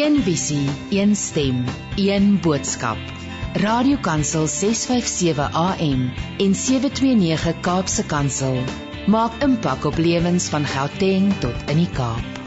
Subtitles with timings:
[0.00, 1.64] Een visie, een stem,
[1.96, 2.98] een boodskap.
[3.52, 8.56] Radiokansel 657 AM en 729 Kaapse Kansel
[9.06, 12.40] maak impak op lewens van Gauteng tot in die Kaap.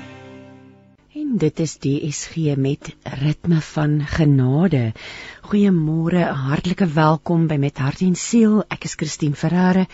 [1.14, 4.92] En dit is DSG met ritme van genade.
[5.46, 8.64] Goeiemôre, hartlike welkom by Met Hart en Siel.
[8.68, 9.86] Ek is Christine Ferreira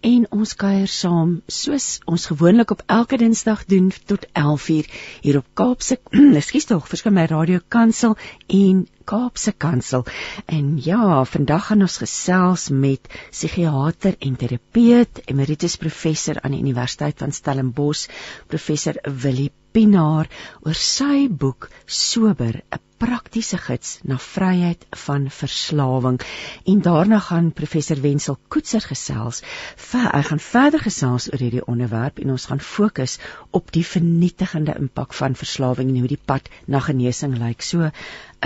[0.00, 4.90] en ons kuier saam soos ons gewoonlik op elke Dinsdag doen tot 11:00
[5.22, 5.98] hier op Kaapse
[6.40, 10.04] Ekskuus tog, verskyn my radio kansel en Kaapse Kansel.
[10.46, 17.18] En ja, vandag gaan ons gesels met psigiater en terapeut, emeritus professor aan die Universiteit
[17.18, 18.08] van Stellenbosch,
[18.46, 20.28] professor Willie Pinaar
[20.64, 26.20] oor sy boek Sober, 'n praktiese gids na vryheid van verslawing.
[26.64, 29.42] En daarna gaan professor Wenzel Koetser gesels.
[29.76, 33.18] Ver, hy gaan verder gesels oor hierdie onderwerp en ons gaan fokus
[33.50, 37.62] op die vernietigende impak van verslawing en hoe die pad na genesing lyk.
[37.62, 37.90] So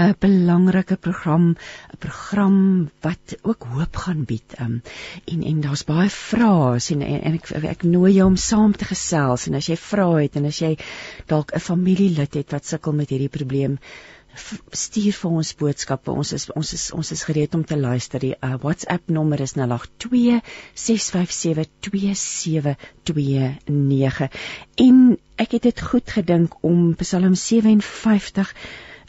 [0.01, 1.57] 'n belangrike program,
[1.93, 4.55] 'n program wat ook hoop gaan bied.
[4.61, 4.83] Um,
[5.25, 8.85] en en daar's baie vrae en, en en ek ek nooi jou om saam te
[8.85, 10.77] gesels en as jy vra het en as jy
[11.27, 13.79] dalk 'n familielid het wat sukkel met hierdie probleem,
[14.73, 16.13] stuur vir ons boodskappe.
[16.13, 18.19] Ons is ons is ons is gereed om te luister.
[18.23, 20.41] Die uh, WhatsApp nommer is 082
[20.75, 24.31] 657 2729.
[24.87, 24.97] En
[25.41, 28.55] ek het dit goed gedink om Psalm 57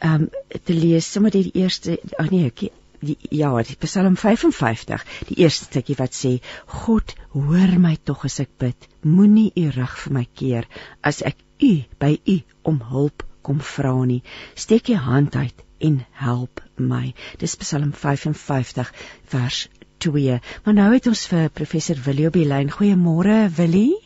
[0.01, 0.29] um
[0.65, 5.65] te lees, sommer die eerste ag nee, ek die ja, die Psalm 55, die eerste
[5.69, 6.35] stukkie wat sê:
[6.83, 8.89] God, hoor my tog as ek bid.
[9.05, 10.69] Moenie u rug vir my keer
[11.01, 12.37] as ek u by u
[12.69, 14.21] om hulp kom vra nie.
[14.55, 17.13] Steek jou hand uit en help my.
[17.41, 18.93] Dis Psalm 55
[19.33, 20.39] vers 2.
[20.65, 22.71] Maar nou het ons vir professor Willie op die lyn.
[22.73, 23.97] Goeiemôre Willie.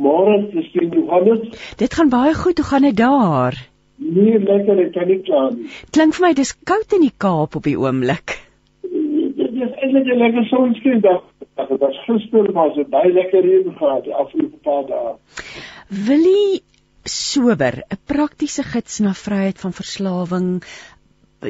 [0.00, 1.52] Môre, dis die Johannes.
[1.80, 2.58] Dit gaan baie goed.
[2.58, 3.58] Hoe gaan dit daar?
[3.96, 5.68] Nee, lekker, ek kan nie kla nie.
[5.94, 8.38] Klink vir my dis koud in die Kaap op die oomblik.
[8.84, 11.22] Dit is eintlik 'n lekker sonskyn dag.
[11.54, 15.14] Dit was gister maar so baie lekker reën gehad die afgelope paar dae.
[16.08, 16.62] Willie
[17.04, 20.64] sober 'n praktiese gids na vryheid van verslawing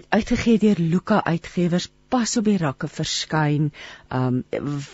[0.08, 3.70] uitgegee deur Luka Uitgewers pas op die rakke verskyn.
[4.14, 4.42] Um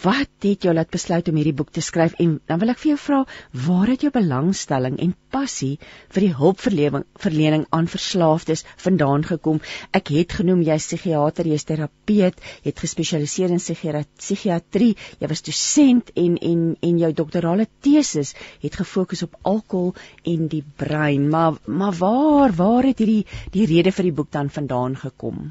[0.02, 2.90] wat het jou laat besluit om hierdie boek te skryf en dan wil ek vir
[2.94, 3.18] jou vra,
[3.66, 5.74] waar het jou belangstelling en passie
[6.14, 9.60] vir die hulpverlening verlening aan verslaafdes vandaan gekom?
[9.92, 16.12] Ek het genoem jy's psigiater, jy's terapeut, jy het gespesialiseer in psigiatrie, jy was dosent
[16.16, 18.32] en en en jou doktorale tesis
[18.64, 19.92] het gefokus op alkohol
[20.24, 21.28] en die brein.
[21.28, 25.50] Maar maar waar waar het hierdie die rede vir die boek dan vandaan gekom?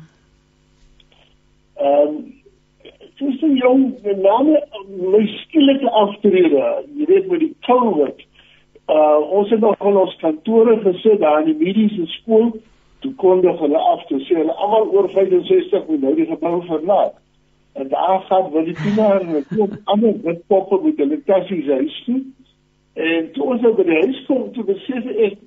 [1.80, 2.34] Ehm um,
[3.20, 4.56] soos 'n jong name
[5.12, 8.18] my skielike aftrede, jy weet met die COVID.
[8.88, 12.52] Uh ons het nog in ons kantore gesit daar in die mediese skool
[13.00, 17.16] toe kondig hulle af te sê hulle almal oor 65 moet nou die gebou verlaat.
[17.74, 21.68] En daar gaan wil die kinders en 'n klomp ander wit poppe met hulle tassies
[21.68, 22.22] huis toe.
[22.94, 25.38] En toe ons op die huis kom toe besef ek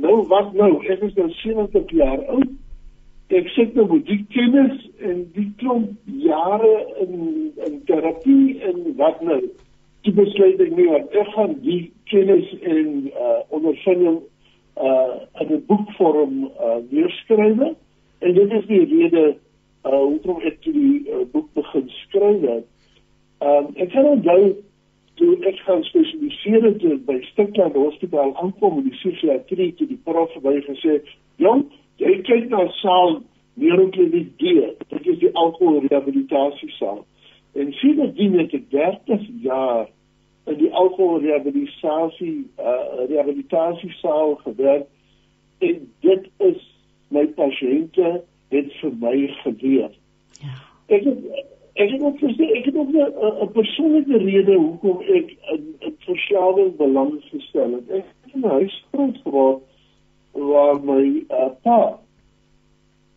[0.00, 2.50] nou wat nou, ek is nou 70 jaar oud
[3.28, 9.22] ek sit nou met die kennis en die klomp jare in in terapie en wat
[9.22, 9.40] nou
[10.04, 14.20] die besluit ek wat ek gaan die kennis en uh, ondervinding
[14.76, 17.64] uh, in 'n boekvorm uh, neerskryf
[18.18, 19.24] en dit is die rede
[19.84, 22.66] uh, hoekom ek die uh, boek begin skryf het.
[23.44, 24.54] Um, ek kan onthou
[25.14, 30.32] toe ek gaan spesialiseer het by Stikland Hospitaal aankom in die psigiatrie toe die prof
[30.42, 31.00] by gesê
[31.42, 33.22] jong jy kyk na saal
[33.54, 34.44] Neurokliniek D.
[34.88, 37.04] Dit is die alkoholrehabilitasiesaal.
[37.54, 39.86] En sindsdien het ek 30 jaar
[40.50, 44.86] in die alkoholrehabilitasie uh rehabilitasiesaal gewerk
[45.58, 46.60] en dit is
[47.08, 48.10] my pasiënte
[48.52, 49.92] het vir my geleer.
[50.42, 50.56] Ja.
[50.96, 51.22] Ek het
[51.74, 56.76] ek het ook gesê ek het ook 'n persoonlike rede hoekom ek in, in verslawing
[56.76, 57.90] belang gestel het.
[57.90, 59.62] Ek het in 'n huis groot geword
[60.34, 61.98] waar my uh, pa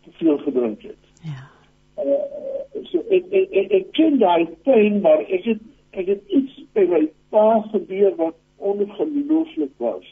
[0.04, 1.02] te veel gedrink het.
[1.22, 1.50] Ja.
[1.98, 5.64] Uh, so ek ek ek, ek ken daai pyn maar ek het
[5.98, 7.02] ek het iets by my
[7.34, 10.06] pa gebeur wat ongelooflik was.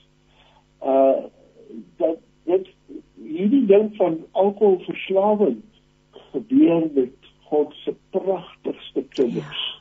[0.82, 1.26] Uh
[1.98, 2.68] dat dit
[3.18, 5.62] hierdie ding van alkoholverslawing
[6.32, 9.64] gebeur met God se pragtigste kinders.
[9.66, 9.76] Ja.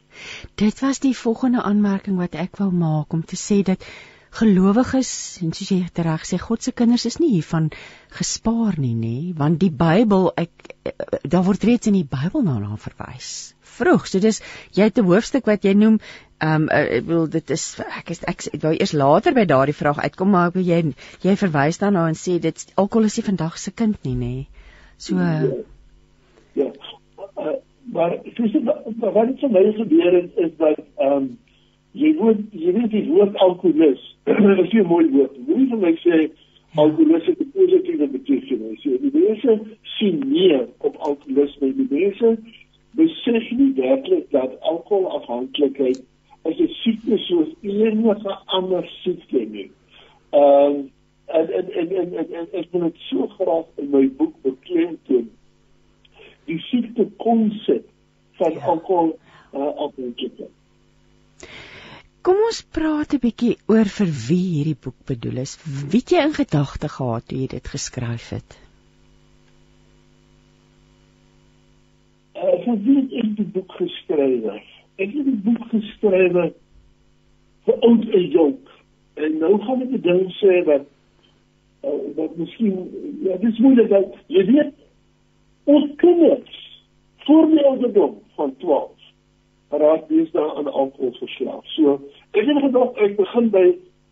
[0.56, 3.84] Dit was die volgende aanmerking wat ek wou maak om te sê dat
[4.36, 5.12] gelowiges
[5.44, 7.70] en soos jy reg sê God se kinders is nie hiervan
[8.18, 10.74] gespaar nie nê want die Bybel ek
[11.24, 13.30] daar word reeds in die Bybel na na verwys
[13.78, 14.42] vroeg so dis
[14.78, 16.00] jy het 'n hoofstuk wat jy noem
[16.44, 19.80] ehm um, ek wil dit is ek is ek, ek wou eers later by daardie
[19.82, 20.82] vraag uitkom maar ek jy
[21.24, 24.36] jy verwys daarna en sê dit alkohol is nie vandag se kind nie nê
[24.98, 25.56] so ja,
[26.60, 26.70] ja.
[27.36, 27.56] Uh,
[27.96, 31.34] maar soos wat vir my gebeur het is dat ehm um,
[31.96, 34.02] jy moet jy weet die woord alkoholus
[34.64, 35.38] is 'n mooi woord.
[35.48, 36.18] Moenie vir my sê
[36.76, 38.84] alkoholus het 'n positiewe betekenis.
[38.84, 39.60] Jy die mense
[39.98, 41.72] sien meer op alkoholisme.
[41.76, 42.38] Die mense
[43.00, 46.04] besef nie werklik dat alkoholafhanklikheid
[46.52, 49.72] is 'n siekte soos enige ander siekte nie.
[50.32, 50.92] Ehm um,
[51.26, 55.30] en en en en en, en ek wil dit so graag in my boek beklemtoon.
[56.46, 57.88] Die siekte konsep
[58.38, 58.60] van ja.
[58.60, 59.18] alkohol
[59.54, 60.52] uh, afhanklikheid.
[62.26, 65.52] Kom ons praat 'n bietjie oor vir wie hierdie boek bedoel is.
[65.92, 68.56] Wie het jy in gedagte gehad toe jy dit geskryf het?
[72.46, 74.48] Ek het dit die boek geskryf.
[74.98, 76.34] Ek het die boek geskryf
[77.68, 78.74] vir oud en jonk.
[79.22, 80.90] En nou gaan ek 'n ding sê wat
[81.86, 82.76] uh, wat miskien
[83.22, 84.74] ja, dis moeilik dat jy weet
[85.66, 86.62] ons kinders
[87.30, 88.96] voor die ouderdom van 12
[89.78, 91.66] raak daar aan alkohol verslaaf.
[91.66, 92.02] So
[92.36, 93.66] ek het gedog ek begin by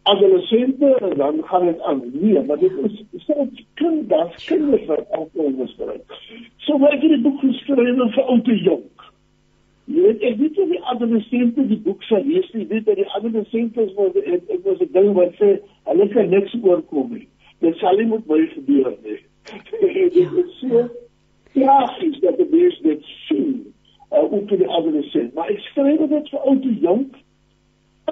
[0.04, 2.02] adolessente en dan gaan dit aan.
[2.14, 6.18] Nee, maar dit is selfs kinders, kinders wat alkohol misbruik.
[6.58, 9.06] So ek het dit boek geskryf vir ou te jonk.
[9.86, 12.68] Jy weet ek weet nie adolessente die boek sal lees nie.
[12.68, 15.60] Weet dat die adolessente wat ek, ek was 'n ding wat sê
[15.92, 17.28] hulle kan niks oorkom nie.
[17.60, 19.20] Dit sal nie met my gebeur nie.
[19.82, 20.90] dit is so
[21.54, 23.74] Ja, sê dat dit is sien
[24.12, 25.34] uh, ook vir die adolescent.
[25.34, 27.20] Maar ek skryf dit vir ou te jonk.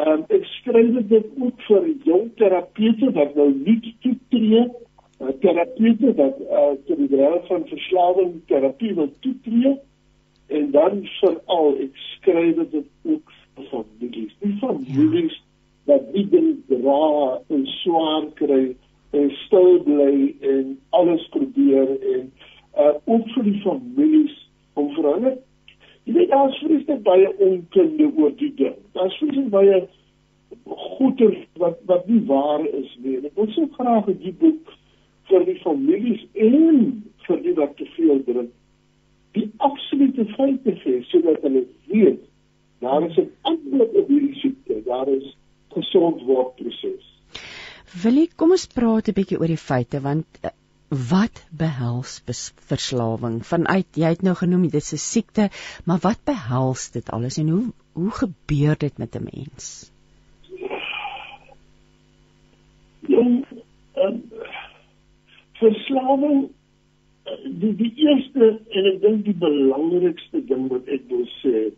[0.01, 4.61] Ehm um, ek skryf dit ook vir jong terapeute wat nou nie toetree,
[5.21, 9.75] uh, terapeute wat uh, te die graad van verslawing terapie wil toetree
[10.57, 14.33] en dan veral ek skryf dit ook vir families.
[14.41, 15.45] Die families ja.
[15.93, 17.05] wat nie ding dra
[17.53, 18.63] en swaar kry
[19.11, 20.15] en stil bly
[20.55, 22.25] en alles probeer en
[22.73, 24.35] uh, ook vir die families
[24.73, 25.37] om vir hulle
[26.05, 28.77] Jy weet daar's vreeslik baie onkunde oor die ding.
[28.97, 29.81] Daar's vreeslik baie
[30.65, 31.29] goeie
[31.61, 33.17] wat wat nie waar is nie.
[33.25, 34.73] Ek wil so graag 'n die boek
[35.29, 38.51] vir die families en vir die wat te veel drink.
[39.37, 42.21] Die absolute feite sê sodat hulle weet
[42.81, 44.81] daar is 'n antwoord op hierdie siekte.
[44.85, 45.37] Daar is
[45.69, 47.05] gesond word proses.
[48.03, 50.49] Wil jy kom ons praat 'n bietjie oor die feite want eh,
[50.91, 52.19] wat behels
[52.67, 53.39] verslawing?
[53.47, 55.49] Vanuit jy het nou genoem dit is 'n siekte
[55.85, 59.91] maar wat behels dit alles en hoe hoe gebeur dit met 'n mens?
[63.07, 63.19] Ja
[63.95, 64.23] um,
[65.53, 66.49] verslawing
[67.45, 71.71] die die eerste en ek dink die belangrikste ding wat ek wil sê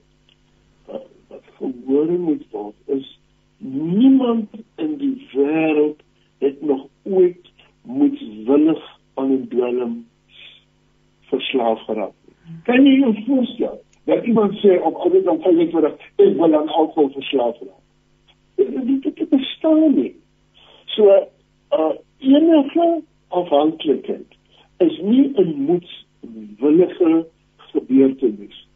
[0.87, 3.19] wat, gehoor moet word is
[3.57, 6.01] niemand in die wêreld
[6.43, 7.51] het nog ooit
[7.83, 8.83] moetswillig
[9.13, 10.05] aan 'n dwelm
[11.29, 12.15] verslaaf geraak.
[12.63, 17.09] Kan jy jou voorstel dat iemand sê op ouderdom van 25 ek wil aan alkohol
[17.15, 17.83] verslaaf raak?
[18.55, 20.15] Dit dit bestaan nie.
[20.95, 21.09] So
[21.77, 24.37] uh enige afhanklikheid
[24.77, 27.25] is nie 'n moetswillige
[27.57, 28.67] gebeurtenis.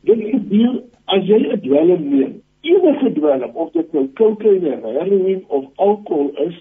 [0.00, 2.42] Dit gebeur as jy 'n dwelm neem.
[2.60, 6.56] Enige dwelm of dit nou kokaine, heroïne of alkohol is,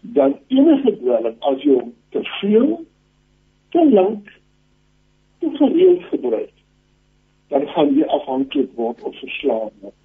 [0.00, 2.84] dan enige dwelm as jy hom te veel
[3.68, 4.32] te lank
[5.38, 6.52] te gereeld gebruik
[7.48, 9.96] dan gaan jy afhanklik word of verslaaf word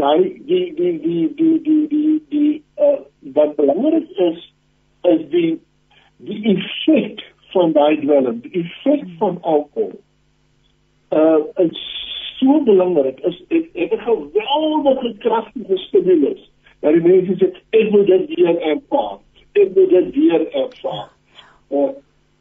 [0.00, 3.00] daai die die die die die die die uh,
[3.36, 4.40] wat belangrik is
[5.12, 5.52] is die
[6.28, 7.22] die effek
[7.52, 10.00] van daai dwelm die effek van alkohol
[11.20, 11.84] uh is
[12.38, 16.50] so belangrik is ek het geweldige kragtige stimulus
[16.84, 17.48] dat die mense sê
[17.80, 19.18] ek moet dit weer ervaar.
[19.56, 21.06] Ek moet dit weer ervaar.
[21.70, 21.92] Uh,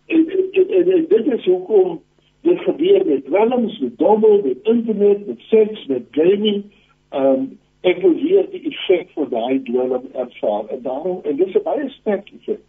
[0.06, 2.02] en, en, en, en, en dit is hoekom
[2.44, 6.64] dit gebeur met dwelms, met dobbel, met internet, met seks, met gaming.
[7.12, 7.52] Um
[7.84, 10.70] ek wil weer die effek van daai dwelm ervaar.
[10.72, 12.62] En daarom en dis 'n baie sterk effek.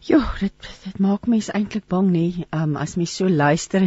[0.00, 0.52] Ja, dit
[0.84, 3.82] dit maak mense eintlik bang nê, um, as mens so luister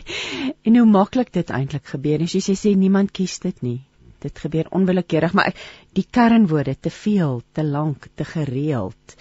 [0.66, 2.22] en hoe maklik dit eintlik gebeur.
[2.22, 3.80] As jy sê, sê niemand kies dit nie
[4.24, 5.54] dit gebeur onwillekeurig maar
[5.96, 9.16] die kernwoorde te veel te lank te gereeld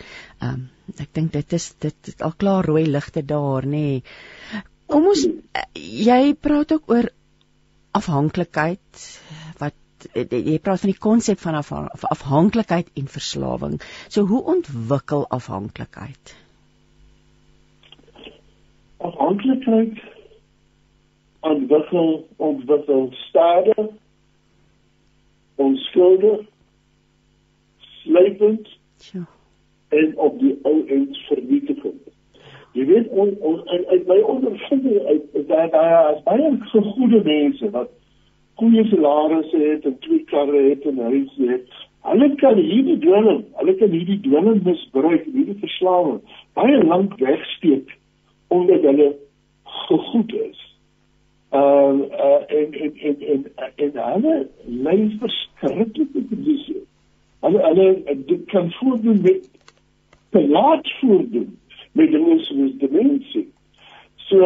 [0.46, 4.64] um, ek dink dit is dit is al klaar rooi ligte daar nê nee.
[4.90, 5.26] kom ons
[5.76, 7.12] jy praat ook oor
[7.98, 9.06] afhanklikheid
[9.60, 9.76] wat
[10.16, 11.72] jy praat van die konsep van af,
[12.08, 13.80] afhanklikheid en verslawing.
[14.08, 16.36] So hoe ontwikkel afhanklikheid?
[18.98, 20.00] Afhanklikheid
[21.40, 23.78] ontwikkel ontwikkel stadig
[25.60, 26.40] onskuldig
[27.78, 28.68] slypend
[29.12, 29.26] ja.
[29.88, 32.08] en op die ou end vernietigend.
[32.78, 37.70] Jy weet on, on, uit, uit my ondervinding uit dat daar is baie goeie mense
[37.76, 37.90] wat
[38.62, 41.68] goeie salarisse het en twee karre het en huis het.
[42.08, 46.22] Hulle kan hierdie dwelm, hulle kan hierdie dwelm misbruik, hierdie verslawing
[46.54, 47.98] baie lank wegsteek
[48.48, 49.12] omdat hulle
[49.64, 50.69] gegoed is.
[51.52, 56.82] Uh, uh, en en en en en hulle lei verskriklike posisie.
[57.42, 59.50] Hulle hulle dit kan voordoen met
[60.30, 61.58] te laat voordoen
[61.92, 63.48] met dinge soos demensie.
[64.28, 64.38] So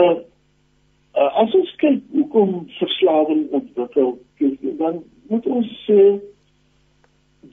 [1.15, 4.17] uh, as ons kyk hoekom verslawing ontwikkel,
[4.79, 5.99] dan moet ons sê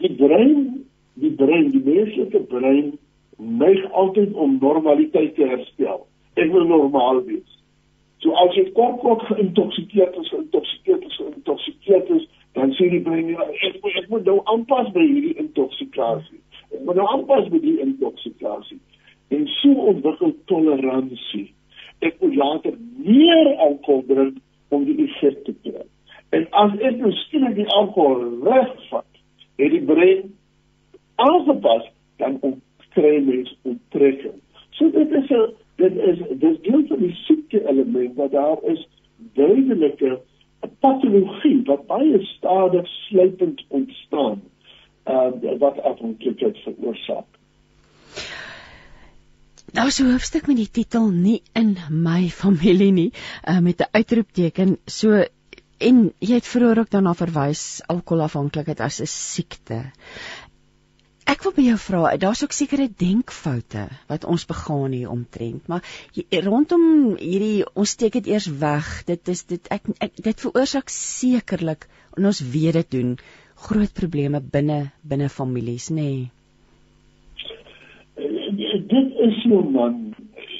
[0.01, 0.85] die brein,
[1.19, 2.93] die brein, die menslike brein
[3.37, 6.07] neig altyd om normaliteit te herstel.
[6.39, 7.60] Dit wil normaal wees.
[8.21, 12.27] So as jy kort kort geïntoksikeerd is, geïntoksikeerd is, geïntoksikeerd is,
[12.59, 16.41] dan sê die brein ja, ek moet ek moet nou aanpas by hierdie intoksikasie.
[16.71, 18.81] Ek moet nou aanpas by die intoksikasie.
[19.31, 21.47] En so ontwikkel toleransie.
[22.05, 24.41] Ek moet later meer alkohol drink
[24.75, 25.87] om die effek te kry.
[26.37, 29.09] En as ek nou skielik die alkohol wegvat,
[29.61, 30.29] het die brein
[31.21, 31.89] aangepas
[32.21, 32.39] dan
[32.95, 34.39] kry mens onttrekking.
[34.77, 38.87] So dit is 'n dit is dis deel van die siekte element wat daar is
[39.39, 40.21] duidelike
[40.85, 44.41] patologie wat baie stadig sluipend ontstaan
[45.09, 47.27] uh wat afhanklikheid veroorsaak.
[49.73, 53.11] Nou so hoofstuk met die titel nie in my familie nie
[53.49, 55.25] uh met 'n uitroepteken so
[55.81, 59.79] en jy het vroeër ook daarna verwys alkoholafhanklikheid as 'n siekte.
[61.31, 65.85] Ek wil by jou vra, daar's ook sekere denkfoute wat ons begaan hier omtrent, maar
[66.47, 66.83] rondom
[67.21, 68.89] hierdie ons steek dit eers weg.
[69.07, 71.87] Dit is dit ek, ek dit veroorsaak sekerlik
[72.19, 73.13] en ons weet dit doen
[73.67, 76.09] groot probleme binne binne families, nê.
[76.11, 76.31] Nee.
[78.91, 80.17] Dit is so man.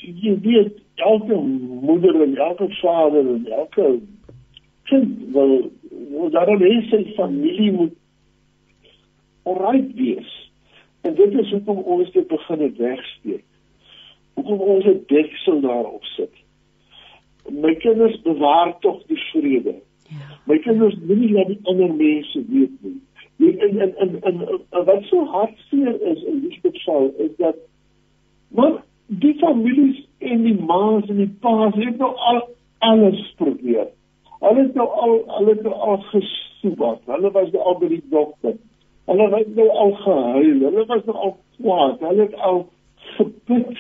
[0.07, 1.41] Jy weet elke
[1.89, 3.89] moeder en elke vader en elke
[4.93, 5.57] kind wil
[6.13, 7.99] wil daar 'n mens familie moet
[9.43, 10.40] oral wees
[11.01, 13.45] En dit is hoekom ons dit begin het wegsteek.
[14.35, 16.33] Hoekom ons 'n deksel daarop sit.
[17.49, 19.75] My kinders bewaar tog die vrede.
[20.09, 20.39] Ja.
[20.47, 23.01] My kinders moenie laat die ander mense weet nie.
[23.59, 24.23] En en en
[24.71, 27.57] en wat so hartseer is in die geval is dat
[28.49, 33.89] maar die families en die ma's en die pa's het nou al alles probeer.
[34.41, 36.99] Hulle het nou al hulle het nou al gesoek.
[37.07, 38.57] Hulle was nou al by die dokter.
[39.05, 42.61] Hulle het nou al gehuil, hulle was nou al kwaad, hulle het al
[43.17, 43.79] geput.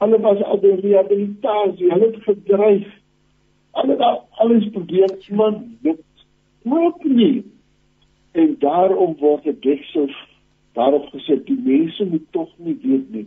[0.00, 2.88] Hulle was al by rehabilitasie, hulle het gedreig.
[3.78, 6.26] Hulle het alles probeer, maar dit
[6.62, 7.44] maak nie.
[8.32, 10.10] En daarom word dit deksel
[10.78, 13.26] daarop gesit, die mense moet tog nie weet nie.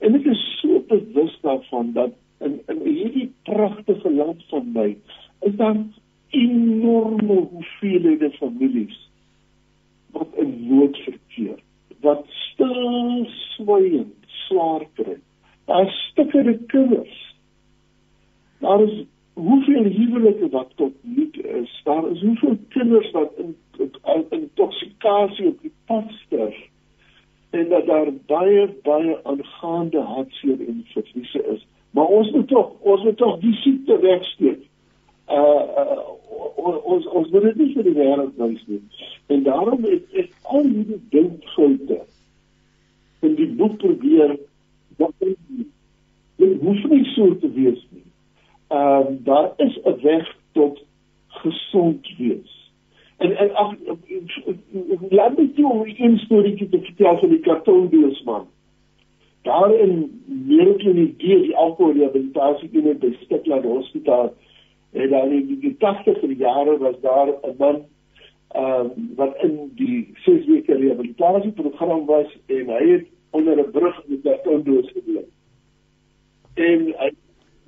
[0.00, 4.88] En ek is so bewus daarvan dat in in hierdie pragtige land van my
[5.46, 5.76] is daar
[6.30, 9.09] enorme hoeveelhede families
[10.12, 11.58] wat in nood verkeer,
[12.00, 14.12] wat stil swyn,
[14.46, 15.18] swaar kry.
[15.70, 17.18] Daar stikkende kinders.
[18.58, 21.80] Daar is hoeveel huwelike wat tot nik is.
[21.84, 26.56] Daar is hoeveel kinders wat in in intoksikasie op die pad sterf.
[27.50, 31.66] En dat daar baie baie aangaande hartseer en verliese is.
[31.90, 34.69] Maar ons moet tog, ons moet tog die siekte wegsteek.
[35.30, 36.08] Uh, uh
[36.90, 38.80] ons ons moet dit nie vir die wêreld wys nie.
[39.32, 42.00] En daarom het ek al hierdie denkfoute
[43.26, 44.36] in die boek probeer
[45.00, 48.06] wat dit hoef nie so te wees nie.
[48.68, 50.82] Ehm uh, daar is 'n weg tot
[51.42, 52.58] gesond wees.
[53.16, 53.74] En en ag
[55.10, 58.46] laat my toe om 'n storie te vertel van die kartonbeelsman.
[59.42, 64.32] Daar in Nederland die die alkohol rehabilitasie in die Stikland Hospitaal
[64.92, 67.84] en dan in die 80er jare was daar 'n man
[68.48, 74.02] ehm uh, wat in die ses weke rehabilitasieprogram was en hy het onder 'n brug
[74.06, 75.24] met 'n kondoos gebly.
[76.54, 77.10] En hy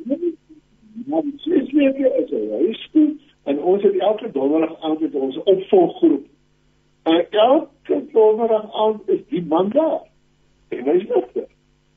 [0.04, 6.26] die ses weke is hy skoon en ons het elke donderdag aand met ons opvolggroep.
[7.02, 10.02] En elke donderdag aand is die man daar.
[10.68, 11.46] En hy sê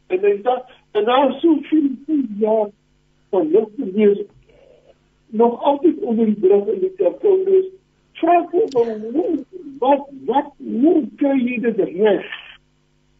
[0.07, 0.55] en hy sê
[0.91, 1.89] en daar sou veel
[2.39, 2.69] ja
[3.29, 4.19] van ligte wees
[5.35, 7.71] nog altyd onder die brug in die kondoos
[8.19, 9.45] Vra hom
[9.81, 12.27] wat wat hoe kry jy dit reg?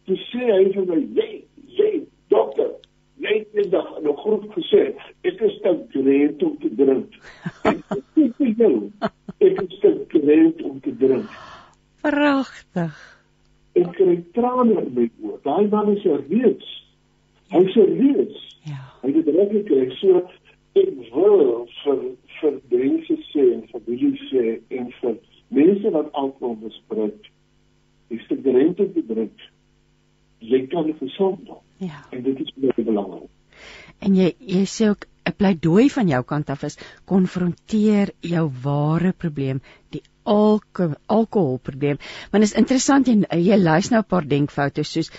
[0.08, 1.28] Toe sê hy vir my, "Jy,
[1.78, 1.90] jy
[2.32, 2.70] dokter,
[3.20, 4.94] jy het net dag in 'n groep gesê,
[5.24, 7.10] ek is te gereed om te drink."
[9.38, 11.28] Ek is te gereed om te drink.
[12.00, 12.96] Pragtig.
[13.74, 15.42] Ek kry trane in my oë.
[15.44, 16.68] Daai man is reus.
[17.52, 18.58] Hy's reus.
[18.64, 18.80] Ja.
[19.02, 19.90] Hy het dit reg gekry.
[20.00, 20.24] So
[20.76, 22.02] ek wil vir
[22.40, 24.44] vir mense sê en families sê
[24.78, 25.18] en vir
[25.58, 27.28] mense wat alkohol misbruik,
[28.10, 29.44] is dit gereed om te drink.
[30.40, 31.62] Jy kan gesond maak.
[31.82, 32.02] Ja.
[32.12, 33.30] En dit is baie belangrik.
[34.04, 39.12] En jy jy sê ook 'n pleidooi van jou kant af is konfronteer jou ware
[39.12, 41.98] probleem, die alko alkoholprobleem.
[42.30, 45.10] Want dit is interessant jy jy luister nou 'n paar denkfoute soos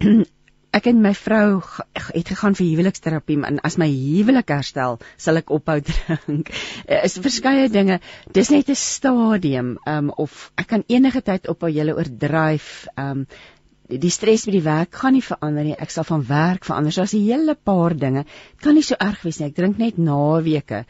[0.72, 1.60] ek en my vrou
[1.94, 6.52] het gegaan vir huweliksterapie en as my huwelik herstel, sal ek ophou drink.
[6.86, 8.00] Er is verskeie dinge.
[8.32, 13.26] Dis net 'n stadium um of ek kan enige tyd ophou julle oordryf um
[13.92, 15.76] die stres by die werk gaan nie verander nie.
[15.76, 16.92] Ek sal van werk verander.
[16.92, 18.24] So as 'n hele paar dinge
[18.62, 19.48] kan nie so erg wees nie.
[19.48, 20.86] Ek drink net naweke.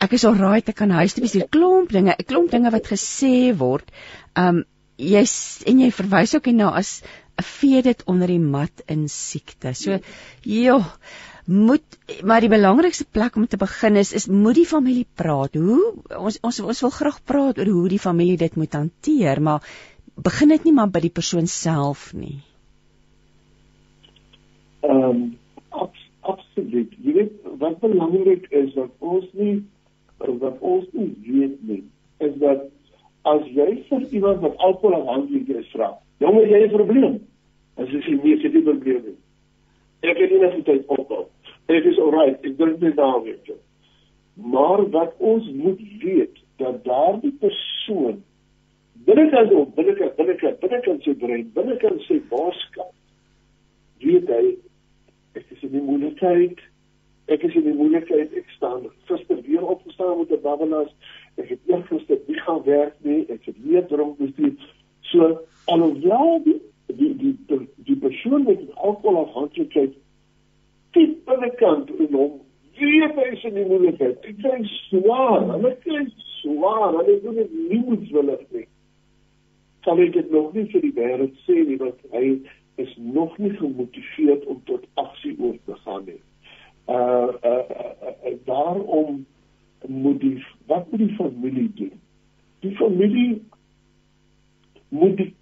[0.00, 1.48] Ek is alraai, ek kan huis toe bestuur.
[1.48, 3.90] Klomp dinge, 'n klomp dinge wat gesê word.
[4.36, 4.64] Um
[4.98, 5.24] jy
[5.66, 7.02] en jy verwys ook hierna as
[7.42, 9.74] vee dit onder die mat in siekte.
[9.74, 9.98] So
[10.42, 10.84] joh,
[11.46, 15.54] moet maar die belangrikste plek om te begin is is moet die familie praat.
[15.54, 19.66] Hoe ons ons ons wil graag praat oor hoe die familie dit moet hanteer, maar
[20.14, 22.40] begin dit nie maar by die persoon self nie.
[24.82, 25.22] Ehm um,
[25.70, 26.92] abs absoluut.
[27.02, 29.64] Jy weet wat belangrik is dat ons nie
[30.18, 31.82] wat ons nie weet nie
[32.22, 32.68] is dat
[33.26, 37.20] as jy vir iemand wat alkohol afhanklik is vra, jongen jy 'n probleem.
[37.76, 39.18] As jy sê nee, jy het 'n probleem nie.
[40.02, 41.26] Ek het nie net tyd ophou.
[41.68, 43.56] Ek is alright, ek drink net daarmee.
[44.34, 48.22] Maar wat ons moet weet dat daardie persoon
[49.06, 52.92] binnekant hom, binnekant binnekant binnekant sy brein, binnekant sy boskap
[54.02, 54.44] weet hy
[55.38, 56.58] ek is in die moeilikheid.
[57.32, 58.34] Ek is in die moeilikheid.
[58.36, 60.90] Ek staan gister weer opgestaan met 'n babbelas.
[61.36, 63.24] Ek het eergister nie gaan werk nie.
[63.28, 64.52] Ek het weer dronk bestuur.
[65.00, 69.94] So alhoewel die die die die, die persoon met alkoholafhanklikheid
[70.92, 72.40] diep binnekant in hom
[72.82, 74.24] weet hy is in die moeilikheid.
[74.26, 75.44] Ek kry swaar.
[75.52, 76.02] Hulle kry
[76.40, 76.98] swaar.
[76.98, 78.66] Hulle doen dit nie moedswillig nie.
[79.86, 82.26] Kan ek dit nog nie vir die wêreld sê nie want hy
[82.82, 86.20] is nog nie gemotiveerd om tot aksie oor te gaan nie.
[86.90, 89.24] Uh uh, uh, uh daarom
[89.86, 90.36] moet die
[90.70, 91.98] wat moet die familie doen?
[92.62, 93.42] Die familie
[94.88, 95.32] moet die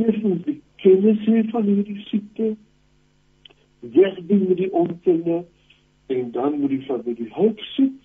[0.00, 2.56] eerstens die hê van hierdie siekte,
[3.80, 5.44] wegdien met die onkunde
[6.06, 7.96] en dan moet die familie hulp soek.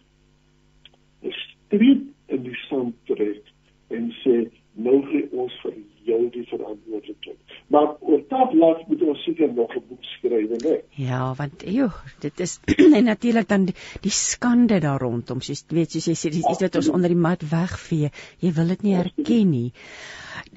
[1.22, 3.44] 'n Streep in die sand trek
[3.88, 4.36] en sê
[4.76, 7.38] nou gee ons vir jou die verantwoordelikheid.
[7.74, 8.22] Maar oor
[8.54, 10.76] laat moet ons seker nog 'n boek skryf, né?
[10.90, 12.60] Ja, want joh, dit is
[13.12, 15.42] natuurlik dan die, die skande daar rondom.
[15.42, 18.12] Soos weet soos jy sê, dis iets wat ons onder die mat wegvee.
[18.40, 19.72] Jy wil dit nie herken nie.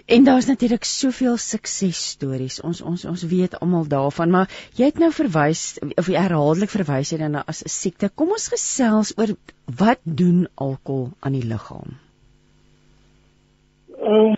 [0.06, 2.60] En daar's natuurlik soveel suksesstories.
[2.60, 7.12] Ons ons ons weet almal daarvan, maar jy het nou verwys of jy herhaaldelik verwys
[7.12, 8.10] jy daarna as 'n siekte.
[8.14, 12.07] Kom ons gesels oor wat doen alkohol aan die liggaam?
[14.08, 14.34] Uh,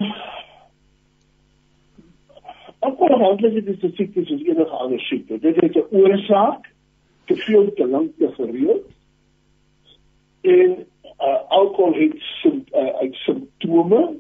[2.79, 5.39] Alkoholafhanklikheid is 'n siekte soos enige ander siekte.
[5.39, 6.73] Dit het 'n oorsaak,
[7.25, 8.87] te veel te lank te gereeld.
[10.41, 10.71] En
[11.21, 14.17] uh, alkohol het sim, uh, uit simptome.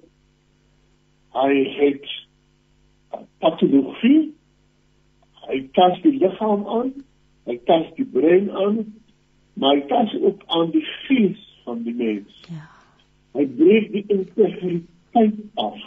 [1.32, 2.06] Hy het
[3.14, 4.34] uh, patologie.
[5.48, 6.92] Hy tas die liggaam aan,
[7.44, 9.02] hy tas die brein aan,
[9.52, 12.40] maar hy tas ook aan die gees van die mens.
[12.48, 12.68] Ja.
[13.32, 14.99] Hy breek die integriteit
[15.54, 15.78] af.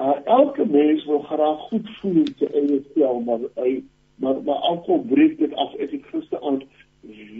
[0.00, 3.82] Uh, elke mens wil graag goed voel in sy eie vel, maar hy
[4.20, 5.74] maar maar alkohol breek dit af.
[5.74, 6.62] Ek het gister aan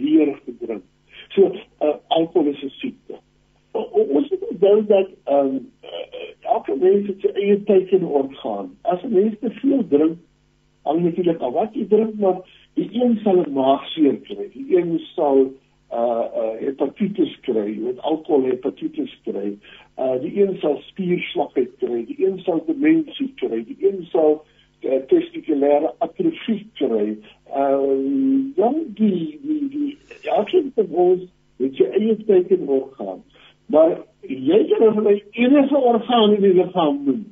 [0.01, 0.83] weer gedrink.
[1.35, 1.51] So
[1.81, 3.19] uh, alkohol is 'n siekte.
[3.71, 6.05] O, o, ons moet onthou dat ehm um, uh,
[6.41, 8.73] elke mens het sy eie teikenorgaan.
[8.81, 10.17] As 'n mens te veel drink,
[10.81, 12.41] hang natuurlik af wat jy drink, maar
[12.73, 15.53] die een sal 'n maagseer kry, die een sal
[15.91, 19.55] uh uh hepatitis kry, met alkohol hepatitis kry.
[19.97, 24.41] Uh die een sal spierswakheid kry, die een sal demensie kry, die een sal
[24.83, 27.17] uh, testikulêre atrofie kry.
[27.47, 29.97] Uh dan die die die
[30.75, 31.23] van ons
[31.57, 33.23] het sy eie teikenorgaan.
[33.71, 37.23] Maar jy kan van my enige orgaan in die liggaam doen.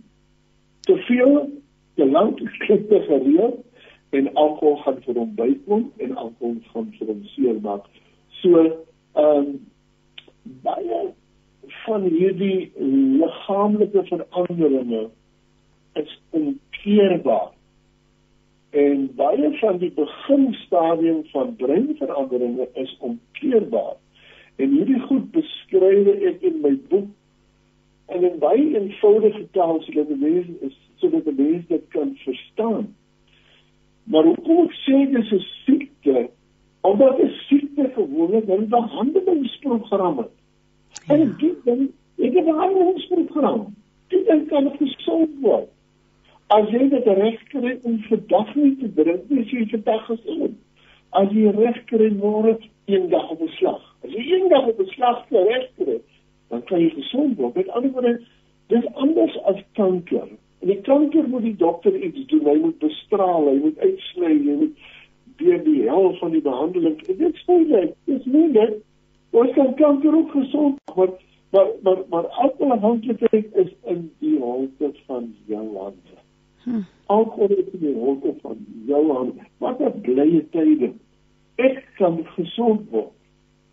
[0.88, 1.50] Te veel,
[1.96, 3.62] te lank, te gereeld
[4.10, 7.88] en alkohol gaan vir hom bykom en alkohol gaan vir hom seermaak.
[8.46, 9.54] So ehm um,
[10.62, 10.98] baie
[11.86, 12.72] van hierdie
[13.20, 15.10] liggaamlike veranderinge
[15.94, 17.50] is onkeerbaar.
[18.70, 23.98] En baie van die beginstadium van breinveranderinge is onkeerbaar.
[24.56, 27.10] En hierdie goed beskryf ek in my boek
[28.14, 32.92] en in baie eenvoudige taal sodat die mense is sodat die mense dit kan verstaan.
[34.04, 36.30] Maar hoekom ek sê dis 'n siekte?
[36.86, 40.34] Omdat 'n siekte gewoonlik 'n behandelingsprogram het.
[41.08, 41.34] En ja.
[41.38, 43.76] dit dan ek het 'n behandelingsprogram.
[44.08, 45.70] Dit kan gesond word.
[46.48, 50.06] As jy dit reg kry om vir dag nie te drink nie, jy vir dag
[50.06, 50.54] gesond.
[51.10, 53.96] As jy reg kry môre een dag op 'n slag.
[54.04, 56.00] As jy een dag op 'n slag reg kry,
[56.50, 57.56] dan kan jy gesond word.
[57.56, 58.22] Met ander woorde,
[58.68, 60.28] dis anders as kanker.
[60.62, 62.46] En die kanker moet die dokter iets doen.
[62.46, 64.78] Hy moet bestraal, hy moet uitsny, hy moet
[65.36, 66.98] deur die hel van die behandeling.
[67.06, 67.94] Dit is moeilik.
[68.06, 68.76] Dit is moeilik.
[69.36, 71.22] Ons kan kanker ook gesond word,
[71.52, 76.22] maar maar maar alkoholafhanklikheid is in die holte van jou hande.
[76.64, 76.86] Hm.
[77.06, 79.50] Alkohol is in die holte van jou hande.
[79.58, 80.94] Wat 'n blye tyd.
[81.56, 83.14] Ek kan gesond word.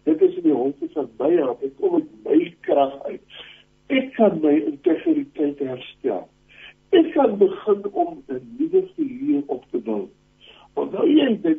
[0.02, 1.62] Dit is in die holte van my hand.
[1.62, 3.22] Ek kom met my krag uit.
[3.86, 6.28] Ek kan my integriteit herstel.
[6.90, 10.08] Ek kan begin om 'n nuwe verhouding op te bou.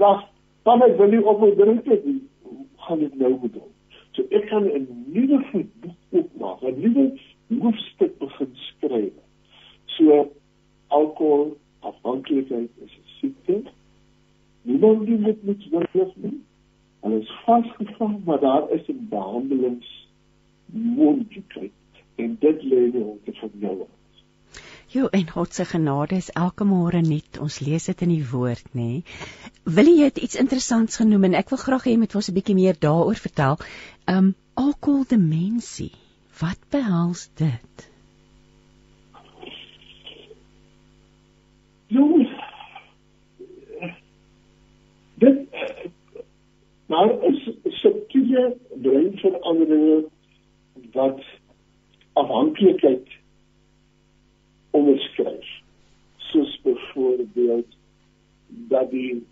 [0.03, 0.23] Was,
[0.67, 2.21] dan ek wil nie op my drink het nie.
[2.85, 3.69] Gaan dit nou bedoel.
[4.15, 5.37] So ek kan 'n nuwe
[5.81, 7.03] boek opmaak, 'n nuwe
[7.61, 9.15] hoofstuk begin skryf.
[9.95, 10.03] So
[10.87, 11.47] alkohol
[11.79, 13.55] afhanklikheid is 'n siekte.
[14.61, 16.39] Niemand doen dit met wurf nie.
[17.01, 21.71] Hulle is vasgevang, maar daar is 'n behandelingsmoontlikheid
[22.15, 23.87] en dit lê nie op te vernou.
[24.93, 27.37] Jo, en God se genade is elke môre nuut.
[27.41, 28.83] Ons lees dit in die woord, nê.
[28.83, 28.99] Nee.
[29.65, 32.35] Wil jy het iets interessants genoem en ek wil graag hê jy moet ons 'n
[32.35, 33.57] bietjie meer daaroor vertel.
[34.05, 35.91] Um alkoholdemensie.
[36.39, 37.29] Wat behels.
[37.37, 37.87] Dit
[46.85, 47.41] maar is
[47.81, 50.03] subtiele breinveranderinge
[50.93, 51.19] wat
[52.13, 53.22] afhanklikheid
[54.73, 55.49] onderskryf
[56.17, 57.77] soos byvoorbeeld
[58.69, 59.23] dat die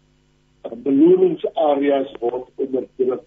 [0.84, 3.24] beloningsareas word onderdruk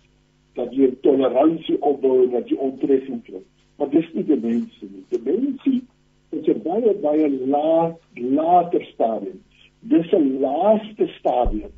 [0.55, 3.43] dat jy toleransie opbou en dat jy ontreffing kry.
[3.79, 5.03] Maar dis nie die mense nie.
[5.11, 5.73] Die mense
[6.39, 9.41] is 'n baie baie laat later stadium.
[9.81, 11.73] Dis 'n laaste stadium.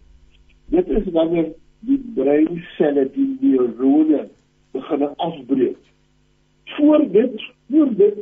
[0.68, 4.28] Dit is wanneer die breinselle die neurone
[4.72, 5.82] begin afbreek.
[6.64, 8.18] Voor dit voor dit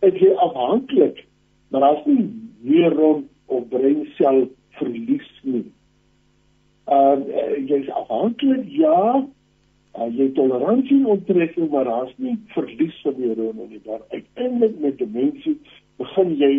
[0.00, 1.24] is jy afhanklik
[1.72, 2.28] maar daar's nie
[2.60, 4.44] neuron of breinsel
[4.78, 5.64] verlies nie.
[6.84, 9.22] Ehm uh, jy's afhanklik ja,
[9.96, 13.80] uh, jy toleransie onttrekking maar daar's nie verlies van neurone nie.
[13.84, 15.56] Daar uiteindelik met demensie
[15.96, 16.52] begin jy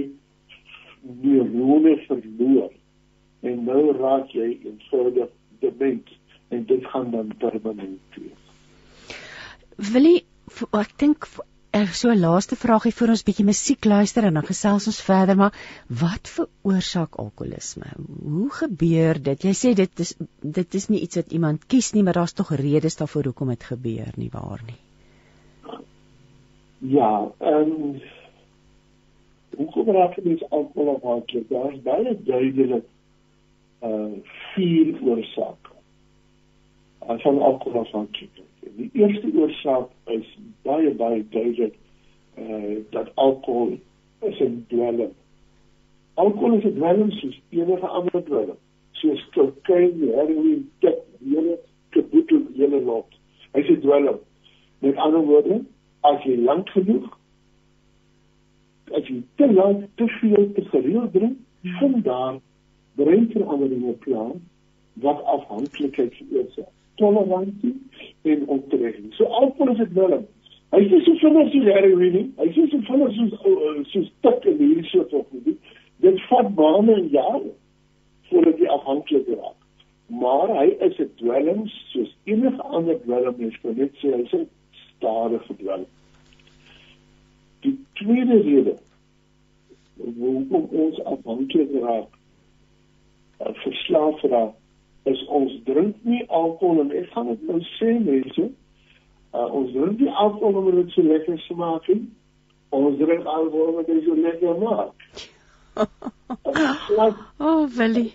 [1.21, 2.71] neurone verloor
[3.43, 6.13] en nou raak jy eenvoudig dement
[6.49, 8.43] en dit gaan dan permanent wees.
[9.93, 10.19] Wil jy
[10.79, 11.27] ek dink
[11.73, 15.37] Ek so 'n laaste vraagie vir ons bietjie musiek luister en dan gesels ons verder
[15.39, 15.55] maar
[16.01, 17.87] wat veroorsaak alkoholisme?
[18.33, 19.45] Hoe gebeur dit?
[19.47, 20.11] Jy sê dit is
[20.57, 23.65] dit is nie iets wat iemand kies nie, maar daar's tog redes daarvoor hoekom dit
[23.71, 24.77] gebeur nie waar nie.
[26.93, 28.01] Ja, ehm um,
[29.57, 31.49] hoe kom raak dit alkohol afhanklik?
[31.49, 32.85] Daar's baie duidelik
[33.81, 34.13] uh
[34.53, 35.73] vier oorsake.
[36.99, 38.43] As van alkohol afhanklik
[38.77, 40.27] die eerste oorsaak is
[40.67, 41.75] baie baie duidelik
[42.35, 43.77] eh uh, dat alkohol
[44.21, 45.11] is 'n dwelm.
[46.13, 48.57] Alkohol is 'n dwelm soos enige ander dwelm.
[48.91, 51.59] Soos kokain, heroïne, dit hele
[51.89, 53.19] kaboetel hele lot.
[53.53, 54.19] Hy sê dwelm.
[54.79, 55.61] Met ander woorde,
[56.01, 57.17] as jy lank genoeg
[58.93, 61.37] as jy te lank te veel te gereeld drink,
[61.79, 62.39] kom daar
[62.95, 64.37] breinveranderinge plaas
[64.93, 67.89] wat afhanklikheid veroorsaak toleransie
[68.21, 69.13] en ontrekking.
[69.13, 70.21] So alkohol is dit wel.
[70.73, 74.61] Hy sê so vinnig so heroïne, hy sê so vinnig so uh, so stuk in
[74.61, 75.57] hierdie soort of nie.
[76.05, 77.51] Dit vat maande en jare
[78.29, 79.59] voordat jy afhanklik raak.
[80.21, 84.49] Maar hy is 'n dwelm soos enige ander dwelm mens kan net sê hy's 'n
[84.81, 85.85] stadige dwelm.
[87.61, 88.75] Die tweede rede
[89.97, 92.09] hoekom ons afhanklik raak,
[93.39, 94.57] uh, verslaaf raak
[95.11, 99.99] is ons drink nie alkohol en ek gaan dit nou sê mense uh, ons drink
[99.99, 102.07] nie alkohol omdat dit so lekker smaak nie
[102.79, 104.93] ons drink alkohol omdat dit so lekker maak
[107.49, 108.11] oh Willie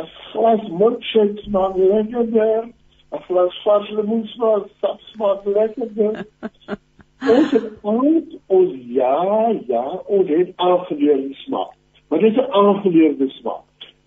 [0.00, 2.64] as glas milkshake smaak lekker daar
[3.16, 6.24] as glas vars lemoen smaak smaak lekker daar
[7.30, 11.76] Ons het ooit ons ja, ja, ons het aangeleerde smaak.
[12.08, 13.62] Maar dit is 'n aangeleerde smaak.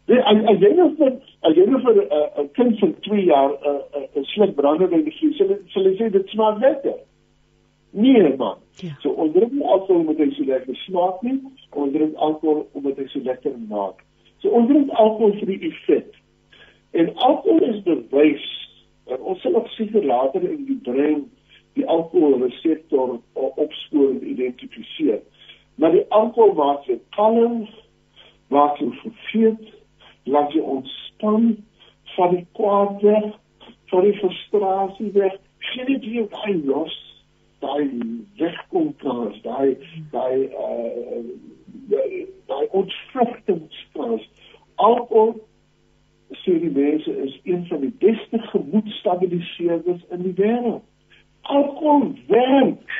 [0.05, 1.15] Dit as, as jy nou vir
[1.47, 4.25] as jy nou vir 'n uh, 'n kind van 2 jaar 'n uh, 'n uh,
[4.33, 6.97] sluk brandewyn gee, sal sal hy sê dit smaak lekker.
[7.91, 8.57] Nee man.
[8.83, 8.91] Ja.
[9.01, 11.39] So ons drink nie alkohol omdat hy so lekker smaak nie,
[11.71, 14.03] ons drink alkohol omdat hy so lekker maak.
[14.43, 16.11] So ons drink alkohol vir die effek.
[16.91, 18.45] En alkohol is bewys
[19.07, 21.25] en ons sal ook seker later in die brein
[21.75, 25.19] die alkoholreseptor opspoor en identifiseer.
[25.75, 27.65] Maar die alkohol maak jou kalm,
[28.47, 29.74] maak jou verveet,
[30.25, 31.55] laat jou ontspan
[32.15, 33.33] van die kwaad weg,
[33.85, 35.37] van die frustrasie weg.
[35.57, 36.95] Geen dit jy daai los,
[37.63, 37.89] daai
[38.37, 39.75] wegkom kans, daai
[40.11, 41.23] daai uh
[42.47, 44.25] daai ontvlugtingskans.
[44.75, 45.35] Alkohol
[46.43, 50.83] sê die mense is een van die beste gemoedstabiliseerders in die wêreld.
[51.41, 52.95] Alkohol werk.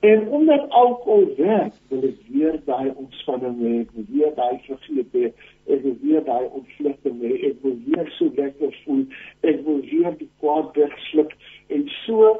[0.00, 5.16] En omdat alkohol werk, wil ek weer daai ontspanning hê, ek wil weer daai vergeet
[5.16, 5.26] hê,
[5.68, 9.02] ek wil weer daai ontvlugting hê, ek wil weer so lekker voel,
[9.50, 11.34] ek wil weer die kwaad wegsluk
[11.76, 12.32] en so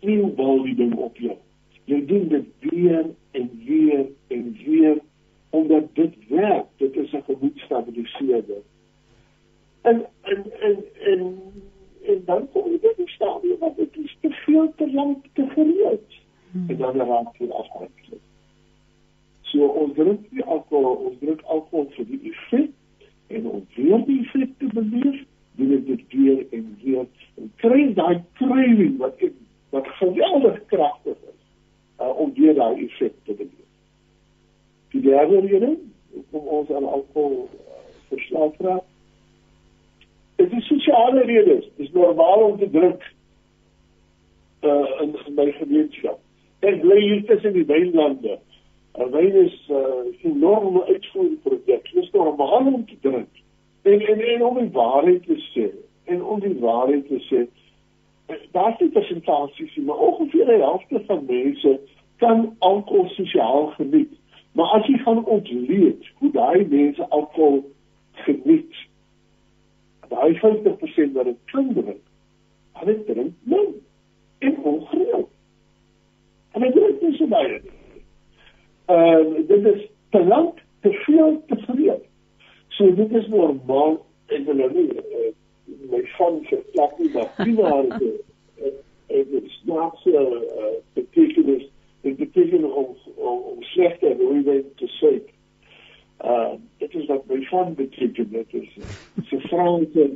[0.00, 1.38] sneeubal die ding op jou.
[1.90, 3.06] Jy doen dit weer
[3.38, 4.98] en weer en weer
[5.52, 6.66] omdat dit werk.
[6.82, 8.62] Dit is 'n gemoedstabiliseerder.
[9.82, 11.22] En en en en
[12.06, 15.46] en dan kom jy by die stadium wat dit is te veel te lank te
[15.54, 16.20] gereed.
[16.52, 16.68] Hmm.
[16.68, 18.20] En dan raak jy afhanklik.
[19.52, 24.18] So ons drink die alkohol, ons drink alkohol vir die effek en ons weer die
[24.24, 25.22] effek te beleef,
[25.60, 27.06] doen dit weer en weer
[27.40, 29.34] en kry daai craving wat ek,
[29.76, 31.40] wat geweldig kragtig is
[32.00, 33.68] uh, om weer daai effek te beleef.
[34.92, 35.74] Die derde rede
[36.12, 38.88] hoekom ons aan alkohol uh, verslaaf raak
[40.42, 41.64] Dit is sosiale redes.
[41.76, 43.02] Dit is normaal om te drink
[44.62, 46.18] uh in, in my gemeenskap.
[46.66, 48.38] Ek bly hier tussen die wynlande.
[48.98, 51.86] En wyn is uh 'n enorme uitvoerproduk.
[51.92, 53.42] Dit is normaal om te drink.
[53.82, 55.66] En en en om die waarheid te sê,
[56.04, 57.46] en om die waarheid te sê,
[58.50, 61.80] daar is persentasies, maar ongeveer die helfte van mense
[62.16, 64.12] kan alkohol sosiaal geniet.
[64.52, 67.64] Maar as jy gaan ontleed hoe daai mense alkohol
[68.12, 68.71] geniet,
[70.22, 72.02] daai 50% wat dit kan drink,
[72.78, 73.74] hulle drink min
[74.38, 75.28] en ongereeld.
[76.52, 77.60] En dit is nie so baie.
[78.86, 82.06] Ehm uh, dit is te lank, te veel, te gereeld.
[82.68, 85.32] So dit is normaal en hulle nie uh,
[85.90, 87.90] my van se plek nie maar finaal
[89.06, 90.26] en dit snaaks uh,
[90.94, 91.66] betekenis
[92.02, 95.12] dit beteken om om, om slegte hoe jy te sê
[96.24, 98.78] uh dit is wat my van beteken dit is
[99.28, 100.10] so Franse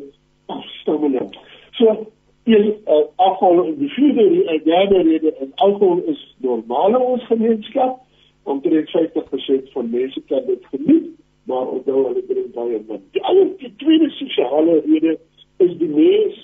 [0.47, 1.39] afstammeling.
[1.71, 2.13] So
[2.45, 7.27] een uh, afval in die vierde en derde rede en alkohol is normaal in ons
[7.27, 8.01] gemeenskap
[8.43, 11.17] omtrent 50% van mense kan dit geniet
[11.47, 13.03] maar onthou hulle drink baie min.
[13.15, 15.19] Die ander die tweede sosiale rede
[15.63, 16.41] is die mens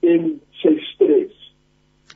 [0.00, 0.30] en
[0.62, 1.34] sy stres.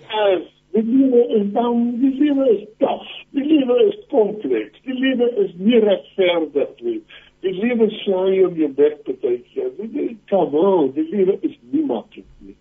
[0.08, 3.08] As die lewe is dan die lewe is taaf.
[3.34, 4.78] Die lewe is kompleks.
[4.86, 7.00] Die lewe is nie regverdig nie.
[7.44, 9.70] Die lewe slaan jou op jou bek te keer.
[9.80, 12.56] Dit kom al, die lewe is nie maklik nie.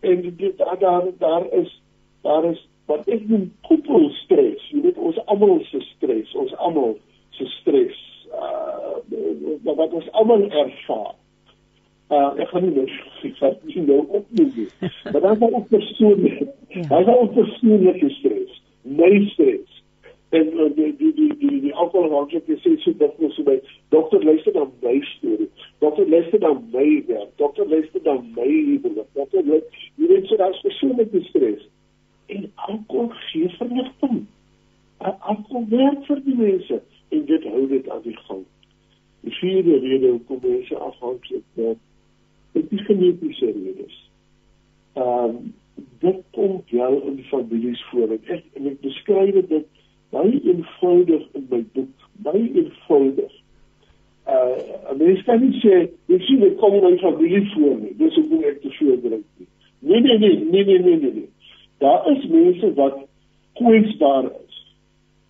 [0.00, 1.80] En dit daar daar is
[2.22, 4.64] daar is wat ek noem koppel stres.
[4.72, 6.96] Jy weet ons almal se stres, ons almal
[7.38, 8.00] se stres.
[8.34, 8.74] Uh
[9.64, 11.14] wat ons almal ervaar.
[12.12, 12.90] Uh ek gaan nie net
[13.20, 14.68] sê jy nou opneem nie.
[15.12, 16.42] Maar dan is ook persoonlik.
[16.68, 16.82] Ja.
[16.88, 18.62] Daar is ook persoonlike stres.
[18.82, 19.82] My stres.
[20.28, 23.56] En uh, die die die die die alkoholafhanklikheid sê so dat ons by
[23.94, 25.48] dokter luister dan my storie.
[25.78, 27.30] Dokter luister dan my werk.
[27.36, 29.08] Dokter luister dan my huwelik.
[29.14, 31.68] Dokter luister, jy weet so daar's persoonlike stres.
[32.26, 34.26] En alkohol gee verligting.
[34.98, 38.44] Alkohol werk vir die mense en dit hou dit aan die gang.
[39.24, 41.80] Die vierde rede hoekom mense afhanklik word,
[42.58, 44.00] is die genetiese redes.
[44.94, 45.54] Ehm um,
[46.04, 48.12] dit kom wel in families voor.
[48.12, 49.66] Ek en ek beskryf dit
[50.14, 53.32] baie eenvoudig in my boek, baie eenvoudig.
[54.24, 57.94] Uh, mens kan nie sê jy sien dit kom in my familie voor nie.
[57.98, 59.48] Dis hoekom ek te drink nie.
[59.84, 61.28] Nee nee nee, nee nee nee nee nee.
[61.82, 63.02] Daar is mense wat
[63.60, 64.62] kwesbaar is.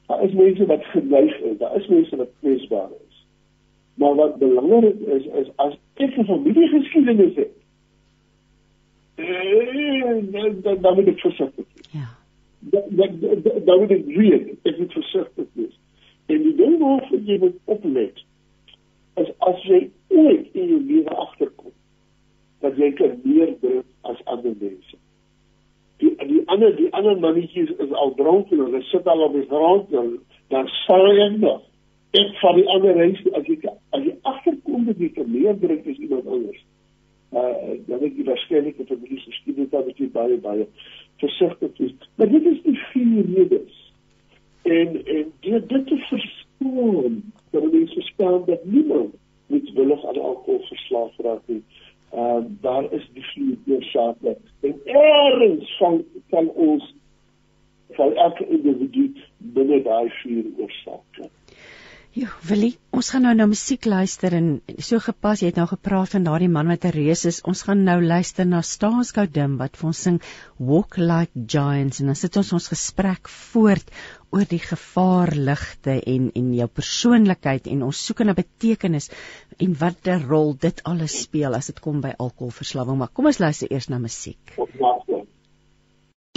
[0.07, 1.59] Daar is mense wat geneig is.
[1.59, 3.04] Daar is mense wat kwesbaar is.
[3.95, 7.55] Maar wat belangrik is is as ek 'n familiegeskiedenis het,
[9.15, 10.23] eh,
[10.63, 11.91] dan dan moet ek versigtig wees.
[11.91, 12.09] Ja.
[12.59, 13.19] Dan
[13.65, 15.79] dan moet ek weet ek moet versigtig wees.
[16.27, 18.25] En die ding waarvoor jy moet oplet
[19.15, 21.73] is as jy ooit in jou lewe agterkom
[22.65, 24.97] dat jy kan meer drink as ander mense.
[26.03, 29.47] Die die ander die ander mannetjies is al dronk en hulle sit al op die
[29.47, 31.63] grond en dan sal ek nog
[32.15, 35.99] ek van die ander huis as jy as jy agterkom dat jy meer drink as
[35.99, 36.61] iemand anders.
[37.35, 40.69] Uh dan ek die waarskynlike vir die geskiedenis dat dit baie baie
[41.23, 41.95] versigtig is.
[42.17, 43.81] Maar dit is die vier redes.
[44.63, 49.15] En en dit dit te verstaan dat mense verstaan dat niemand
[49.47, 51.63] met willig aan alkohol verslaaf raak nie.
[52.15, 56.95] Uh daar is die vier oorsake en erns van van ons
[57.99, 61.34] van elke individu binne daai vier oorsake
[62.15, 66.13] Jo, Willie, ons gaan nou na musiek luister en so gepas, jy het nou gepraat
[66.13, 67.41] van daardie man met 'n reus is.
[67.43, 70.21] Ons gaan nou luister na Staanskou Dim wat vir ons sing
[70.59, 73.91] Walk Like Giants en dan sit ons ons gesprek voort
[74.31, 79.11] oor die gevaarligte en en jou persoonlikheid en ons soek 'n betekenis
[79.59, 82.99] en watter rol dit alles speel as dit kom by alkoholverslawing.
[82.99, 84.55] Maar kom ons luister eers na musiek.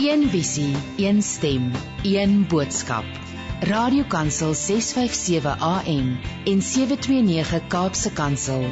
[0.01, 1.71] Een visie, een stem,
[2.03, 3.37] een boodskap.
[3.62, 8.67] Radiokansel 657 AM en 729 Kaapse Kansel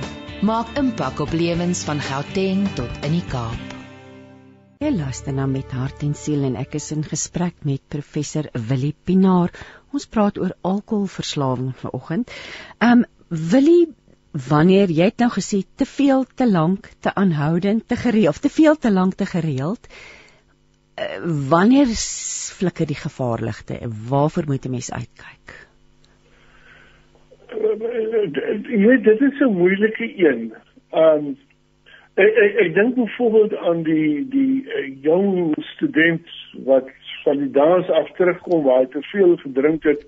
[0.45, 3.73] maak impak op lewens van Gauteng tot in die Kaap.
[4.77, 8.93] Jy luister na met hart en siel en ek is in gesprek met professor Willie
[8.93, 9.49] Pinaar.
[9.89, 12.29] Ons praat oor alkoholverslawing vanoggend.
[12.77, 13.89] Um Willie,
[14.37, 18.77] wanneer jy het nou gesê te veel, te lank, te aanhoudend, te gereeld, te veel,
[18.77, 19.89] te lank, te gereeld,
[21.49, 21.85] wanneer
[22.57, 25.67] flikker die gevaarligte en waarvoor moet 'n mens uitkyk?
[28.67, 30.53] Ja, dit is 'n moeilike een.
[30.91, 31.37] Um
[32.15, 36.27] ek ek, ek dink byvoorbeeld aan die die uh, jong student
[36.63, 36.87] wat
[37.23, 40.05] van die dans af terugkom waar hy te veel gedrink het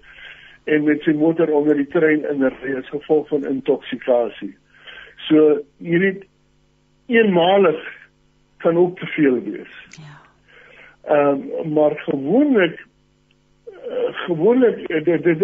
[0.64, 4.56] en met sy motor onder die trein in 'n reis gevolg van intoksikasie.
[5.28, 6.26] So jy weet
[7.08, 7.82] eenmalig
[8.58, 9.74] kan ook te veel wees.
[9.90, 10.17] Ja.
[11.08, 12.86] Ehm um, maar gewoonlik
[13.88, 15.44] uh, gewoonlik eh, dit dit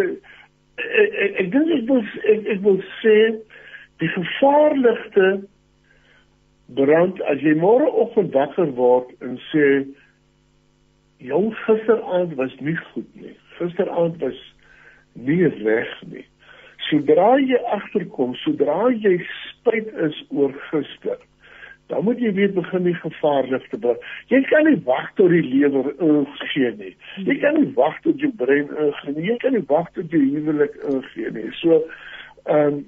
[1.40, 3.18] ek dink ek wil ek, ek wil sê
[4.04, 5.28] die gevaarlikste
[6.80, 9.68] brand as jy môre oggend wakker word en sê
[11.24, 13.36] jou gisteraand was nie goed nie.
[13.60, 14.40] Gisteraand was
[15.14, 16.26] nie reg nie.
[16.90, 21.22] Sodra jy agterkom, sodra jy spyt is oor gister,
[21.88, 24.04] dan moet jy weet begin die gevaarlik te word.
[24.32, 26.94] Jy kan nie wag tot die lewer ingee nie.
[27.28, 29.28] Jy kan nie wag tot jou brein ingee nie.
[29.28, 31.50] Jy kan nie wag tot jy huwelik ingee nie.
[31.62, 31.84] So
[32.46, 32.84] ehm um,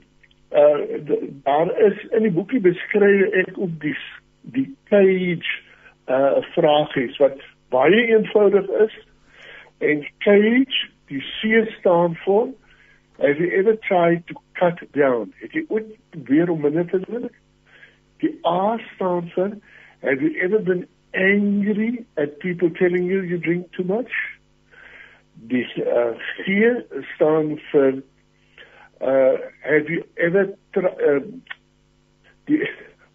[0.56, 1.00] uh
[1.44, 3.96] daar is in die boekie beskryf ek ook die
[4.56, 5.56] die cage
[6.08, 7.42] uh vragies wat
[7.74, 8.94] baie eenvoudig is
[9.80, 12.54] en cage die C staan vir
[13.20, 15.34] have you ever tried to cut down?
[15.40, 15.92] Het jy ooit
[16.28, 17.30] weer om minute te doen?
[18.26, 19.50] The R stands for
[20.02, 24.12] Have you ever been angry at people telling you you drink too much?
[25.48, 26.84] The uh, fear
[27.16, 27.90] stands for
[29.02, 31.20] uh, Have you ever uh,
[32.48, 32.68] die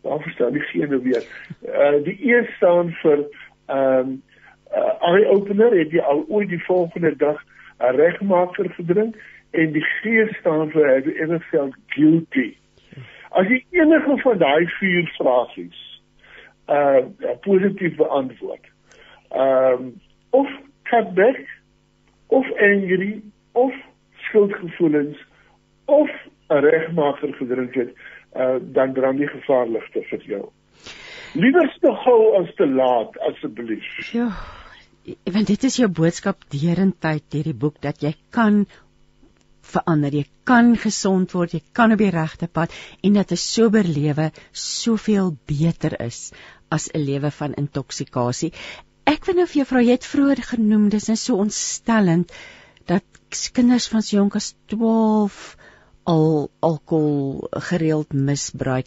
[0.03, 1.25] waar verstaan die geen nou weer?
[1.66, 3.27] Uh, die E staan vir
[3.66, 4.23] um
[4.70, 7.42] uh, eye opener het jy al ooit die volgende dag
[7.79, 9.18] 'n regmaker gedrink
[9.51, 12.60] en die G staan vir have you ever felt guilty?
[13.31, 15.87] As jy enige van daai vier vragies
[16.71, 17.03] uh
[17.47, 18.66] positief beantwoord.
[19.31, 20.47] Ehm um, of
[20.83, 21.40] cutback
[22.27, 23.73] of angry of
[24.27, 25.19] skuldgevoelens
[25.85, 26.11] of
[26.49, 27.95] 'n regmaker gedrink het,
[28.37, 30.45] uh dan brand die gevaarligte vir jou.
[31.35, 34.12] Liewers te gou as te laat asseblief.
[34.12, 34.31] Ja.
[35.33, 38.66] Want dit is jou boodskap deurentyd hierdie boek dat jy kan
[39.61, 40.14] verander.
[40.14, 44.31] Jy kan gesond word, jy kan op die regte pad en dat 'n sober lewe
[44.53, 46.33] soveel beter is
[46.70, 48.53] as 'n lewe van intoksikasie.
[49.07, 52.33] Ek wil nou vir jou vra, jy het vroeër genoem dis net so ontstellend
[52.87, 53.05] dat
[53.53, 55.57] kinders van so jonk as 12
[56.05, 58.87] al alkohol gereeld misbruik.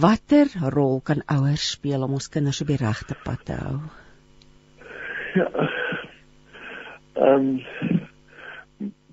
[0.00, 3.78] Watter rol kan ouers speel om ons kinders op die regte pad te hou?
[5.34, 5.48] Ja.
[7.14, 8.03] Ehm um,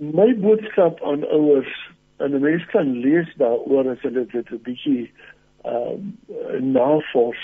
[0.01, 5.11] my boodskap aan ouers en mense kan lees daaroor as hulle dit 'n bietjie
[5.63, 6.17] ehm
[6.55, 7.43] um, navors.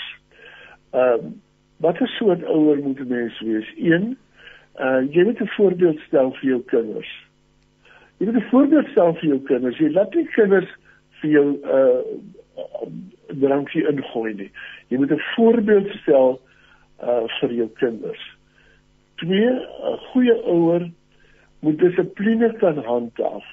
[0.90, 1.42] Ehm um,
[1.78, 3.74] wat 'n soort ouer moet 'n mens wees?
[3.76, 4.18] 1.
[4.80, 7.12] Uh jy moet 'n voorbeeld stel vir jou kinders.
[8.18, 9.78] Jy moet 'n voorbeeld stel vir jou kinders.
[9.78, 10.70] Jy laat nie kinders
[11.20, 12.02] vir jou uh
[13.26, 14.50] drankie ingooi nie.
[14.88, 16.40] Jy moet 'n voorbeeld stel
[17.02, 18.22] uh vir jou kinders.
[19.14, 19.46] 2.
[19.46, 20.90] 'n goeie ouer
[21.60, 23.46] moet dissipline kan handhaaf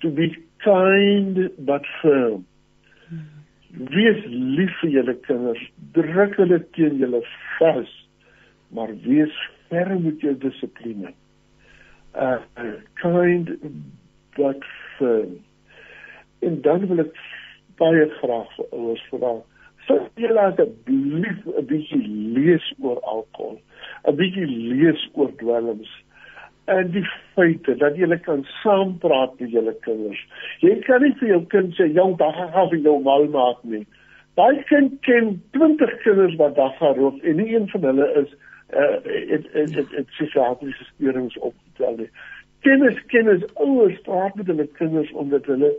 [0.00, 0.30] to be
[0.64, 2.44] kind but firm
[3.96, 5.62] wees lief vir julle kinders
[5.96, 7.22] druk hulle teen julle
[7.58, 8.00] vas
[8.74, 9.34] maar wees
[9.68, 11.14] ferm met jou dissipline.
[12.14, 12.38] Uh
[13.02, 13.50] kind
[14.36, 14.64] but
[14.98, 15.38] firm.
[16.38, 17.18] En dan wil ek
[17.80, 19.32] baie graag vir ouers vra,
[19.86, 22.02] sou julle asseblief 'n bietjie
[22.36, 23.58] lees oor alkohol,
[24.06, 25.90] 'n bietjie lees oor dwelms
[26.64, 27.04] en die
[27.34, 30.20] feite dat jy kan saampraat met jou kinders.
[30.64, 33.84] Jy kan nie vir jou kind sê jong dag gaan jy nou mal maak nie.
[34.38, 38.32] Daai kind ken 20 kinders wat dag gaan rook en nie een van hulle is
[38.74, 42.08] uh dit dit dit psigiatriese steurings opgetel nie.
[42.64, 45.70] Kennis kennis ouers praat met hulle kinders omdat hulle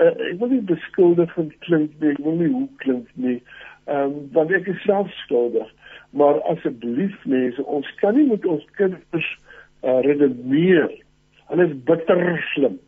[0.00, 3.38] uh, ek wil nie beskuldigend klink nie, ek wil nie hoe klink nie.
[3.84, 5.68] Ehm um, want ek is self skuldig.
[6.16, 9.30] Maar asseblief mense, ons kan nie met ons kinders
[9.82, 10.90] redeneer.
[11.50, 12.78] Hulle is bitter slim.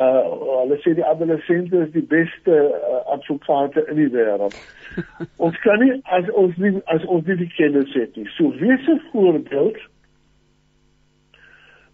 [0.00, 0.22] Uh
[0.62, 4.56] hulle sê die adolessente is die beste uh, advokate in die wêreld.
[5.46, 8.28] ons kan nie as ons nie as ons nie die kennis het nie.
[8.38, 9.76] So wees 'n voorbeeld.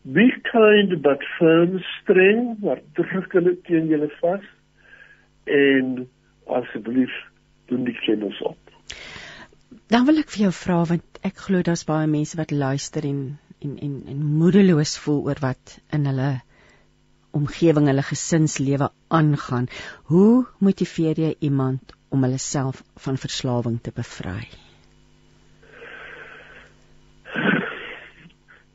[0.05, 4.47] Be kind but firm, streng, maar druk hulle teen julle vas
[5.45, 6.07] en
[6.47, 7.12] asseblief
[7.66, 8.57] doen die kennis op.
[9.89, 13.20] Dan wil ek vir jou vra want ek glo daar's baie mense wat luister en
[13.61, 16.30] en en, en moedeloos voel oor wat in hulle
[17.30, 19.66] omgewing, hulle gesinslewe aangaan.
[20.11, 24.48] Hoe motiveer jy iemand om hulle self van verslawing te bevry?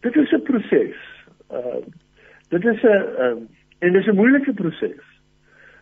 [0.03, 0.99] Dit is 'n proses.
[1.51, 1.81] Uh
[2.49, 2.87] dit is 'n
[3.25, 3.37] uh,
[3.79, 5.03] en dit is 'n moeilike proses.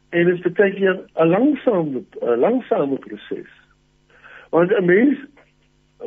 [0.09, 3.51] En dit is baie keer 'n langsame 'n langsame proses.
[4.49, 5.17] Want 'n mens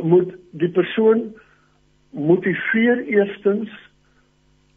[0.02, 1.34] moet die persoon
[2.14, 3.70] motiveer eerstens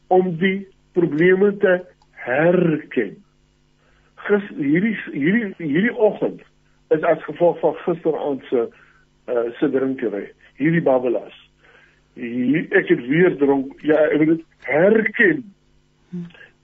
[0.07, 1.79] om die probleme te
[2.11, 3.15] herken.
[4.27, 6.41] Gis hierdie hierdie hierdie oggend
[6.95, 8.67] is as gevolg van gisteraand se
[9.27, 10.25] uh se drinkery.
[10.57, 11.35] Hierdie babbelas.
[12.17, 13.75] Hier, ek het weer dronk.
[13.85, 15.43] Ja, ek wil dit herken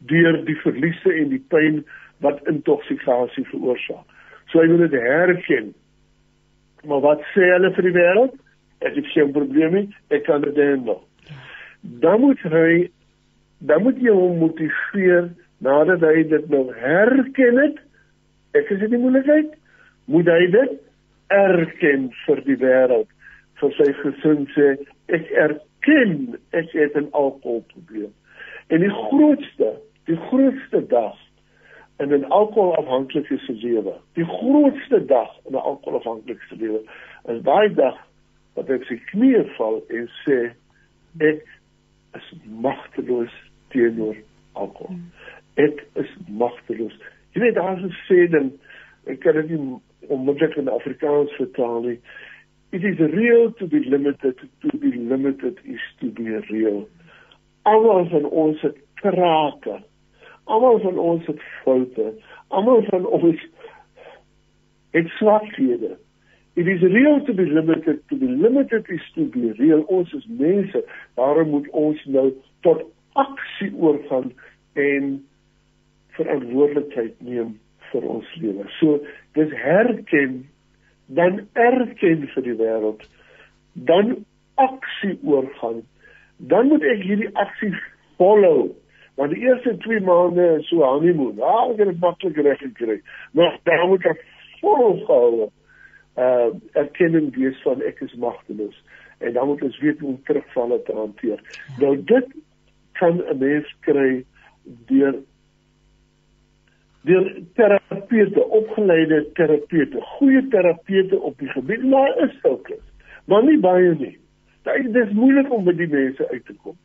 [0.09, 1.83] deur die verliese en die pyn
[2.25, 4.07] wat intoksikasie veroorsaak.
[4.51, 5.73] So ek wil dit herken.
[6.87, 8.39] Maar wat sê hulle vir die wêreld?
[8.83, 10.99] Ek het geen probleme, ek kan dit handle.
[11.81, 12.91] Dan moet hy
[13.63, 15.29] dan moet jy hom motiveer
[15.63, 17.77] nadat hy dit nou herken het.
[18.51, 19.53] Ek is dit nie moeilikheid
[20.11, 20.73] moet hy dit
[21.33, 23.09] erken vir die wêreld
[23.61, 24.69] vir sy gesin sê
[25.15, 28.11] ek erken ek het 'n alkoholprobleem.
[28.67, 31.15] En die grootste, die grootste dag
[31.99, 36.81] in 'n alkoholafhanklike se lewe, die grootste dag in 'n alkoholafhanklike se lewe
[37.27, 37.97] is daai dag
[38.57, 40.39] wat hy sy knieë val en sê
[41.23, 41.45] ek
[42.17, 42.27] is
[42.63, 43.33] magteloos
[43.73, 44.17] teenoor
[44.53, 44.97] alkohol.
[45.61, 46.95] Ek is magteloos.
[47.33, 48.51] Jy weet daar is 'n sê dan
[49.05, 51.99] ek kan dit nie onmiddellik in Afrikaans vertaal nie.
[52.71, 56.87] It is real to be limited to be limited is to be real.
[57.63, 59.83] Almal van ons het krake.
[60.43, 62.13] Almal van ons het foute.
[62.47, 63.45] Almal van ons
[64.91, 65.97] het swakhede.
[66.55, 69.81] It is real to be limited to be limited is to be real.
[69.89, 70.83] Ons is mense.
[71.17, 72.29] Daarom moet ons nou
[72.61, 72.83] tot
[73.17, 74.29] aksie oorgaan
[74.73, 75.15] en
[76.17, 77.55] verantwoordelikheid neem
[77.89, 78.67] vir ons lewe.
[78.77, 78.99] So
[79.33, 80.43] dis herken
[81.07, 83.01] dan erken vir die wêreld
[83.73, 84.13] dan
[84.61, 85.81] aksie oorgaan.
[86.37, 87.73] Dan moet ek hierdie aksie
[88.21, 88.69] follow.
[89.17, 91.41] Want die eerste 2 maande is so honeymoon.
[91.41, 93.01] Ah, ek het dit maklik reg gekry.
[93.33, 94.23] Maar dan moet ek
[94.61, 95.49] volhou.
[96.17, 98.77] Uh erkenning wees van ek is magteloos
[99.23, 101.39] en dan moet ons weet hoe om terugvalle te hanteer.
[101.79, 102.27] Nou dit
[102.91, 104.25] kan 'n mens kry
[104.63, 105.15] deur
[107.01, 112.77] deur terapeute, opgeleide terapeute, goeie terapeute op die gebied, maar is sulke.
[113.25, 114.17] Maar nie baie nie.
[114.63, 116.77] Dit is moeilik om by die mense uit te kom.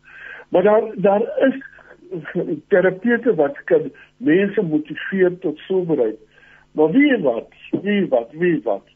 [0.48, 1.58] Maar daar daar is
[2.68, 6.18] terapeute wat kan mense motiveer tot soberheid.
[6.72, 7.52] Maar wie wat?
[7.82, 8.32] Wie wat?
[8.32, 8.86] Wie wat?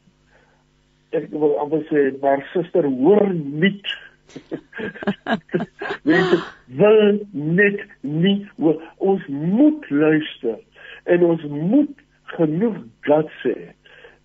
[1.12, 3.76] Ek wil amper sê, maar suster, hoor nie
[6.08, 8.38] Mense wil net nie
[8.96, 10.58] ons moet luister
[11.04, 12.02] en ons moet
[12.36, 13.72] genoeg guts hê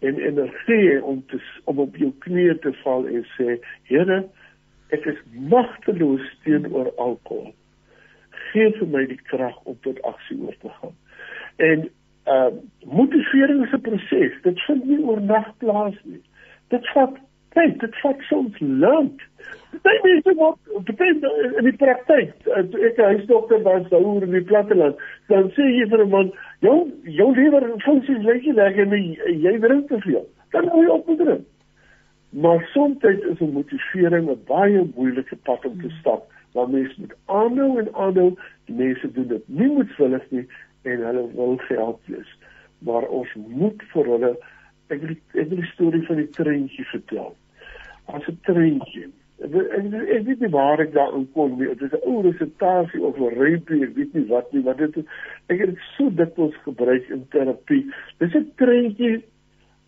[0.07, 3.57] en energie om te om op jou knieë te val en sê
[3.89, 4.23] Here
[4.95, 5.17] ek is
[5.51, 7.51] magteloos teenoor alkohol.
[8.51, 10.95] Gee vir my die krag om tot aksie oor te gaan.
[11.69, 11.88] En
[12.31, 12.51] uh
[12.85, 16.23] motivering is 'n proses dit vind nie oornag plaas nie
[16.70, 17.18] dit vat
[17.55, 19.22] tyd dit vat soms lank
[19.84, 20.57] Baie mense wat
[20.88, 21.26] betref
[21.59, 24.95] in die praktyk, ek 'n huisdokter was daar in die platteland,
[25.28, 29.59] dan sê jy vir 'n man, jou jou lewer funksies lyk nie lekker nie, jy
[29.59, 30.26] drink te veel.
[30.51, 31.45] Dan moet jy op moet drink.
[32.30, 37.15] Maar soms is 'n motivering 'n baie moeilike pad om te stap, want mense moet
[37.26, 38.36] aanhou en aanhou.
[38.65, 40.47] Die mense doen dit nie moedwillig nie
[40.84, 42.38] en hulle wil geld wees.
[42.80, 44.38] Maar ons moet vir hulle
[44.89, 47.35] ek wil ek wil die storie van die treintjie vertel.
[48.07, 51.67] As 'n treintjie Ek ek weet nie waar ek daar kom nie.
[51.69, 54.97] Dit is 'n ou resitasie of 'n rypie, ek weet nie wat nie, maar dit
[55.49, 57.85] ek het dit so dikwels gebruik in terapie.
[58.17, 59.21] Dis 'n treintjie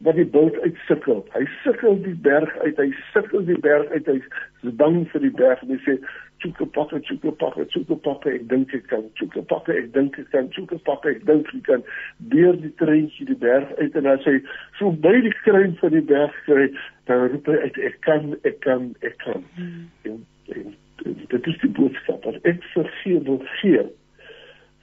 [0.05, 1.25] wat die bult uitsukkel.
[1.33, 4.05] Hy sukkel die berg uit, hy sukkel die berg uit.
[4.05, 5.97] Hy's bang vir die berg en hy sê
[6.43, 9.05] choeke pakke, choeke pakke, choeke pakke, ek dink ek kan.
[9.19, 10.49] Choeke pakke, ek dink ek kan.
[10.55, 11.85] Choeke pakke, ek dink ek kan.
[12.33, 14.37] Deur die treintjie die berg uit en as hy
[14.79, 16.69] so by die kruin van die berg kry,
[17.11, 19.43] dan roep hy uit ek kan, ek kan, ek kan.
[19.57, 19.89] Hmm.
[20.07, 20.21] En,
[20.55, 20.75] en,
[21.05, 23.85] en dit is die boodskap wat ek vergee wil gee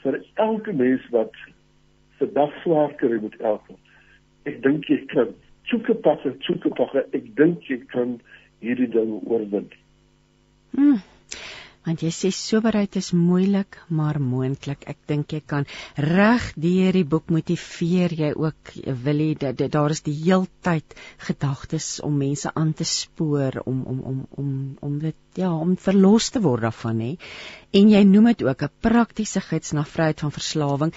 [0.05, 1.35] vir elke mens wat
[2.19, 3.77] se dag swaar kry met elke
[4.49, 5.35] ek dink jy kan
[5.71, 8.17] soeke passe soeke passe ek dink jy kan
[8.65, 9.69] hierdie ding oorwin
[10.77, 11.03] hmm.
[11.87, 14.83] Want jy sê soberheid is moeilik maar moontlik.
[14.91, 15.66] Ek dink jy kan
[16.03, 18.72] reg deur die boek motiveer jy ook
[19.05, 20.97] Willie dat daar is die heeltyd
[21.29, 24.51] gedagtes om mense aan te spoor om om om om
[24.89, 27.12] om dit ja om verlos te word daarvan hè.
[27.70, 30.93] En jy noem dit ook 'n praktiese gids na vryheid van verslawing.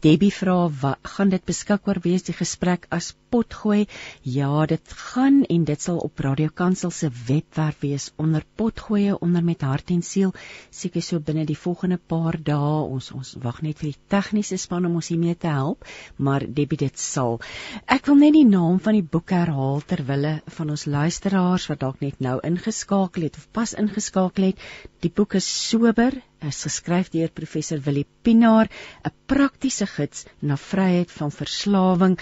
[0.00, 3.86] Debbie vra gaan dit beskikbaar wees die gesprek as potgooi?
[4.22, 9.44] Ja, dit gaan en dit sal op Radio Kansel se webwerf wees onder potgoeie onder
[9.44, 10.32] met hart en siel
[10.70, 12.84] seker so binne die volgende paar dae.
[12.88, 15.84] Ons ons wag net vir die tegniese span om ons hiermee te help,
[16.16, 17.38] maar Debbie dit sal.
[17.86, 21.84] Ek wil net die naam van die boek herhaal ter wille van ons luisteraars wat
[21.84, 24.66] dalk net nou ingeskakel het of pas ingeskakel het.
[25.04, 26.16] Die boek is sober
[26.46, 28.68] is geskryf deur professor Willie Pinaar,
[29.04, 32.18] 'n praktiese gids na vryheid van verslawing.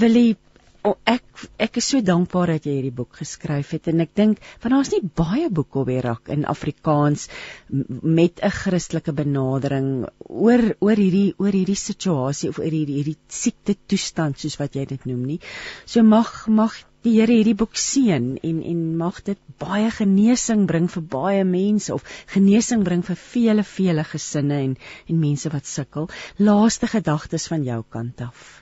[0.00, 0.36] Willie,
[0.84, 4.42] oh, ek ek is so dankbaar dat jy hierdie boek geskryf het en ek dink
[4.62, 7.28] van daar's nie baie boeke op die rak in Afrikaans
[7.70, 9.90] met 'n Christelike benadering
[10.28, 14.86] oor oor hierdie oor hierdie situasie of oor hierdie hierdie siekte toestand soos wat jy
[14.86, 15.40] dit noem nie.
[15.86, 20.88] So mag mag die Here hierdie boek seën en en mag dit baie genesing bring
[20.94, 22.04] vir baie mense of
[22.34, 24.76] genesing bring vir vele vele gesinne en
[25.08, 26.10] en mense wat sukkel.
[26.36, 28.59] Laaste gedagtes van jou kant af.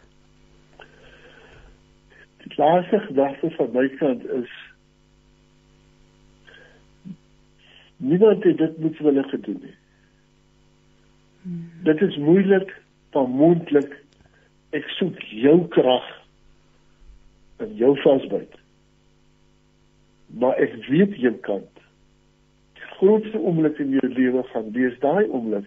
[2.43, 4.51] Die laaste gedagte van my kant is
[7.97, 9.75] niemand het dit moet wille gedoen nie.
[11.43, 11.71] Hmm.
[11.83, 12.77] Dit is moeilik,
[13.13, 13.97] maar moontlik.
[14.71, 16.07] Ek soek jou krag
[17.65, 18.55] in jou vasbyt.
[20.39, 21.65] Maar ek weet jy kan.
[22.79, 25.67] Die grootste oomblik in jou lewe gaan wees daai oomblik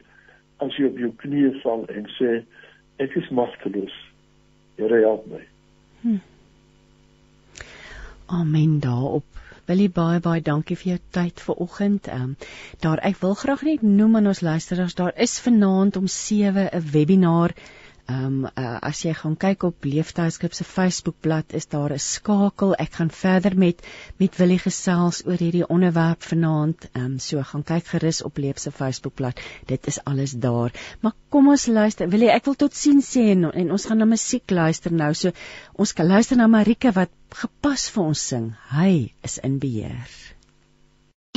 [0.62, 2.42] as jy op jou knieë val en sê
[3.02, 3.96] ek is magteloos.
[4.78, 5.42] Here help my.
[6.04, 6.22] Hm.
[8.32, 9.26] Amen daarop.
[9.72, 12.08] Jy baie baie dankie vir jou tyd vanoggend.
[12.08, 12.32] Ehm um,
[12.84, 16.84] daar ek wil graag net noem aan ons luisteraars daar is vanaand om 7 'n
[16.96, 17.54] webinar
[18.12, 22.74] Ehm um, uh, as jy gaan kyk op Leeftuiskip se Facebookblad is daar 'n skakel.
[22.86, 23.84] Ek gaan verder met
[24.18, 26.90] met Willie gesels oor hierdie onderwerp vanaand.
[26.92, 29.40] Ehm um, so gaan kyk gerus op Leef se Facebookblad.
[29.66, 30.72] Dit is alles daar.
[31.00, 32.10] Maar kom ons luister.
[32.10, 35.14] Willie, ek wil tot sien sê en, en ons gaan na musiek luister nou.
[35.14, 35.32] So
[35.74, 38.52] ons kan luister na Marika wat gepas vir ons sing.
[38.72, 40.20] Hy is in beheer.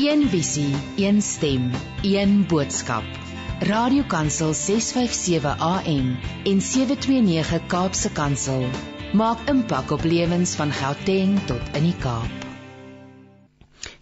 [0.02, 1.70] Een visie, een stem,
[2.02, 3.33] een boodskap.
[3.60, 8.66] Radiokansel 657 AM en 729 Kaapse Kansel
[9.14, 12.42] maak impak op lewens van Gauteng tot in die Kaap.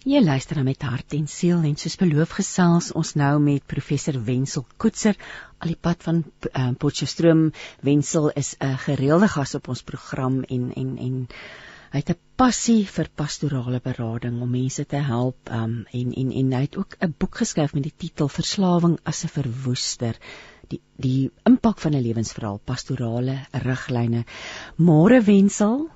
[0.09, 4.17] Jy luister na met hart en siel en soos beloof gesels ons nou met professor
[4.25, 5.21] Wenzel Koetser
[5.61, 7.51] al die pad van uh, Potchefstroom.
[7.85, 11.29] Wenzel is 'n gereelde gas op ons program en en en
[11.93, 16.53] Hy het 'n passie vir pastorale berading om mense te help um, en en en
[16.57, 20.17] hy het ook 'n boek geskryf met die titel Verslawing as 'n verwoester.
[20.69, 24.25] Die die impak van 'n lewensverhaal, pastorale riglyne.
[24.77, 25.91] Môre wensel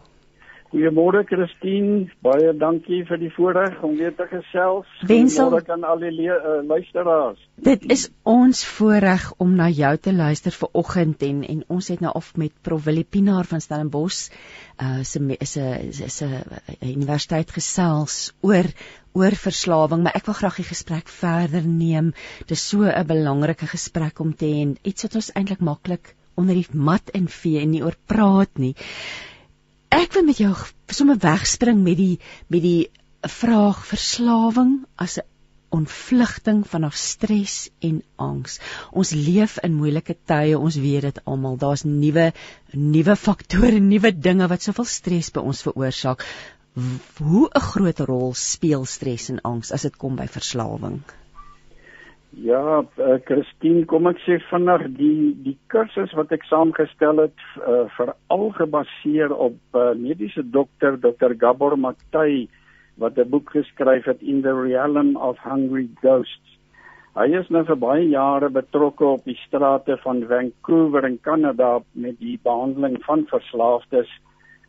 [0.77, 4.89] Goeiemôre Christine, baie dankie vir die voorreg om weer te gesels.
[5.09, 7.39] Wensel kan al die uh, luisteraars.
[7.57, 12.03] Dit is ons voorreg om na jou te luister vir oggend en en ons het
[12.05, 14.27] nou af met Prof Willie Pinaar van Stellenbosch
[14.77, 16.45] uh se is 'n is 'n
[16.83, 18.68] universiteit gesels oor
[19.14, 22.12] oor verslawing, maar ek wil graag die gesprek verder neem.
[22.47, 26.55] Dis so 'n belangrike gesprek om te hê en iets wat ons eintlik maklik onder
[26.55, 28.74] die mat invee en nie oor praat nie.
[29.95, 30.53] Ek wil met jou
[30.91, 32.18] sommer wegspring met die
[32.49, 32.91] met die
[33.22, 35.26] vraag verslawing as 'n
[35.76, 38.59] ontvlugting van ons stres en angs.
[38.93, 41.57] Ons leef in moeilike tye, ons weet dit almal.
[41.57, 42.32] Daar's nuwe
[42.72, 46.24] nuwe faktore, nuwe dinge wat soveel stres by ons veroorsaak.
[47.18, 51.01] hoe 'n groot rol speel stres en angs as dit kom by verslawing?
[52.31, 57.87] Ja, uh, Christine, kom ek sê vinnig die die kursus wat ek saamgestel het uh,
[57.97, 61.37] veral gebaseer op uh, mediese dokter Dr.
[61.39, 62.49] Gabor Matai
[62.99, 66.59] wat 'n boek geskryf het In the Realm of Hungry Ghosts.
[67.16, 72.18] Hy is nou vir baie jare betrokke op die strate van Vancouver in Kanada met
[72.20, 74.11] die behandeling van verslaafdes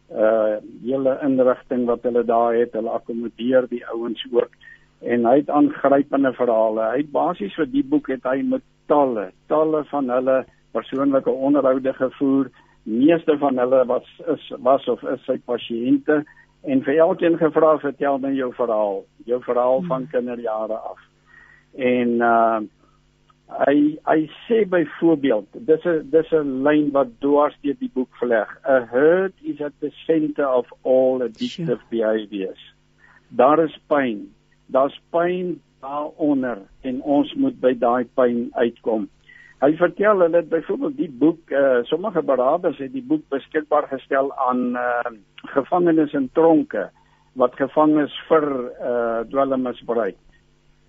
[0.07, 0.55] uh
[0.85, 4.55] hele inrigting wat hulle daar het, hulle akkommodeer die ouens ook
[5.01, 6.91] en hy het aangrypende verhale.
[6.91, 10.37] Hy het basies vir die boek het hy met talle, talle van hulle
[10.75, 12.49] persoonlike onderhoude gevoer.
[12.83, 16.23] Meeste van hulle was is was of is sy pasiënte
[16.67, 20.11] en vir elkeen gevra vertel my jou verhaal, jou verhaal van hmm.
[20.15, 21.05] kinderjare af.
[21.75, 22.65] En uh
[23.47, 28.49] hy hy sê byvoorbeeld dis 'n dis 'n lyn wat dwars deur die boek vleg
[28.67, 31.89] a hurt is at the center of all addictive sure.
[31.89, 32.63] behaviors
[33.29, 34.27] daar is pyn
[34.73, 39.07] daar's pyn daaronder en ons moet by daai pyn uitkom.
[39.61, 44.29] Hy vertel hulle dit byvoorbeeld die boek uh, sommige beraders het die boek beskikbaar gestel
[44.49, 45.13] aan uh,
[45.55, 46.89] gevangenes en tronke
[47.37, 50.17] wat gevang is vir uh, dwelmmisbruik.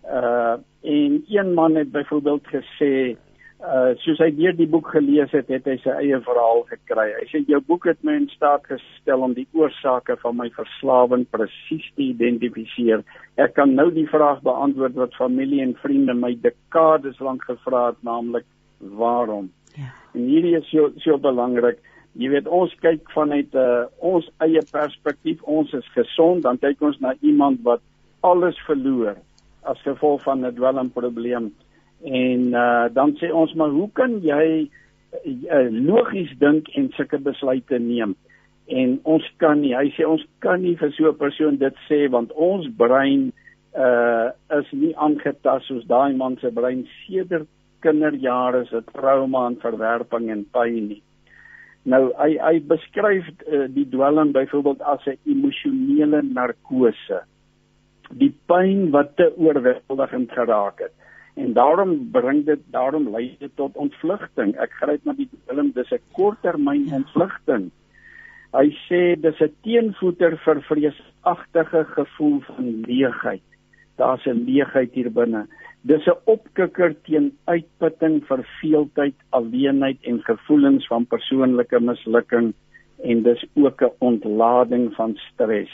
[0.09, 0.57] Uh
[0.89, 3.17] en een man het byvoorbeeld gesê
[3.59, 7.09] uh soos hy deur die boek gelees het, het hy sy eie verhaal gekry.
[7.17, 11.27] Hy sê jou boek het my in staat gestel om die oorsake van my verslawing
[11.35, 13.03] presies te identifiseer.
[13.37, 18.01] Ek kan nou die vraag beantwoord wat familie en vriende my dekades lank gevra het,
[18.07, 18.47] naamlik
[18.79, 19.51] waarom?
[19.75, 19.91] Ja.
[20.15, 21.83] En hierdie is so so belangrik.
[22.19, 25.43] Jy weet ons kyk vanuit 'n uh, ons eie perspektief.
[25.43, 27.83] Ons is gesond, dan kyk ons na iemand wat
[28.23, 29.17] alles verloor
[29.63, 31.51] as gevolg van 'n dwelmprobleem.
[32.05, 37.79] En uh dan sê ons maar hoe kan jy uh, logies dink en sulke besluite
[37.79, 38.15] neem?
[38.69, 39.75] En ons kan nie.
[39.75, 43.33] Hy sê ons kan nie vir so 'n persoon dit sê want ons brein
[43.75, 47.49] uh is nie aangetast soos daai man se brein sedert
[47.83, 51.03] kinderjare se trauma en verwerping en pyn nie.
[51.85, 57.23] Nou hy hy beskryf uh, die dwelm byvoorbeeld as 'n emosionele narkose
[58.11, 60.95] die pyn wat te oorweldigend geraak het.
[61.39, 64.57] En daarom bring dit daarom lei dit tot ontvlugting.
[64.59, 67.71] Ek gryp na die film dis 'n korttermyn ontvlugting.
[68.53, 73.47] Hy sê dis 'n teenvoeter vir vreesagtige gevoel van leegheid.
[73.97, 75.47] Daar's 'n leegheid hier binne.
[75.83, 82.53] Dis 'n opkikker teen uitputting, verveeldheid, alleenheid en gevoelens van persoonlike mislukking
[83.03, 85.71] en dis ook 'n ontlading van stres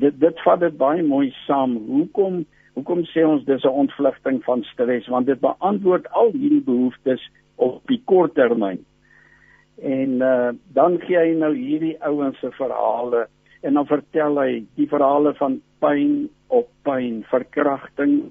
[0.00, 1.76] dit dit vat dit baie mooi saam.
[1.88, 2.44] Hoekom
[2.76, 7.22] hoekom sê ons dis 'n ontvlugting van stres want dit beantwoord al hierdie behoeftes
[7.56, 8.84] op die kort termyn.
[9.82, 13.26] En uh, dan gee hy nou hierdie ouens se verhale
[13.62, 18.30] en dan vertel hy die verhale van pyn op pyn, verkrachting,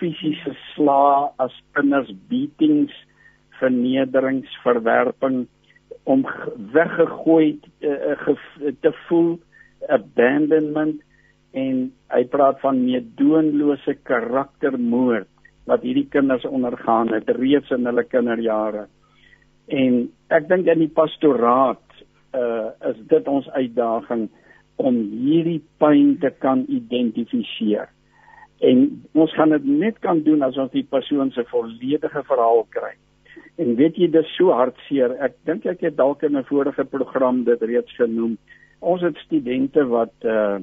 [0.00, 2.92] fisiese slae as kinders beatings,
[3.60, 5.46] vernederings, verwerping
[6.04, 6.24] om
[6.72, 8.34] weggegooi uh,
[8.80, 9.36] te voel
[9.88, 11.00] abandonment
[11.56, 15.30] en hy praat van meedoenlose karaktermoord
[15.66, 18.86] wat hierdie kinders ondergaan het reeds in hulle kinderjare.
[19.66, 20.04] En
[20.36, 21.82] ek dink in die pastoraat
[22.36, 24.28] uh is dit ons uitdaging
[24.76, 27.88] om hierdie pyn te kan identifiseer.
[28.60, 28.84] En
[29.16, 32.92] ons gaan dit net kan doen as ons die persoon se volledige verhaal kry.
[33.56, 35.16] En weet jy dis so hartseer.
[35.24, 38.36] Ek dink ek het dalk in 'n vorige program dit reeds genoem
[38.80, 40.58] ons het studente wat uh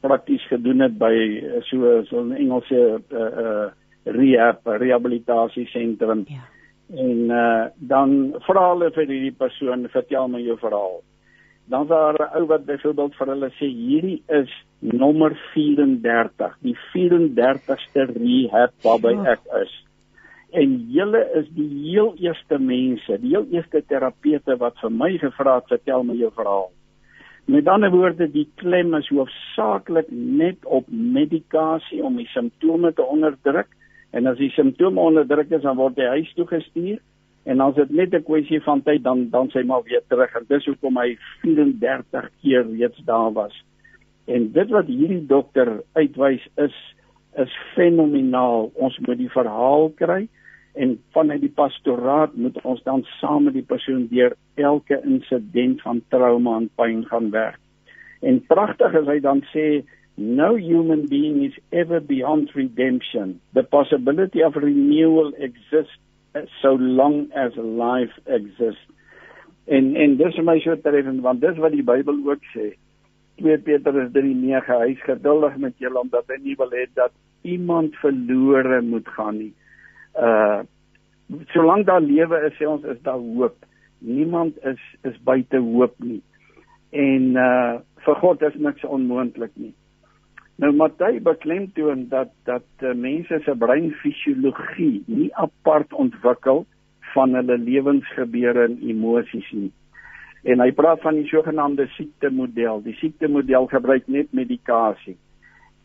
[0.00, 3.66] prakties gedoen het by uh, so so 'n Engelse uh uh
[4.04, 6.24] rehab rehabilitasie sentrum.
[6.28, 6.44] Ja.
[6.94, 11.02] En uh dan vra hulle vir hierdie persoon, vertel my jou verhaal.
[11.66, 18.06] Dan daar 'n ou wat byvoorbeeld vir hulle sê hierdie is nommer 34, die 34ste
[18.14, 19.32] rehab waarby ja.
[19.32, 19.72] ek is.
[20.52, 25.58] En julle is die heel eerste mense, die heel eerste terapeute wat vir my gevra
[25.58, 26.70] het vertel my jou verhaal.
[27.46, 33.68] Met ander woorde, die klem is hoofsaaklik net op medikasie om die simptome te onderdruk
[34.10, 36.98] en as die simptome onderdruk is, dan word hy huis toe gestuur
[37.46, 40.46] en as dit net 'n kwessie van tyd dan dan sy maar weer terug en
[40.48, 43.54] dis hoekom hy 34 keer reeds daar was.
[44.26, 46.74] En dit wat hierdie dokter uitwys is
[47.36, 48.72] is fenomenaal.
[48.74, 50.26] Ons moet die verhaal kry
[50.76, 56.02] en vanuit die pastoraat moet ons dan saam met die persoon deur elke insident van
[56.12, 57.60] trauma en pyn gaan werk.
[58.20, 59.66] En pragtig is hy dan sê
[60.16, 63.38] no human being is ever beyond redemption.
[63.52, 65.96] The possibility of renewal exists
[66.60, 68.84] so long as life exists.
[69.66, 72.74] En en dis vir my so treffend want dis wat die Bybel ook sê.
[73.40, 77.12] 2 Petrus 3:9 hy is geduldig met julle omdat hy nie wil hê dat
[77.42, 79.54] iemand verlore moet gaan nie.
[80.16, 80.64] Uh
[81.50, 83.56] solank daar lewe is, sê ons is daar hoop.
[83.98, 86.22] Niemand is is buite hoop nie.
[86.90, 89.74] En uh vir God is niks onmoontlik nie.
[90.56, 96.64] Nou Matthys beklemtoon dat dat uh, mense se breinfisiologie nie apart ontwikkel
[97.12, 99.72] van hulle lewensgebeure en emosies nie.
[100.46, 102.80] En hy praat van die sogenaamde siektemodel.
[102.86, 105.16] Die siektemodel gebruik net medikasie.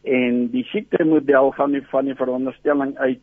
[0.08, 3.20] En die siektemodel gaan nie van die veronderstelling uit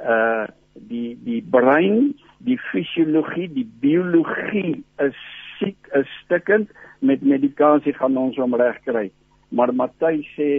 [0.00, 5.16] uh die die brein, die fisiologie, die biologie is
[5.58, 6.70] siek, is stikkend
[7.04, 9.10] met medikasie gaan ons hom regkry.
[9.50, 10.50] Maar Matthys sê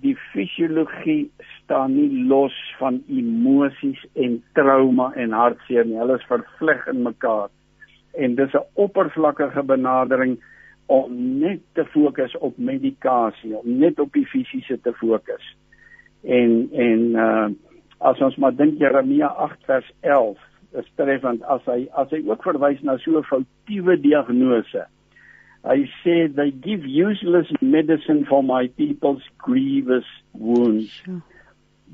[0.00, 1.28] die fisiologie
[1.58, 5.98] staan nie los van emosies en trauma en hartseer nie.
[6.00, 7.50] Hulle is vervleg in mekaar.
[8.16, 10.38] En dis 'n oppervlakkige benadering
[10.86, 15.56] om net te fokus op medikasie, om net op die fisiese te fokus.
[16.24, 17.48] En en uh
[18.00, 20.38] as ons maar dink Jeremia 8 vers 11
[20.80, 24.86] is treffend as hy as hy ook verwys na so 'n foutiewe diagnose.
[25.64, 31.02] Hy sê they give useless medicine for my people's grievous wounds.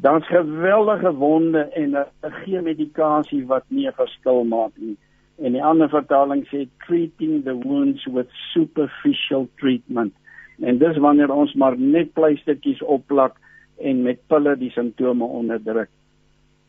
[0.01, 4.97] Daar's geweldige wonde en 'n geen medikasie wat nie 'n verskil maak nie.
[5.39, 10.15] En die ander vertaling sê treating the wounds with superficial treatment.
[10.61, 13.37] En dis wanneer ons maar net pleistertjies opplak
[13.79, 15.91] en met pille die simptome onderdruk.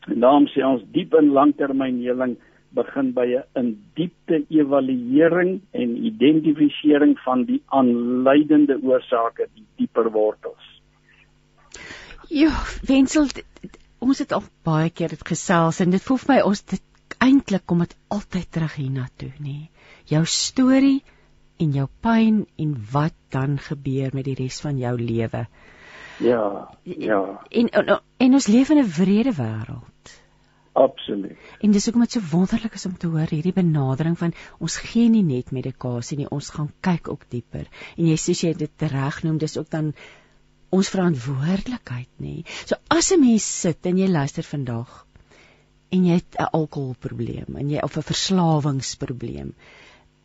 [0.08, 2.36] En daarom sê ons diep en langtermynheling
[2.76, 10.80] begin by 'n in diepte evaluering en identifisering van die aanleidende oorsake, die dieper wortels.
[12.28, 12.52] Ja,
[12.84, 13.28] Wensel,
[13.98, 16.82] ons het al baie keer dit gesels en dit voel vir my ons dit
[17.24, 19.70] eintlik kom dit altyd terug hiernatoe, nê.
[20.04, 21.02] Jou storie
[21.58, 25.46] en jou pyn en wat dan gebeur met die res van jou lewe.
[26.18, 27.20] Ja, ja.
[27.48, 30.16] En en, en ons leef in 'n wrede wêreld.
[30.72, 31.38] Absoluut.
[31.60, 35.08] En dis hoekom dit so wonderlik is om te hoor hierdie benadering van ons gee
[35.10, 37.66] nie net medikasie nie, ons gaan kyk ook dieper.
[37.96, 39.92] En jy sê jy dit reg noem, dis ook dan
[40.70, 42.44] ons verantwoordelikheid nê.
[42.64, 45.06] So as 'n mens sit en jy luister vandag
[45.90, 49.54] en jy het 'n alkoholprobleem en jy of 'n verslawingsprobleem,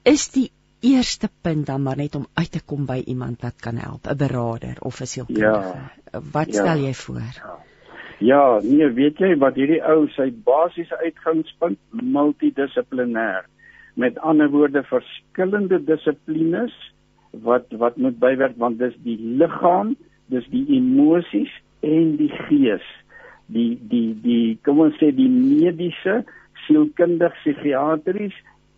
[0.04, 0.52] is die
[0.84, 4.18] eerste punt dan maar net om uit te kom by iemand wat kan help, 'n
[4.18, 5.78] beraader of 'n sielkundige.
[6.12, 7.32] Ja, wat stel ja, jy voor?
[7.36, 7.60] Ja.
[8.24, 13.44] Ja, nee, weet jy wat hierdie ou sy basiese uitgangspunt multidissiplinêr.
[14.00, 16.74] Met ander woorde verskillende dissiplines
[17.44, 19.96] wat wat moet bywerk want dis die liggaam,
[20.32, 21.52] dis die emosies
[21.84, 22.86] en die gees.
[23.52, 26.22] Die die die kom ons sê die mediese,
[26.68, 28.38] sielkundig, psigiatries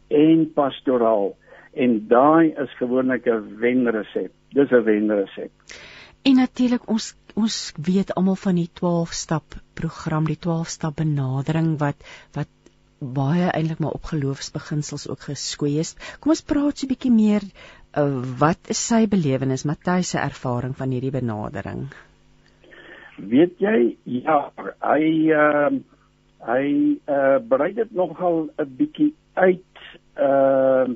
[0.09, 1.35] en pastoraal.
[1.75, 4.31] En daai is gewoonlik 'n wenresep.
[4.49, 5.51] Dis 'n wenresep.
[6.23, 11.77] En natuurlik ons ons weet almal van die 12 stap program, die 12 stap benadering
[11.79, 11.95] wat
[12.33, 12.47] wat
[12.99, 15.95] baie eintlik maar op geloofsbeginsels ook geskoei is.
[16.19, 17.43] Kom ons praat so 'n bietjie meer
[17.97, 21.87] uh, wat is sy belewenis, Matthys se ervaring van hierdie benadering?
[23.17, 24.51] Weet jy, ja,
[24.81, 25.69] hy uh
[26.45, 26.65] hy
[27.09, 29.83] uh brei dit nogal 'n bietjie uit
[30.17, 30.87] uh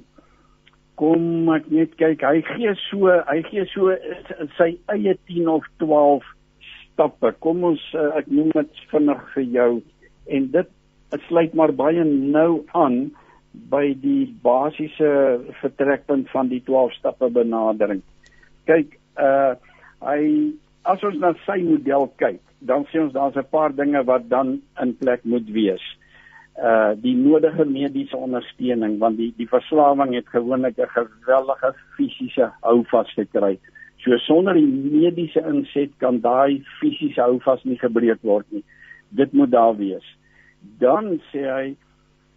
[1.00, 3.94] kom ek net kyk hy gee so hy gee so
[4.58, 6.28] sy eie 10 of 12
[6.92, 7.32] stappe.
[7.46, 9.72] Kom ons uh, ek noem dit vinnig vir jou.
[10.28, 10.76] En dit
[11.10, 13.00] dit sluit maar baie nou aan
[13.72, 15.10] by die basiese
[15.62, 18.04] vertrekpunt van die 12 stappe benadering.
[18.70, 19.56] Kyk uh
[20.00, 20.22] hy
[20.88, 22.40] as ons na sy model kyk
[22.70, 25.84] dan sien ons daar's 'n paar dinge wat dan in plek moet wees
[26.60, 33.14] uh die nodige mediese ondersteuning want die die verslawing het gewoonlik 'n geweldige fisiese houvas
[33.14, 33.60] gekry.
[33.98, 38.64] So sonder die mediese inset kan daai fisiese houvas nie gebreek word nie.
[39.10, 40.06] Dit moet daar wees.
[40.80, 41.76] Dan sê hy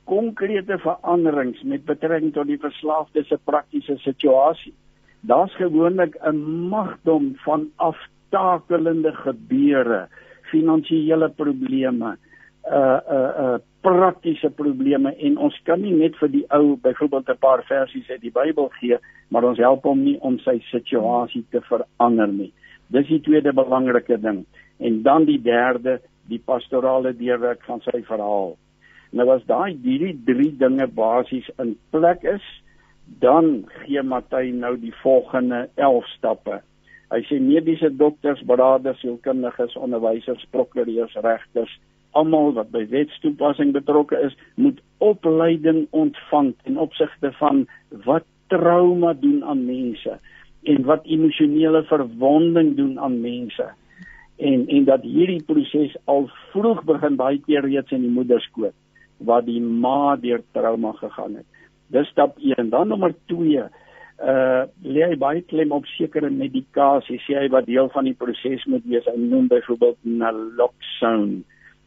[0.05, 4.75] konkrete veranderings met betrekking tot die verslaafde se praktiese situasie.
[5.21, 10.09] Daar's gewoonlik 'n magdom van aftakelende gebeure,
[10.51, 12.17] finansiële probleme,
[12.71, 17.39] uh uh uh praktiese probleme en ons kan nie net vir die ou byvoorbeeld 'n
[17.39, 18.99] paar versies uit die Bybel gee,
[19.29, 22.53] maar ons help hom nie om sy situasie te verander nie.
[22.89, 24.45] Dis die tweede belangrike ding.
[24.79, 28.57] En dan die derde, die pastorale deurwerk van sy verhaal.
[29.13, 32.43] Nou as daai hierdie drie dinge basies in plek is,
[33.21, 36.61] dan gee Matthys nou die volgende 11 stappe.
[37.13, 41.75] Hy sê mediese dokters, beraders, sielkundiges, onderwysers, prokureurs, regters,
[42.19, 47.67] almal wat by wetstoepassing betrokke is, moet opleiding ontvang in opsigte van
[48.07, 50.19] wat trauma doen aan mense
[50.63, 53.71] en wat emosionele verwonding doen aan mense
[54.37, 58.77] en en dat hierdie proses al vroeg begin baie keer reeds in die moederskoot
[59.23, 61.47] waar die ma deur trauma gegaan het.
[61.95, 62.71] Dis stap 1.
[62.71, 63.63] Dan nommer 2
[64.23, 68.65] uh lê hy baie klem op sekere medikasie sê hy wat deel van die proses
[68.71, 71.43] moet wees hy noem byvoorbeeld naloxone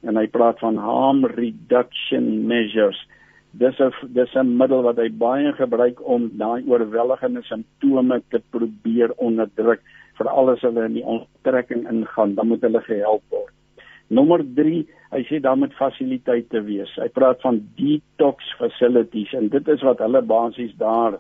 [0.05, 2.99] en hy praat van harm reduction measures.
[3.51, 9.13] Dis 'n dis 'n middel wat hy baie gebruik om daai oorweldigende simptome te probeer
[9.17, 9.81] onderdruk
[10.17, 13.53] veral as hulle in die onttrekking ingaan dan moet hulle gehelp word.
[14.07, 16.91] Nommer 3 hy sê dan moet fasiliteite wees.
[16.99, 21.19] Hy praat van detox facilities en dit is wat hulle basies daar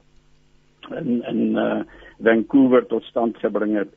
[0.91, 1.81] in in uh,
[2.23, 3.91] Vancouver tot stand gebring het.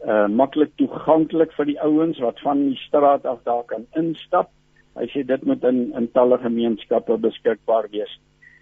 [0.00, 4.48] Uh maklik toeganklik vir die ouens wat van die straat af daar kan instap.
[4.96, 8.12] Hy sê dit moet in in talle gemeenskappe beskikbaar wees.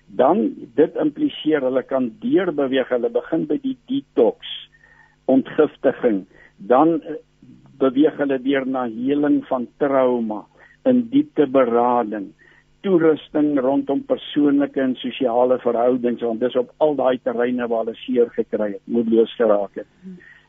[0.09, 4.49] Dan dit impliseer hulle kan deurbeweeg, hulle begin by die detox,
[5.29, 6.25] ontgiftiging,
[6.57, 7.19] dan uh,
[7.79, 10.47] beweeg hulle deur na heling van trauma,
[10.89, 12.33] in diepte berading,
[12.87, 18.31] toerusting rondom persoonlike en sosiale verhoudings want dis op al daai terreine waar hulle seer
[18.37, 19.89] gekry het, moedeloos geraak het.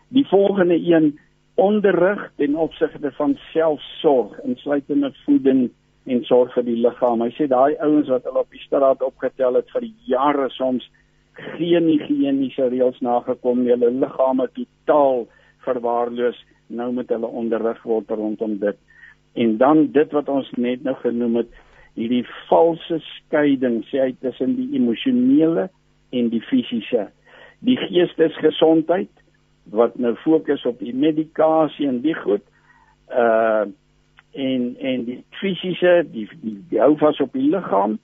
[0.10, 1.20] Die volgende een
[1.60, 5.70] onderrig ten opsigte van selfsorg, insluitende voeding
[6.06, 7.22] en sorg vir die liggaam.
[7.22, 10.88] Hy sê daai ouens wat hulle op die straat opgetel het vir jare soms
[11.58, 15.28] geen higieniese reëls nagekom nie, hulle liggame totaal
[15.68, 18.78] verwaarloos, nou moet hulle onderrig word rondom dit.
[19.40, 21.54] En dan dit wat ons net nou genoem het,
[22.00, 25.70] hierdie valse skeiding sê hy tussen die emosionele
[26.16, 27.10] en die fisiese.
[27.66, 29.12] Die geestesgesondheid
[29.72, 32.46] wat nou fokus op die medikasie en die goed
[33.10, 33.68] uh
[34.32, 37.98] en en die fisiese die die, die hou vas op die liggaam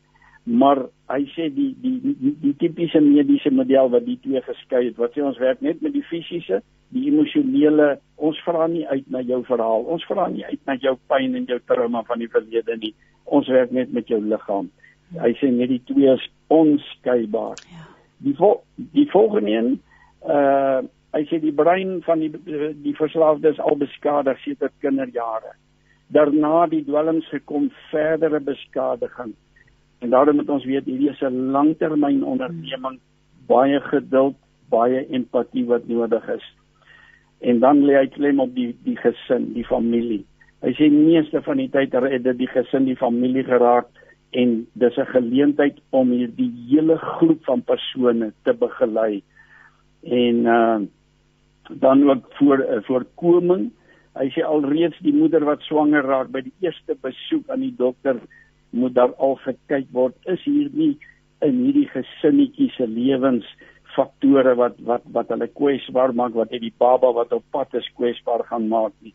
[0.45, 4.97] maar hy sê die die die, die, tipiese mediese model wat die twee geskei het
[5.01, 6.61] wat sê ons werk net met die fisiese
[6.93, 10.95] die emosionele ons vra nie uit na jou verhaal ons vra nie uit na jou
[11.09, 12.93] pyn en jou trauma van die verlede nie
[13.26, 14.70] ons werk net met jou liggaam
[15.22, 17.86] hy sê net die twee is onskeibaar ja.
[18.26, 18.63] die vol,
[18.97, 19.74] die volgende een
[20.26, 20.82] uh
[21.16, 22.32] hy sê die brein van die
[22.84, 25.55] die verslaafde is al beskadig sedert kinderjare
[26.16, 29.34] daarna die dwelms gekom verdere beskadiging
[30.01, 32.99] en daarom moet ons weet hierdie is 'n langtermyn onderneming
[33.47, 34.38] baie geduld
[34.70, 36.45] baie empatie wat nodig is
[37.39, 40.24] en dan lê hy klem op die die gesin, die familie.
[40.66, 43.89] Hy sê meeste van die tyd red dit die gesin, die familie geraak
[44.34, 49.22] en dis 'n geleentheid om hierdie hele groep van persone te begelei.
[50.03, 50.80] En uh
[51.70, 53.70] dan ook voor uh, voorkoming.
[54.16, 58.22] Hy sê alreeds die moeder wat swanger raak by die eerste besoek aan die dokter
[58.76, 60.95] moet daar al gekyk word is hier nie
[61.43, 63.47] in hierdie gesinnetjie se lewens
[63.95, 67.88] faktore wat wat wat hulle kwesbaar maak wat net die baba wat op pad is
[67.99, 69.13] kwesbaar gaan maak nie.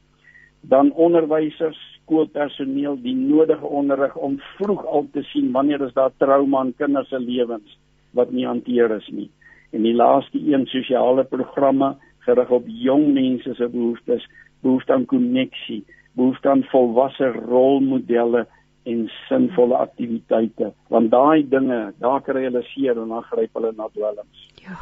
[0.61, 6.65] Dan onderwysers, skoolpersoneel die nodige onderrig om vroeg al te sien wanneer is daar trauma
[6.67, 7.79] in kinders se lewens
[8.17, 9.31] wat nie hanteer is nie.
[9.73, 11.95] En die laaste een sosiale programme
[12.27, 14.27] gerig op jong mense se behoeftes,
[14.61, 18.47] behoefte aan koneksie, behoefte aan volwasse rolmodelle
[18.89, 23.89] en sinvolle aktiwiteite want daai dinge daar kry hulle seer en dan gryp hulle na
[23.93, 24.47] dwelms.
[24.65, 24.79] Ja.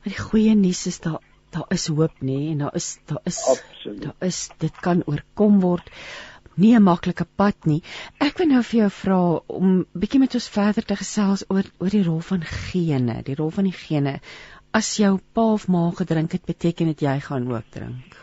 [0.00, 3.20] Maar die goeie nuus is daar daar is hoop nê nee, en daar is daar
[3.24, 4.02] is Absoluut.
[4.02, 5.90] daar is dit kan oorkom word.
[6.54, 7.82] Nie 'n maklike pad nie.
[8.20, 11.90] Ek wil nou vir jou vra om bietjie met ons verder te gesels oor oor
[11.90, 14.20] die rol van gene, die rol van die gene.
[14.72, 18.18] As jou pa of ma gedrink het, beteken dit jy gaan ook drink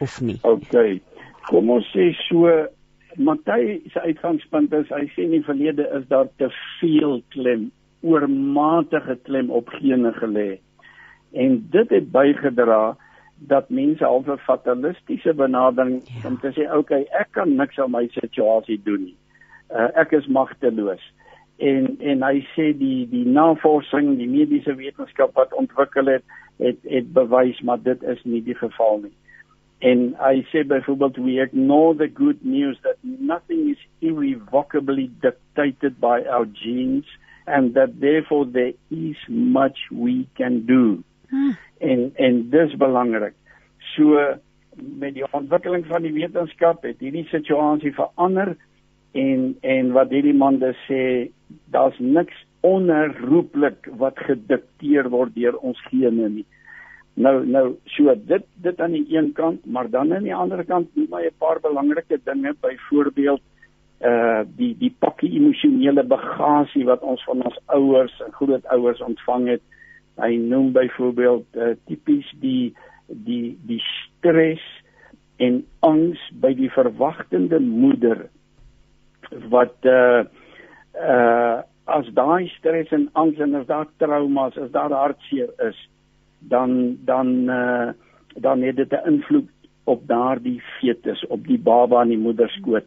[0.00, 0.38] of nie?
[0.42, 1.00] OK.
[1.48, 2.50] Kom ons sê so
[3.16, 7.70] Matthys se uitgangspunt is hy sê in die verlede is daar te veel klem,
[8.04, 10.48] oormatige klem op gene gelê.
[11.32, 12.96] En dit het bygedra
[13.48, 16.28] dat mense half 'n fatalistiese benadering ja.
[16.28, 19.16] om te sê okay, ek kan niks aan my situasie doen nie.
[19.70, 21.02] Uh, ek is magteloos.
[21.56, 26.24] En en hy sê die die navorsing, die mediese wetenskap wat ontwikkel het,
[26.60, 29.14] het het bewys maar dit is nie die geval nie.
[29.80, 36.22] And I say byvoorbeeld we ignore the good news that nothing is irrevocably dictated by
[36.24, 37.04] our genes
[37.46, 41.02] and that therefore there is much we can do.
[41.28, 41.56] Hmm.
[41.78, 43.34] En en dis belangrik.
[43.96, 44.16] So
[44.76, 48.56] met die ontwikkeling van die wetenskap het hierdie situasie verander
[49.12, 51.30] en en wat hierdie man dus sê
[51.74, 56.46] daar's niks onherroepelik wat gedikteer word deur ons gene nie.
[57.14, 60.88] Nou nou so dit dit aan die een kant, maar dan aan die ander kant
[60.94, 63.42] moet my 'n paar belangrike dinge byvoorbeeld
[64.04, 69.62] uh die die pakkie emosionele bagasie wat ons van ons ouers en grootouers ontvang het
[70.16, 72.72] Hy noem byvoorbeeld uh, tipies die
[73.06, 74.62] die die stres
[75.36, 78.24] en angs by die verwagtende moeder
[79.48, 80.24] wat uh
[80.94, 85.78] uh as daai stres en angs en as daar traumas, as daar hartseer is,
[86.40, 87.92] dan dan uh
[88.36, 89.48] dan het dit 'n invloed
[89.84, 92.84] op daardie fetus, op die baba in die moederskoot.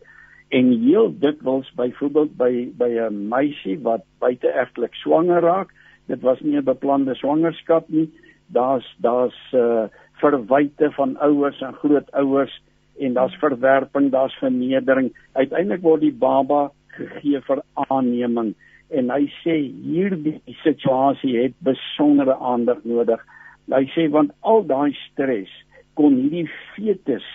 [0.49, 5.69] En heel dikwels byvoorbeeld by by 'n meisie wat buiteegtelik swanger raak,
[6.05, 8.09] dit was nie 'n beplande swangerskap nie.
[8.47, 9.87] Daar's daar's uh
[10.19, 12.61] verwyte van ouers en grootouers
[12.99, 15.11] en daar's verwerping, daar's vernedering.
[15.33, 18.53] Uiteindelik word die baba gegee vir aanneming
[18.89, 23.21] en hy sê hierdie situasie het besondere aandag nodig.
[23.69, 25.51] Hy sê want al daai stres
[25.99, 27.25] kon hierdie fetus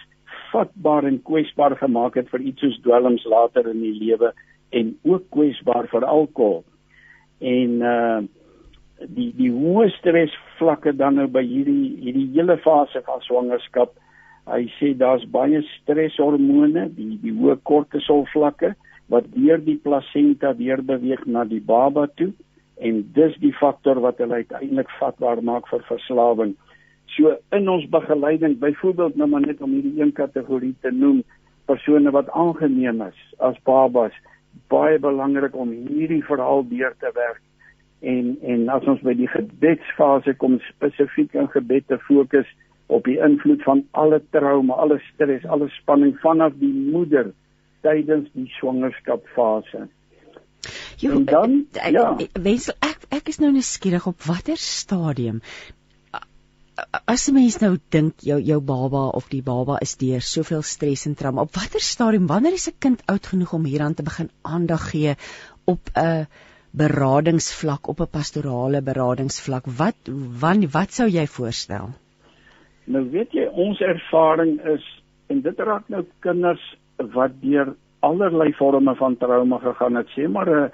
[0.50, 4.32] vatbaar en kwesbaar gemaak het vir iets soos dwelms later in die lewe
[4.74, 6.64] en ook kwesbaar vir alkohol.
[7.40, 8.24] En uh
[9.10, 13.90] die die hoë stres vlakke dan nou by hierdie hierdie hele fase van swangerskap.
[14.44, 18.74] Hy sê daar's baie streshormone, die die hoë kortisol vlakke
[19.12, 22.32] wat deur die plasenta weer beweeg na die baba toe
[22.84, 26.54] en dis die faktor wat hulle uiteindelik vatbaar maak vir verslawing.
[27.14, 31.22] So in ons begeleiding, byvoorbeeld nou maar net om hierdie een kategorie te noem,
[31.68, 34.16] persone wat aangeneem is as babas,
[34.72, 37.40] baie belangrik om hierdie verhaal deur te werk.
[38.00, 42.50] En en as ons by die gebedsfase kom spesifiek in gebed te fokus
[42.86, 47.32] op die invloed van alle trauma, alle stres, alle spanning vanaf die moeder
[47.80, 49.88] tydens die swangerskapfase.
[50.98, 55.40] Jo, en dan ek, ja, wensel ek ek is nou nuuskierig op watter stadium
[57.06, 61.06] as 'n mens nou dink jou jou baba of die baba is deur soveel stres
[61.06, 64.30] en trauma, op watter stadium wanneer is 'n kind oud genoeg om hieraan te begin
[64.42, 65.14] aandag gee
[65.64, 66.26] op 'n
[66.70, 69.64] beradingsvlak op 'n pastorale beradingsvlak?
[69.66, 69.96] Wat
[70.40, 71.94] wat wat sou jy voorstel?
[72.84, 74.84] Nou weet jy ons ervaring is
[75.32, 76.62] en dit raak nou kinders
[77.14, 77.72] wat deur
[78.04, 80.08] allerlei forme van trauma gegaan het.
[80.12, 80.70] Sê maar 'n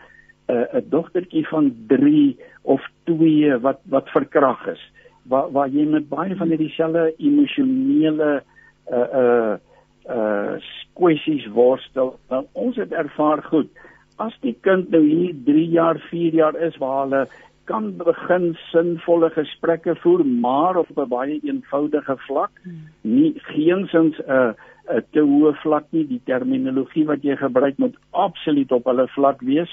[0.49, 4.83] 'n 'n dogtertjie van 3 of 2 wat wat verkrag is.
[5.23, 8.43] Waar waar jy met baie van hierdie selfe emosionele
[8.93, 9.55] uh uh
[10.09, 10.55] uh
[10.95, 12.19] kwessies worstel.
[12.29, 13.69] Nou, ons het ervaar goed.
[14.17, 17.29] As die kind nou hier 3 jaar, 4 jaar is waar hulle
[17.65, 22.89] kan begin sinvolle gesprekke voer, maar op 'n baie eenvoudige vlak, hmm.
[23.01, 24.53] nie geensins 'n uh,
[24.91, 26.07] 'n te hoë vlak nie.
[26.07, 29.71] Die terminologie wat jy gebruik moet absoluut op hulle vlak wees.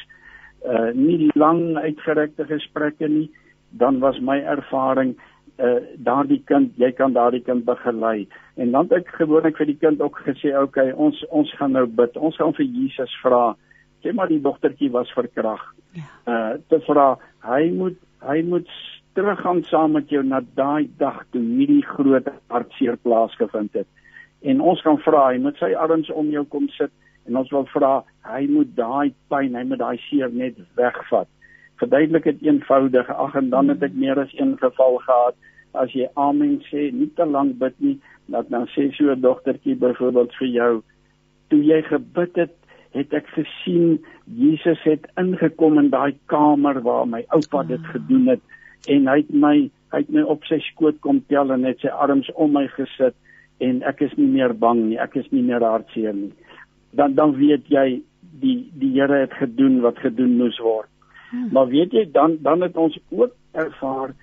[0.66, 3.30] Uh nie lang uitgerekte gesprekke nie.
[3.70, 5.16] Dan was my ervaring
[5.58, 8.28] uh daardie kind, jy kan daardie kind begelei.
[8.56, 11.72] En dan het ek gewoonlik vir die kind ook gesê, "Oké, okay, ons ons gaan
[11.72, 12.18] nou bid.
[12.18, 13.56] Ons gaan vir Jesus vra.
[14.04, 15.64] Sê maar die dogtertjie was verkrag.
[15.91, 16.08] Ja.
[16.26, 18.70] Uh te vra, hy moet hy moet
[19.18, 23.88] teruggaan saam met jou na daai dag toe hierdie groot hartseer plaasgevind het
[24.41, 26.93] en ons gaan vra hy moet sy arms om jou kom sit
[27.28, 27.93] en ons wil vra
[28.30, 31.30] hy moet daai pyn hy moet daai seer net wegvat
[31.82, 35.41] verduidelik dit eenvoudig ag en dan het ek meer as een geval gehad
[35.86, 37.98] as jy amen sê nie te lank bid nie
[38.34, 40.74] dat dan sê so 'n dogtertjie byvoorbeeld vir jou
[41.50, 42.56] toe jy gebid het
[42.98, 47.91] het ek gesien Jesus het ingekom in daai kamer waar my oupa dit ah.
[47.95, 48.43] gedoen het
[48.93, 49.56] en hy het my
[49.93, 53.16] hy het my op sy skoot kom tel en het sy arms om my gesit
[53.64, 56.34] en ek is nie meer bang nie, ek is nie meer hartseer nie.
[56.98, 58.02] Dan dan weet jy
[58.41, 60.89] die die Here het gedoen wat gedoen moes word.
[61.32, 61.50] Hmm.
[61.56, 64.14] Maar weet jy dan dan het ons ook ervaar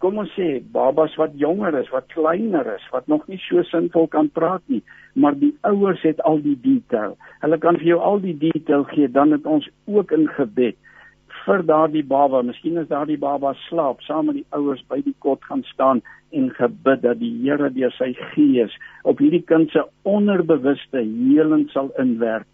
[0.00, 4.08] kom ons sê babas wat jonger is, wat kleiner is, wat nog nie so sinvol
[4.12, 4.80] kan praat nie,
[5.14, 7.18] maar die ouers het al die detail.
[7.44, 10.80] Hulle kan vir jou al die detail gee, dan het ons ook in gebed
[11.44, 15.44] vir daardie baba, miskien is daardie baba slaap, saam met die ouers by die kot
[15.48, 16.00] gaan staan
[16.34, 18.72] en gebid dat die Here deur sy gees
[19.04, 22.48] op hierdie kind se onderbewuste heling sal inwerk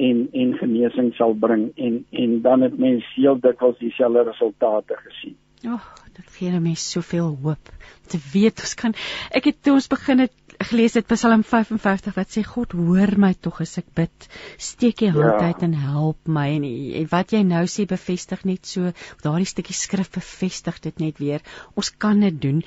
[0.00, 5.36] en en genesing sal bring en en dan het mens heel dikwels dieselfde resultate gesien.
[5.60, 7.68] Ag, oh, dit gee my soveel hoop
[8.10, 8.94] te weet ons kan
[9.36, 10.34] ek het toe ons begin het
[10.70, 14.26] gelees het Psalm 55 wat sê God hoor my tog as ek bid.
[14.60, 15.50] Steek jy hand ja.
[15.50, 16.66] uit en help my en,
[17.00, 18.92] en wat jy nou sê bevestig net so
[19.24, 21.44] daardie stukkie skrif bevestig dit net weer.
[21.80, 22.60] Ons kan dit doen.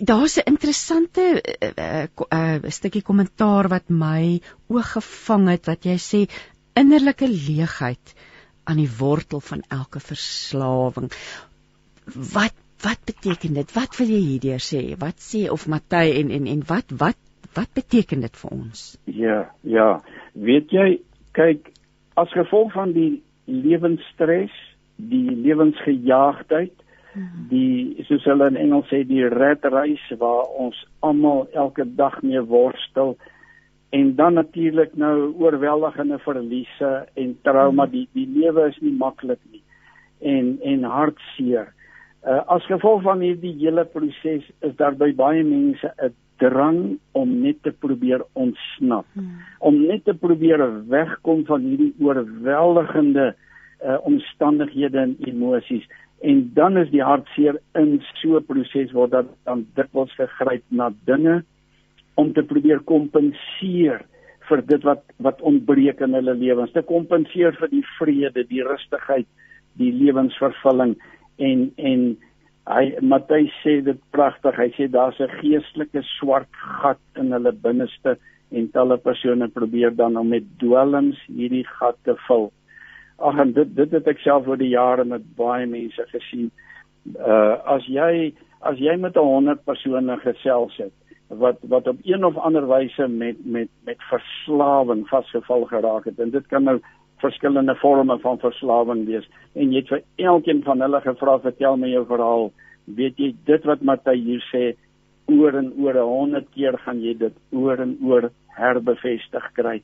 [0.00, 5.96] Daar's 'n interessante uh, uh, uh, stukkie kommentaar wat my oog gevang het wat jy
[6.00, 6.26] sê
[6.76, 8.16] innerlike leegheid
[8.64, 11.10] aan die wortel van elke verslawing.
[12.04, 13.72] Wat wat beteken dit?
[13.72, 14.82] Wat wil jy hierdeur sê?
[14.98, 17.18] Wat sê of Matthys en en en wat wat
[17.54, 18.84] wat beteken dit vir ons?
[19.04, 20.00] Ja, ja.
[20.32, 20.86] Weet jy,
[21.36, 21.68] kyk,
[22.16, 24.54] as gevolg van die lewensstres,
[24.96, 26.72] die lewensgejaagdheid,
[27.12, 27.46] hmm.
[27.52, 32.40] die soos hulle in Engels sê die rat race waar ons almal elke dag mee
[32.40, 33.16] worstel
[33.92, 37.92] en dan natuurlik nou oorweldigende verliese en trauma hmm.
[37.92, 39.62] die die lewe is nie maklik nie
[40.22, 41.72] en en hartseer.
[42.22, 47.40] Uh, as gevolg van hierdie hele proses is daar by baie mense 'n drang om
[47.42, 49.06] net te probeer ontsnap.
[49.14, 49.40] Hmm.
[49.58, 53.34] Om net te probeer wegkom van hierdie oorweldigende
[53.84, 55.86] uh, omstandighede en emosies
[56.22, 60.92] en dan is die hartseer in so 'n proses word dat dan dikwels gegryp na
[61.04, 61.42] dinge
[62.14, 64.04] om te probeer kompenseer
[64.48, 69.26] vir dit wat wat ontbreek in hulle lewens, te kompenseer vir die vrede, die rustigheid,
[69.78, 70.96] die lewensvervulling
[71.38, 72.04] en en
[72.72, 74.56] hy Matthys sê dit pragtig.
[74.56, 78.18] Hy sê daar's 'n geestelike swart gat in hulle binneste
[78.50, 82.52] en talle persone probeer dan om met dwelms hierdie gat te vul.
[83.18, 86.50] Ag en dit dit het ek self oor die jare met baie mense gesien.
[87.18, 90.92] Uh as jy as jy met 100 persone gesels het
[91.28, 96.30] wat wat op een of ander wyse met met met verslawing vasgevall geraak het en
[96.30, 96.78] dit kan nou
[97.22, 101.90] verskillende forme van verslawing wees en jy het vir elkeen van hulle gevra vertel my
[101.92, 102.50] jou verhaal
[103.00, 104.64] weet jy dit wat Matthys hier sê
[105.32, 109.80] oor en oor 100 keer gaan jy dit oor en oor herbevestig kry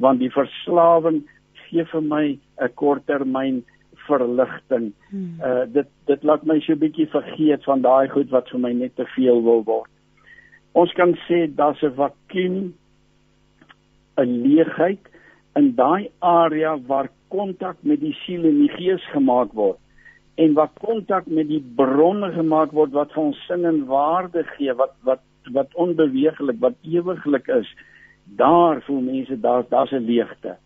[0.00, 1.22] want die verslawing
[1.66, 2.24] gee vir my
[2.60, 3.62] 'n korttermyn
[4.06, 4.92] verligting.
[5.10, 5.40] Hmm.
[5.44, 8.72] Uh dit dit laat my so 'n bietjie vergeet van daai goed wat vir my
[8.72, 9.90] net te veel wil word.
[10.72, 12.74] Ons kan sê daar's 'n vakuum
[14.18, 15.04] 'n leegheid
[15.56, 19.78] in daai area waar kontak met die siel en die gees gemaak word
[20.40, 24.72] en waar kontak met die bronne gemaak word wat vir ons sin en waarde gee
[24.74, 25.20] wat wat
[25.52, 27.68] wat onbeweeglik wat ewiglik is
[28.24, 30.56] daar voel mense daar daar's 'n leegte.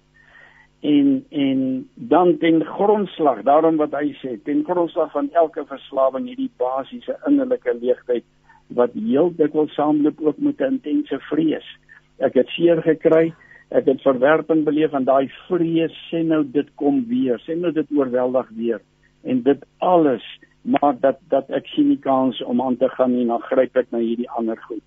[0.80, 6.50] En en dan ten grondslag daarom wat hy sê ten grondslag van elke verslawing hierdie
[6.56, 8.24] basiese innerlike leegheid
[8.66, 11.78] wat heel dikwels saamloop ook met 'n intense vrees.
[12.18, 13.34] Ek het seer gekry
[13.74, 17.86] ek het verwerping beleef en daai vrees sê nou dit kom weer sê nou dit
[17.96, 18.80] oorweldig weer.
[19.24, 20.24] En dit alles
[20.62, 23.90] maak dat dat ek sien nie kans om aan te gaan nie dan gryp ek
[23.90, 24.82] na hierdie ander goed.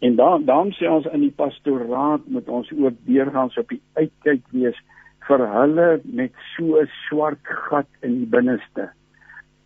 [0.00, 4.44] En dan dan sê ons in die pastoraat moet ons ook deurgangs op die uitkyk
[4.52, 4.80] wees
[5.28, 8.90] vir hulle met so 'n swart gat in die binneste.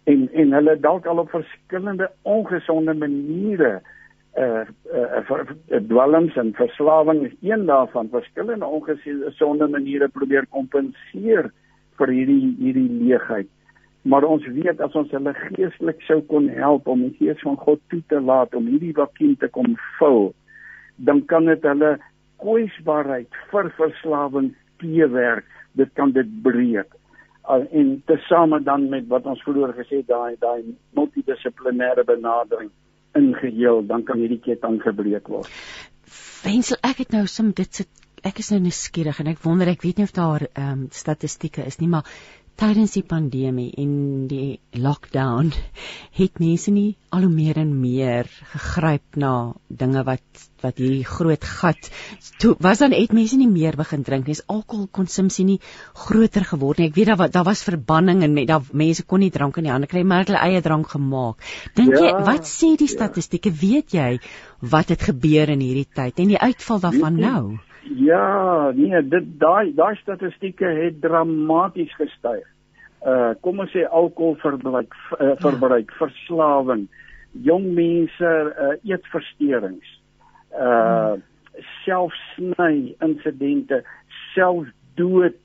[0.06, 3.80] En en hulle dalk al op verskillende ongesonde maniere
[4.38, 4.64] uh,
[4.94, 8.08] uh, uh dwelms en verslawing is een daarvan.
[8.12, 11.50] Verskillende ongesonde maniere probeer kompenseer
[11.98, 13.48] vir hierdie hierdie leegheid.
[14.02, 17.80] Maar ons weet as ons hulle geestelik sou kon help om die gees van God
[17.92, 20.30] toe te laat om hierdie vakuum te kom vul
[21.00, 21.94] dan kan dit hulle
[22.40, 24.50] kwesbaarheid vir verslawing
[24.80, 25.46] teewerk.
[25.72, 26.92] Dit kan dit breek.
[27.48, 30.62] En tesame dan met wat ons vroeër gesê daai daai
[30.96, 32.70] multidissiplinêre benadering
[33.18, 35.48] in geheel dan kan hierdie ketting gebreek word.
[36.44, 37.88] Wensel ek het nou som dit sit
[38.26, 41.64] ek is nou nuuskierig en ek wonder ek weet nie of daar ehm um, statistieke
[41.64, 42.08] is nie maar
[42.60, 43.92] tydens die pandemie en
[44.28, 45.48] die lockdown
[46.20, 49.32] het mense nie al hoe meer en meer gegryp na
[49.82, 51.88] dinge wat wat hierdie groot gat
[52.42, 55.56] toe was dan het mense nie meer begin drink nie is alkoholkonsumpsie nie
[56.02, 59.56] groter geword nie ek weet daar daar was verbanning en daar mense kon nie drank
[59.56, 61.48] in die hande kry maar hulle eie drank gemaak
[61.80, 62.96] dink ja, jy wat sê die ja.
[62.98, 63.60] statistieke ja.
[63.64, 64.12] weet jy
[64.76, 67.42] wat het gebeur in hierdie tyd en die uitval daarvan nou
[67.82, 72.44] Ja, nee, dit daai daai statistieke het dramaties gestyg.
[73.00, 75.96] Uh kom ons sê alkoholverbruik uh, verbruik, ja.
[76.02, 76.88] verslawing,
[77.32, 79.96] jong mense uh eetversteurings.
[80.52, 81.22] Uh hmm.
[81.84, 83.82] selfsny insidente,
[84.34, 85.38] selfdood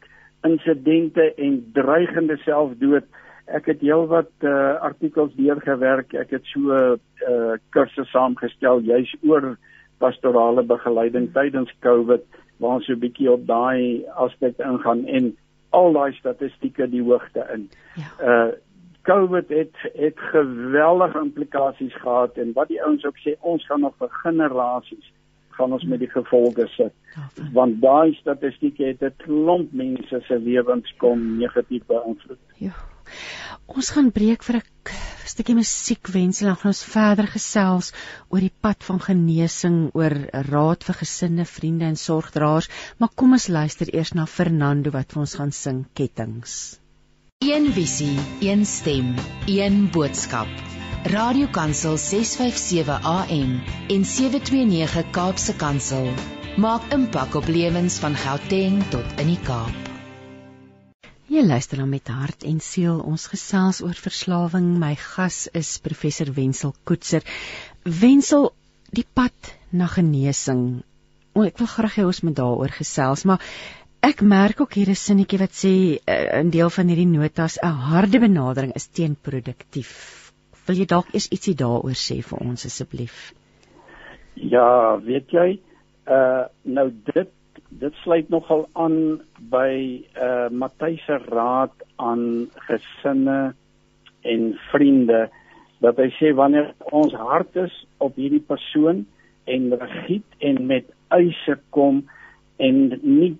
[0.45, 3.07] insidente en dreigende selfdood.
[3.45, 6.13] Ek het heelwat uh artikels deurgewerk.
[6.13, 6.99] Ek het so 'n
[7.31, 12.23] uh, kursus saamgestel juis oor uh pastorale begeleiding tydens COVID
[12.57, 15.35] waar ons so 'n bietjie op daai aspek ingaan en
[15.69, 17.69] al daai statistieke die hoogte in.
[17.95, 18.11] Ja.
[18.29, 18.53] Uh
[19.05, 23.93] COVID het het geweldige implikasies gehad en wat die ouens ook sê ons gaan nog
[23.97, 25.13] vir generasies
[25.57, 26.93] gaan ons met die gevolge sit.
[27.55, 32.39] Want daai statistieke het 'n klomp mense se lewens kom negatief beïnvloed.
[32.59, 32.75] Ja.
[33.65, 34.63] Ons gaan breek vir 'n
[35.25, 37.91] stukkie musiek wensel en gaan ons verder gesels
[38.29, 40.15] oor die pad van genesing, oor
[40.51, 42.69] raad vir gesinne, vriende en sorgdraers,
[42.99, 46.79] maar kom ons luister eers na Fernando wat vir ons gaan sing Kettings.
[47.43, 49.15] Een visie, een stem,
[49.47, 50.84] een boodskap.
[51.05, 53.61] Radiokansel 657 AM
[53.93, 56.07] en 729 Kaapse Kansel
[56.57, 59.91] maak impak op lewens van Gauteng tot in die Kaap.
[61.29, 64.79] Jy luister dan met hart en siel ons gesels oor verslawing.
[64.81, 67.21] My gas is professor Wenzel Koetser.
[67.85, 68.49] Wenzel,
[68.89, 70.81] die pad na genesing.
[71.37, 73.45] O, ek wil graag hê ons moet daaroor gesels, maar
[74.01, 77.89] ek merk ook hier 'n sinnetjie wat sê uh, in deel van hierdie notas 'n
[77.93, 80.24] harde benadering is teenproduktief.
[80.67, 83.33] Wil jy dalk eers ietsie daaroor sê vir ons asseblief?
[84.35, 85.49] Ja, weet jy,
[86.09, 87.31] uh nou dit
[87.69, 88.97] dit sluit nogal aan
[89.51, 89.71] by
[90.15, 93.39] uh Matthys se raad aan gesinne
[94.25, 95.25] en vriende
[95.85, 99.05] dat hy sê wanneer ons hart is op hierdie persoon
[99.45, 102.03] en regiet en met eise kom
[102.57, 103.35] en nie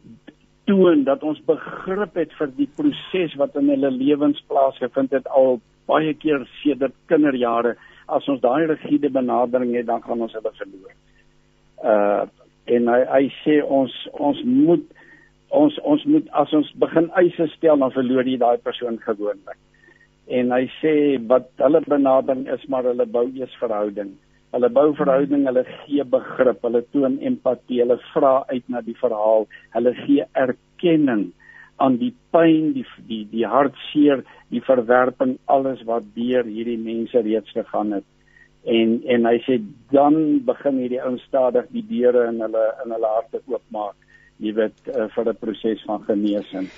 [0.69, 5.60] toon dat ons begrip het vir die proses wat in hulle lewens plaasgevind het al
[5.88, 7.76] baie keer sedert kinderjare
[8.07, 10.98] as ons daai rigiede benadering het dan gaan ons hulle verloor.
[11.84, 12.26] Uh
[12.66, 13.95] en hy hy sê ons
[14.28, 14.86] ons moet
[15.53, 19.60] ons ons moet as ons begin eise stel dan verloor jy daai persoon gewoonlik.
[20.28, 20.94] En hy sê
[21.30, 24.16] wat hulle benadering is maar hulle bou eers verhouding.
[24.56, 29.45] Hulle bou verhouding, hulle gee begrip, hulle toon empatie, hulle vra uit na die verhaal,
[29.76, 31.28] hulle gee erkenning
[31.77, 37.52] aan die pyn, die die die hartseer, die verwerping, alles wat deur hierdie mense reeds
[37.52, 38.07] gegaan het.
[38.64, 39.60] En en hy sê
[39.91, 43.95] dan begin hierdie ouens stadig die deure in hulle in hulle harte oopmaak
[44.43, 46.69] jy weet uh, vir 'n proses van genesing.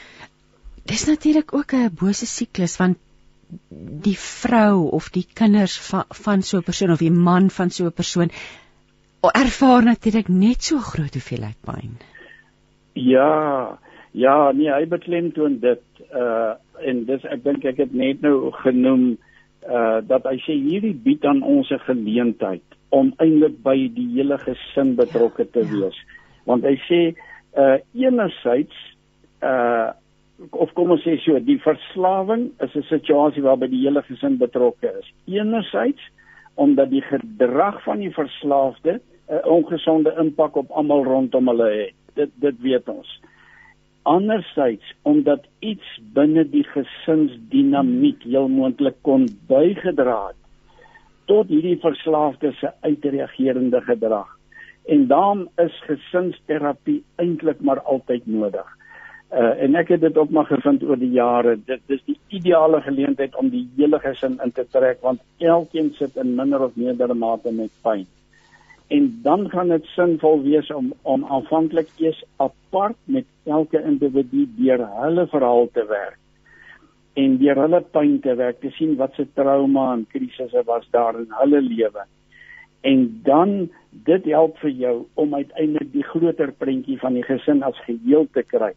[0.85, 2.97] Dis natuurlik ook 'n bose siklus want
[4.03, 7.85] die vrou of die kinders van van so 'n persoon of die man van so
[7.85, 8.29] 'n persoon
[9.21, 11.97] ervaar natuurlik net so groot hoeveelheid pyn.
[12.93, 13.77] Ja
[14.17, 15.83] ja nee hy beklemtoon dit
[16.13, 16.55] uh
[16.89, 19.05] en dis ek dink ek het net nou genoem
[19.67, 24.37] uh dat hy sê hierdie bied aan ons 'n geleentheid om eintlik by die hele
[24.41, 25.69] gesin betrokke te ja.
[25.71, 25.97] wees.
[26.45, 27.01] Want hy sê
[27.57, 28.77] uh enerzijds
[29.43, 29.93] uh
[30.51, 34.93] of kom ons sê so, die verslawing is 'n situasie waarby die hele gesin betrokke
[34.99, 35.13] is.
[35.25, 36.01] Enerzijds
[36.55, 41.97] omdat die gedrag van die verslaafde 'n uh, ongesonde impak op almal rondom hulle het.
[42.13, 43.19] Dit dit weet ons.
[43.21, 43.36] Uh
[44.07, 50.43] anderzijds omdat iets binne die gesinsdinamiek heel moontlik kon bygedra het
[51.27, 54.29] tot hierdie verslaafde se uitreagerende gedrag.
[54.87, 58.67] En daarom is gesinsterapie eintlik maar altyd nodig.
[59.27, 61.57] Uh en ek het dit ook maar gevind oor die jare.
[61.67, 66.15] Dit dis die ideale geleentheid om die hele gesin in te trek want elkeen sit
[66.15, 68.07] in minder of meerder mate met pyn
[68.87, 74.83] en dan gaan dit sinvol wees om om aanvanklik eers apart met elke individu deur
[75.01, 76.19] hulle verhaal te werk.
[77.13, 81.19] En deur hulle pyn te werk te sien wat se trauma en krisisse was daar
[81.19, 82.05] in hulle lewe.
[82.81, 83.69] En dan
[84.07, 88.43] dit help vir jou om uiteindelik die groter prentjie van die gesin as geheel te
[88.43, 88.71] kry.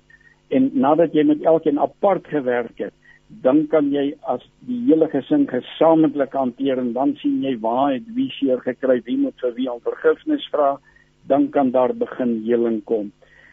[0.48, 2.94] En nadat jy met elkeen apart gewerk het
[3.43, 8.09] dan kan jy as die hele gesin gesamentlik hanteer en dan sien jy waar het
[8.16, 10.74] wie seer gekry, wie moet vir wie om vergifnis vra,
[11.31, 13.12] dan kan daar begin heling kom.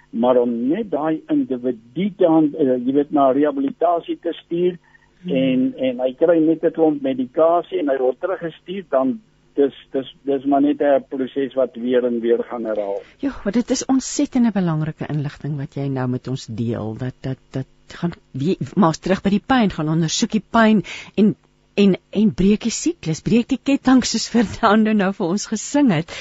[0.10, 4.78] Maar om net daai individu dan uh, jy weet na rehabilitasie te stuur
[5.22, 5.36] hmm.
[5.36, 9.20] en en hy kry net 'n klomp medikasie en hy word teruggestuur dan
[9.58, 13.02] dis dis dis maar net 'n proses wat weer en weer gaan herhaal.
[13.20, 17.42] Ja, maar dit is ontsettende belangrike inligting wat jy nou met ons deel dat dat
[17.52, 20.84] dat gaan wie maar terug by die pyn gaan ondersoek die pyn
[21.16, 21.36] en
[21.78, 26.14] en en breek die siklus, breek die ketting soos Fernando nou vir ons gesing het.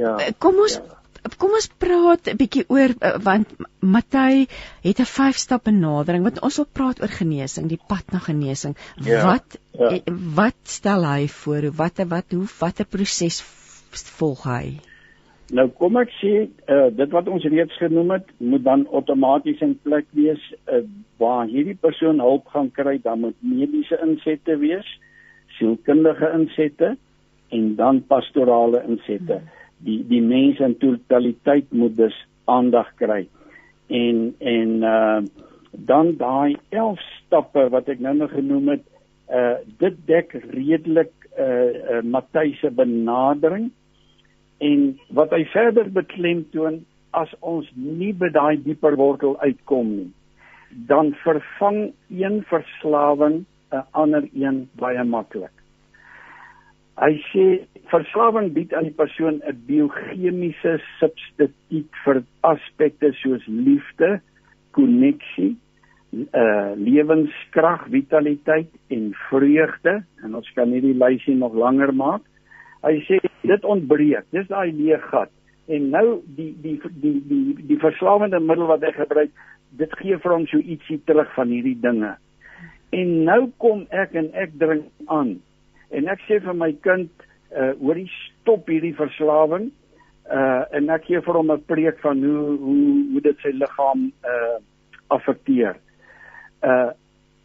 [0.00, 0.18] Ja.
[0.38, 0.98] Kom ons ja.
[1.38, 4.48] Kom ons praat 'n bietjie oor eh, want Matthey
[4.82, 8.74] het 'n vyf stap benadering want ons wil praat oor genesing, die pad na genesing.
[8.98, 9.90] Ja, wat ja.
[9.90, 10.00] Eh,
[10.34, 11.70] wat stel hy voor?
[11.70, 13.42] Wat wat hoe watter proses
[14.18, 14.80] volg hy?
[15.52, 19.74] Nou kom ek sê uh, dit wat ons reeds genoem het, moet dan outomaties in
[19.84, 20.40] plek wees
[20.72, 20.80] uh,
[21.20, 24.88] waar hierdie persoon hulp gaan kry, dan moet mediese insette wees,
[25.58, 26.94] sielkundige insette
[27.52, 29.42] en dan pastorale insette.
[29.42, 32.16] Hmm die die mense in totaliteit moet dus
[32.50, 33.24] aandag kry.
[33.88, 35.22] En en uh
[35.72, 38.82] dan daai 11 stappe wat ek nou nog genoem het,
[39.32, 41.46] uh dit dek redelik uh,
[41.96, 43.70] uh Matthys se benadering
[44.62, 44.82] en
[45.18, 46.82] wat hy verder beklemtoon
[47.18, 50.10] as ons nie by daai dieper wortel uitkom nie,
[50.88, 55.52] dan vervang een verslawing 'n ander een baie maklik.
[57.00, 57.44] Hy sê
[57.90, 64.20] verslawing bied aan die persoon 'n biochemiese substituut vir aspekte soos liefde,
[64.70, 65.56] koneksie,
[66.12, 72.22] uh lewenskrag, vitaliteit en vreugde en ons kan hierdie lysie nog langer maak.
[72.82, 74.26] Hy sê dit ontbreek.
[74.34, 75.30] Dis daai leeg gat.
[75.70, 76.06] En nou
[76.36, 79.30] die die die die die verslawende middel wat hy gebruik
[79.78, 82.16] dit gee vir hom so ietsie terug van hierdie dinge.
[82.92, 85.36] En nou kom ek en ek drink aan.
[85.92, 87.08] En ek sê vir my kind,
[87.56, 89.70] uh hoorie stop hierdie verslawing.
[90.28, 94.10] Uh en ek gee vir hom 'n preek van hoe hoe hoe dit sy liggaam
[94.34, 94.58] uh
[95.08, 95.78] affekteer.
[96.62, 96.92] Uh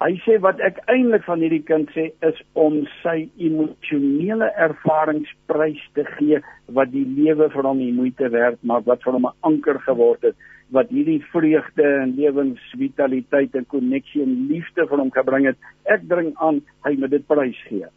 [0.03, 6.06] hy sê wat ek eintlik van hierdie kind sê is om sy emosionele ervaringsprys te
[6.18, 6.41] gee
[6.78, 10.22] wat die lewe vir hom die moeite werd maak wat vir hom 'n anker geword
[10.30, 10.38] het
[10.76, 15.57] wat hierdie vreugde en lewensvitaliteit en koneksie en liefde vir hom gebring het.
[15.88, 17.88] Ek dring aan hy moet dit prys gee.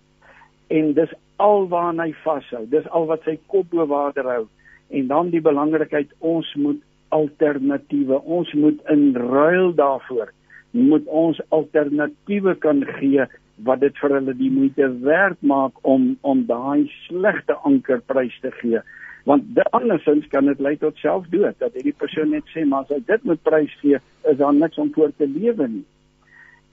[0.71, 4.45] En dis alwaar hy vashou dis al wat sy kop bo water hou.
[4.91, 10.31] En dan die belangrikheid ons moet alternatiewe ons moet in ruil daarvoor
[10.71, 13.27] moet ons alternatiewe kan gee
[13.67, 18.81] wat dit vir hulle die moeite werd maak om om daai slegte ankerprys te gee.
[19.29, 23.01] Want andersins kan dit lei tot selfdood dat hierdie persoon net sê maar as hy
[23.07, 25.87] dit moet prys gee is daar niks om voor te lewe nie.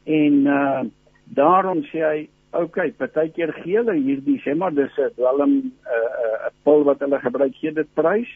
[0.05, 0.81] En uh
[1.37, 2.19] daarom sê hy
[2.55, 7.03] okay partykeer gee hulle hierdie sê maar dis 'n dwelm 'n uh, uh, pil wat
[7.03, 8.29] hulle gebruik gee dit prys.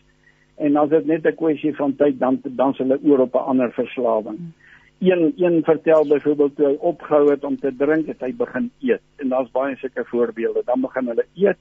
[0.58, 3.48] En as dit net 'n kwessie van tyd dan dan s hulle oor op 'n
[3.54, 4.38] ander verslawing.
[4.38, 4.61] hmm
[5.02, 9.02] een een vertel byvoorbeeld toe hy opgehou het om te drink het hy begin eet.
[9.18, 10.62] En daar's baie sulke voorbeelde.
[10.66, 11.58] Dan begin hulle eet.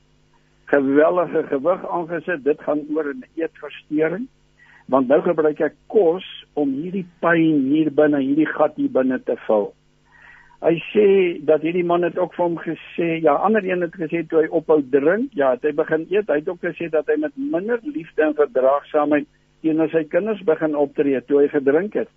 [0.65, 2.45] Geweldige gewig aangesit.
[2.45, 4.29] Dit gaan oor 'n eetversteuring.
[4.87, 9.37] Want nou gebruik ek kos om hierdie pyn hier binne hierdie gat hier binne te
[9.47, 9.73] vul.
[10.61, 14.27] Hy sê dat hierdie man het ook vir hom gesê ja ander een het gesê
[14.29, 16.29] toe hy ophou drink ja het hy begin eet.
[16.29, 19.27] Hy het ook gesê dat hy met minder liefde en verdraagsaamheid
[19.63, 22.09] teenoor sy kinders begin optree toe hy gedrink het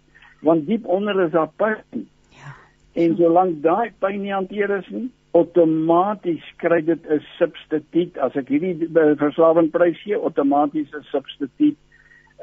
[0.44, 2.08] want diep onder is daar pyn.
[2.36, 2.54] Ja.
[2.94, 8.18] En solank daai pyn nie hanteer is nie, outomaties kry dit 'n substituut.
[8.18, 11.78] As ek hierdie verslawing prys gee, outomaties 'n substituut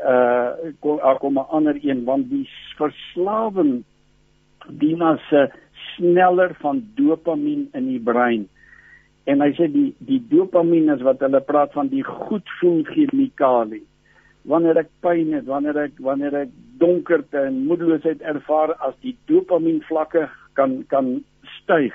[0.01, 3.85] uh kom kom 'n ander een want die verslawing
[4.69, 5.53] dien as 'n
[5.97, 8.49] sneller van dopamien in die brein.
[9.25, 13.85] En hy sê die die dopamien is wat hulle praat van die goedvoel chemikalie
[14.49, 19.83] wanneer ek pyn het, wanneer ek wanneer ek donkerte en moedeloosheid ervaar as die dopamien
[19.89, 21.19] vlakke kan kan
[21.61, 21.95] styg,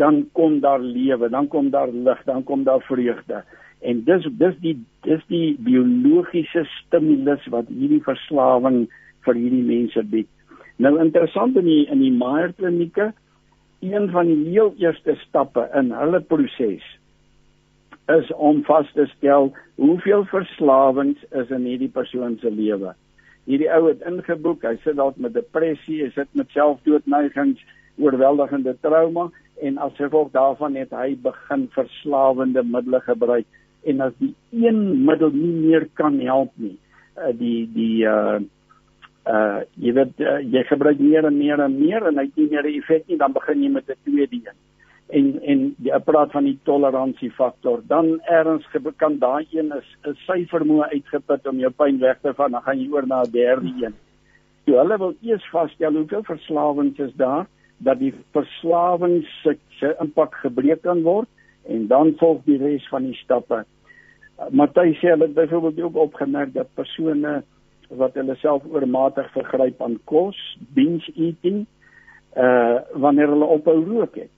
[0.00, 3.44] dan kom daar lewe, dan kom daar lig, dan kom daar vreugde.
[3.80, 4.76] En dis dis die
[5.06, 8.86] dis die biologiese stimulus wat hierdie verslawing
[9.26, 10.28] vir hierdie mense bied.
[10.78, 13.12] Nou interessant in die in die Meyer klinieke,
[13.82, 16.82] een van die heel eerste stappe in hulle proses
[18.08, 22.94] is om vas te stel hoeveel verslawings is in hierdie persoon se lewe.
[23.48, 27.60] Hierdie ou het ingeboek, hy sit dalk met depressie, hy sit met selfdoodneigings,
[27.98, 29.28] oorweldigende trauma
[29.64, 33.48] en as gevolg daarvan het hy begin verslawende middele gebruik
[33.88, 36.76] en as die een middel nie meer kan help nie,
[37.18, 38.38] uh, die die uh
[39.28, 42.48] uh jy weet uh, jy gebruik meer en meer en meer en hy het nie
[42.52, 44.67] meer effek nie, dan begin jy met 'n tweede een
[45.08, 48.66] en en jy praat van die toleransiefaktor dan erns
[48.96, 52.62] kan daai een is 'n sy vermoë uitgeput om jou pyn weg te vat dan
[52.62, 53.94] gaan jy oor na 'n derde een.
[54.66, 57.46] So hulle wil eers vasstel hoeveel verslawings is daar
[57.78, 61.28] dat die verslawing se impak gebreek kan word
[61.68, 63.64] en dan volg die res van die stappe.
[64.50, 67.42] Matthys sê hulle het byvoorbeeld ook opgemerk dat persone
[67.88, 71.66] wat hulle self oormatig vergryp aan kos, binge eating,
[72.36, 74.30] uh wanneer hulle ophou rook het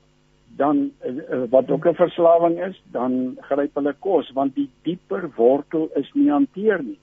[0.56, 5.90] dan uh, wat ook 'n verslawing is, dan gryp hulle kos want die dieper wortel
[5.94, 6.98] is nie hanteer nie.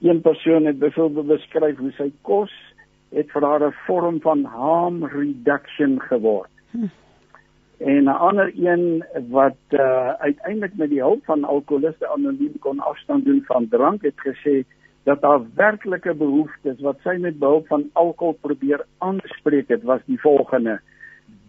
[0.00, 2.52] Een persoon het byvoorbeeld beskryf hoe sy kos
[3.10, 6.50] het vir haar 'n vorm van harm reduction geword.
[6.70, 6.86] Hm.
[7.78, 13.24] En 'n ander een wat uh, uiteindelik met die hulp van alkoholiste anoniem kon afstand
[13.24, 14.64] doen van drank het gesê
[15.02, 20.20] dat haar werklike behoeftes wat sy met behulp van alkohol probeer aanspreek het was die
[20.20, 20.80] volgende: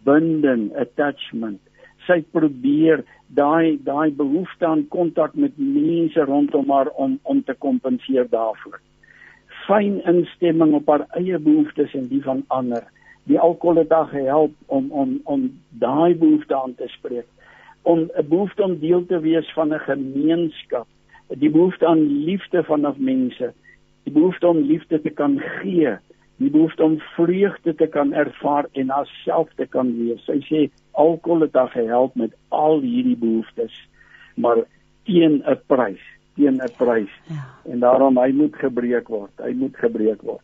[0.04, 1.60] binding attachment.
[2.08, 3.04] Sy probeer
[3.38, 8.80] daai daai behoefte aan kontak met mense rondom haar om om te kompenseer daarvoor.
[9.68, 12.84] Fyn instemming op haar eie behoeftes en die van ander.
[13.30, 17.28] Die alkohol het haar gehelp om om om daai behoefte aan te spreek.
[17.82, 20.88] Om 'n behoefte om deel te wees van 'n gemeenskap.
[21.28, 23.54] Die behoefte aan liefde vanaf mense.
[24.04, 25.98] Die behoefte om liefde te kan gee
[26.42, 30.22] die behoefte om vreugde te kan ervaar en haarself te kan wees.
[30.26, 30.62] Sy sê
[30.92, 33.76] alkohol het haar gehelp met al hierdie behoeftes,
[34.36, 34.64] maar
[35.06, 36.02] teen 'n prys,
[36.36, 37.14] teen 'n prys.
[37.28, 37.46] Ja.
[37.66, 39.32] En daarom hy moet gebreek word.
[39.38, 40.42] Hy moet gebreek word.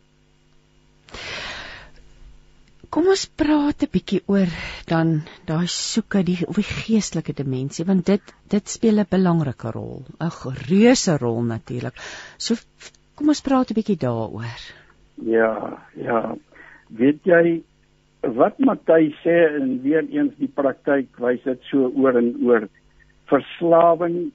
[2.88, 4.48] Kom ons praat 'n bietjie oor
[4.86, 10.04] dan daai soeke die of die geestelike dimensie want dit dit speel 'n belangrike rol,
[10.20, 10.30] 'n
[10.68, 11.94] reuse rol natuurlik.
[12.38, 12.54] So
[13.14, 14.77] kom ons praat 'n bietjie daaroor.
[15.26, 16.36] Ja, ja.
[16.88, 17.62] Weet jy
[18.20, 22.68] wat Matthys sê en weer eens die praktyk wys dit so oor en oor
[23.30, 24.30] verslawing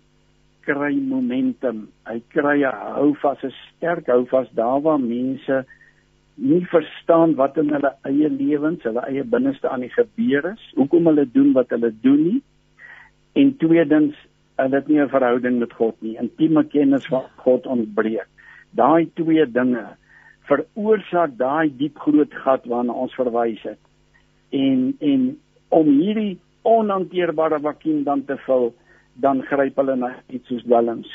[0.64, 1.88] kry momentum.
[2.08, 5.66] Hy kry 'n houvas, 'n sterk houvas daar waar mense
[6.36, 11.06] nie verstaan wat in hulle eie lewens, hulle eie binneste aan die gebeur is, hoekom
[11.06, 12.42] hulle doen wat hulle doen nie.
[13.36, 14.16] En tweedens,
[14.58, 16.18] hulle het nie 'n verhouding met God nie.
[16.18, 18.28] Intieme kennis van God ontbreek.
[18.72, 19.86] Daai twee dinge
[20.50, 23.80] veroorsaak daai diep groot gat waarna ons verwys het.
[24.52, 25.28] En en
[25.74, 28.74] om hierdie onhanteerbare vakuum dan te vul,
[29.14, 31.10] dan gryp hulle na iets soos dwelms.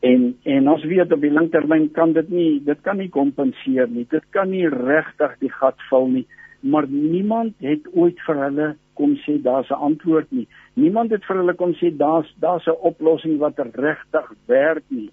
[0.00, 4.06] En en ons weet op die langtermyn kan dit nie dit kan nie kompenseer nie.
[4.10, 6.26] Dit kan nie regtig die gat vul nie.
[6.60, 8.68] Maar niemand het ooit vir hulle
[8.98, 10.46] kom sê daar's 'n antwoord nie.
[10.74, 15.10] Niemand het vir hulle kom sê daar's daar's 'n oplossing wat regtig werk nie.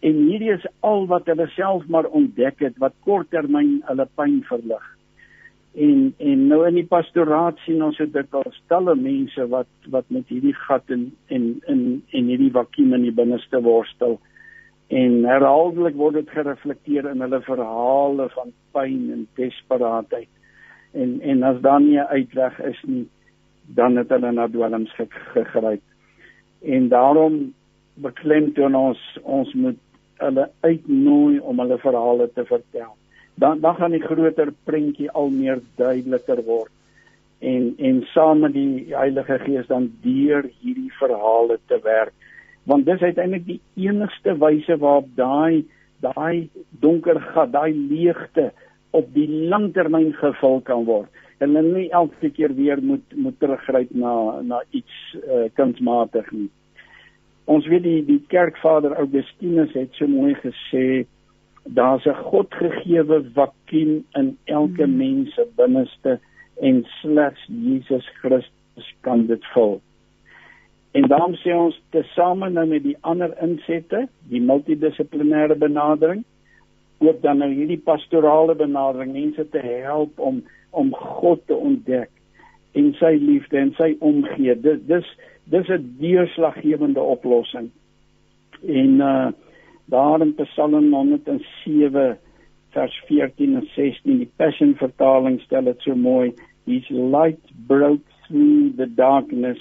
[0.00, 4.84] En hierdie is al wat hulle self maar ontdek het wat korttermyn hulle pyn verlig.
[5.76, 10.28] En en nou in die pastoraat sien ons dit al stelle mense wat wat met
[10.28, 11.82] hierdie gat en en en
[12.12, 14.18] en hierdie vakuum in die binneste worstel
[14.88, 20.30] en herhaaldelik word dit gereflekteer in hulle verhale van pyn en desperaatheid.
[20.94, 23.06] En en as dan nie 'n uitweg is nie,
[23.66, 24.92] dan het hulle na dwelms
[25.34, 25.82] gegryp.
[26.62, 27.54] En daarom
[27.94, 29.78] beklemtoon ons ons moet
[30.18, 32.94] hulle uitnooi om hulle verhale te vertel.
[33.34, 36.72] Dan dan gaan die groter prentjie al meer duideliker word
[37.38, 42.14] en en saam met die Heilige Gees dan deur hierdie verhale te werk
[42.64, 45.64] want dis uiteindelik die enigste wyse waarop daai
[46.02, 46.48] daai
[46.80, 48.50] donker gat, daai leegte
[48.96, 51.08] op die langtermyn gevul kan word.
[51.40, 56.50] En hulle nie elke keer weer moet moet teruggryp na na iets uh, kunsmatig nie.
[57.46, 61.06] Ons weet die die kerkvader Augustinus het so mooi gesê
[61.78, 64.96] daar's 'n godgegewe vakuum in elke hmm.
[64.96, 66.18] mens se binneste
[66.60, 69.80] en slegs Jesus Christus kan dit vul.
[70.92, 76.24] En daarom sê ons tesame nou met die ander insette, die multidissiplinêre benadering,
[76.98, 82.10] ook dan nou hierdie pastorale benadering, mense te help om om God te ontdek
[82.76, 84.54] en sy liefde en sy omgee.
[84.60, 85.08] Dis dis
[85.50, 87.70] dis 'n deurslaggewende oplossing.
[88.62, 89.32] En uh
[89.88, 92.18] daar in Psalm 107
[92.70, 96.34] vers 14 en 16, die Passion vertaling stel dit so mooi,
[96.66, 99.58] his light broke through the darkness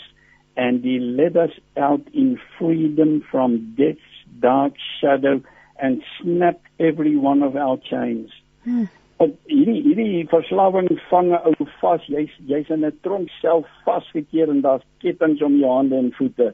[0.58, 5.42] and he led us out in freedom from death's dark shadow
[5.78, 8.32] and snapped every one of our chains.
[8.64, 8.86] Hmm.
[9.24, 12.04] Op hierdie hierdie verslawing vang 'n ou vas.
[12.12, 16.54] Jy's jy's in 'n tronk self vasgekeer en daar's kettinge om jou hande en voete.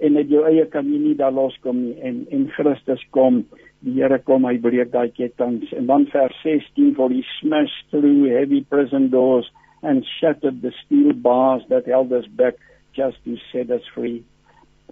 [0.00, 3.44] En met jou eie kan jy nie daar loskom nie en en Christus kom.
[3.80, 5.76] Die Here kom, hy breek daai kettinge.
[5.76, 9.50] En dan vers 16 for he smashed through heavy prison doors
[9.82, 12.54] and shattered the steel bars that held us back
[12.92, 14.22] just to set us free.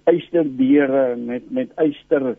[0.06, 2.36] Eyster deure met met eyster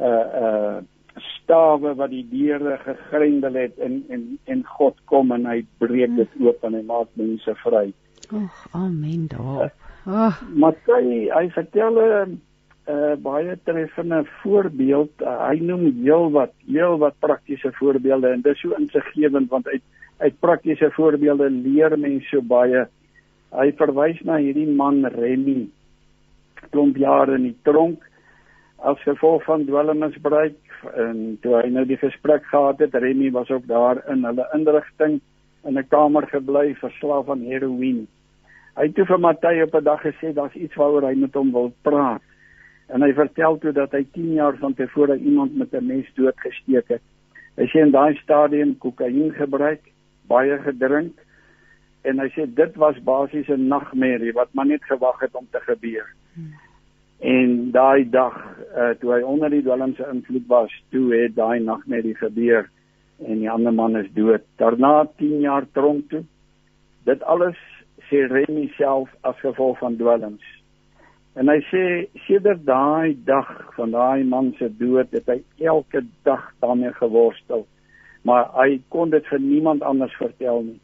[0.00, 0.82] uh uh
[1.22, 6.40] stawe wat die deure gegrendel het en en en God kom en hy breek dit
[6.42, 7.86] oop en hy maak mense vry.
[8.30, 9.70] Ag, amen daar.
[10.04, 12.40] Ag, Matthys, hy vertel 'n
[12.88, 15.12] uh, baie treffende voorbeeld.
[15.22, 19.82] Uh, hy noem heelwat heelwat praktiese voorbeelde en dis so insiggewend want uit
[20.18, 22.86] uit praktiese voorbeelde leer mense so baie
[23.54, 25.64] hy verwys na hierdie man Remy
[26.70, 28.02] klomp jare in die tronk
[28.78, 30.56] as gevolg van dwelmmisbruik
[30.94, 35.20] en toe hy nou die gesprek gehad het Remy was ook daar in hulle inrigting
[35.64, 38.06] in 'n kamer gebly verslaaf aan heroïne
[38.76, 41.52] hy het toe vir Matthys op 'n dag gesê daar's iets waaroor hy met hom
[41.52, 42.22] wil praat
[42.88, 46.88] en hy vertel toe dat hy 10 jaar van tevore iemand met 'n mes doodgesteek
[46.88, 47.02] het
[47.56, 49.80] hy sê in daai stadium kokain gebruik
[50.28, 51.24] baie gedrink
[52.04, 55.60] en hy sê dit was basies 'n nagmerrie wat maar net gewag het om te
[55.60, 56.06] gebeur.
[56.34, 56.52] Hmm.
[57.20, 58.34] En daai dag
[58.76, 62.68] uh, toe hy onder die dwelmse invloed was, toe het daai nagmerrie gebeur
[63.22, 64.42] en die ander man is dood.
[64.58, 66.24] Daarna 10 jaar tronk toe.
[67.04, 67.58] Dit alles
[68.10, 70.44] sê Remy self as gevolg van dwelms.
[71.34, 71.84] En hy sê
[72.26, 77.66] sedert daai dag van daai man se dood het hy elke dag daarmee geworstel.
[78.24, 80.80] Maar hy kon dit vir niemand anders vertel nie.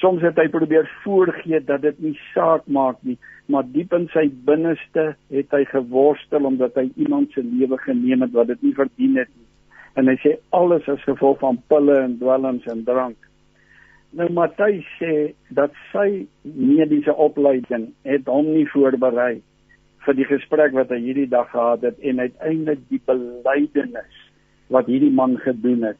[0.00, 3.16] Soms het hy probeer voorgee dat dit nie saak maak nie,
[3.46, 8.34] maar diep in sy binneste het hy geworstel omdat hy iemand se lewe geneem het
[8.34, 9.46] wat dit nie verdien het nie.
[9.94, 13.18] En hy sê alles is gevolg van pille en dwelms en drank.
[14.18, 15.14] Nou Matthys sê
[15.54, 19.40] dat sy mediese opleiding het hom nie voorberei
[20.04, 24.20] vir die gesprek wat hy hierdie dag gehad het en uiteindelik die belydenis
[24.74, 25.98] wat hierdie man gedoen het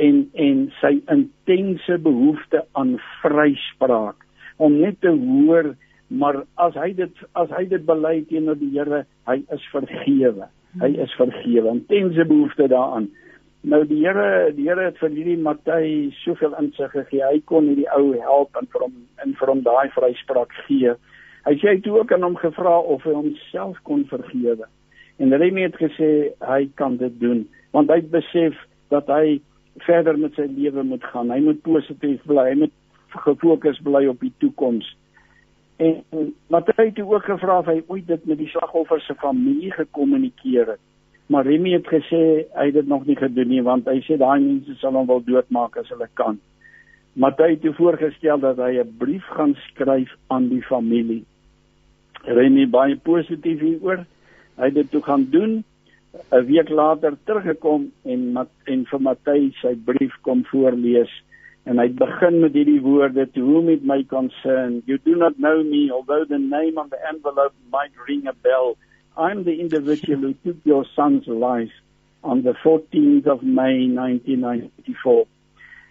[0.00, 4.26] en en sy intense behoefte aan vryspraak.
[4.56, 5.74] Om net te hoor
[6.10, 10.48] maar as hy dit as hy dit bely teenoor die Here hy is vergewe.
[10.82, 11.76] Hy is vergewe.
[11.76, 13.06] Intense behoefte daaraan.
[13.62, 17.22] Nou die Here die Here het vir hierdie Matthys soveel insig gegee.
[17.22, 20.96] Hy kon hierdie ou help en vir hom en vir hom daai vryspraak gee.
[21.46, 24.66] Hy sê hy toe ook aan hom gevra of hy homself kon vergewe.
[25.22, 26.10] En Remy het gesê
[26.48, 27.44] hy kan dit doen.
[27.76, 28.58] Want hy besef
[28.90, 29.38] dat hy
[29.82, 31.30] verder met sy lewe moet gaan.
[31.30, 32.48] Hy moet positief bly.
[32.50, 32.74] Hy moet
[33.24, 34.88] gefokus bly op die toekoms.
[35.80, 36.02] En
[36.52, 40.82] Matthys het ook gevra of hy ooit dit met die slagoffer se familie gekommunikeer het.
[41.30, 42.20] Maar Remy het gesê
[42.52, 45.22] hy het dit nog nie gedoen nie want hy sê daai mense sal hom wil
[45.24, 46.36] doodmaak as hulle kan.
[47.14, 51.24] Matthys het voorgestel dat hy 'n brief gaan skryf aan die familie.
[52.24, 54.04] Remy baie positief hieroor.
[54.56, 55.64] Hy het dit toe gaan doen
[56.12, 57.82] 'n week later teruggekom
[58.12, 58.22] en
[58.72, 61.10] en vir Matthys sy brief kom voorlees.
[61.70, 65.62] En hy begin met hierdie woorde to whom it may concern you do not know
[65.62, 68.74] me although the name on the envelope might ring a bell.
[69.16, 71.76] I'm the individual who took your son's life
[72.22, 75.26] on the 14th of May 1994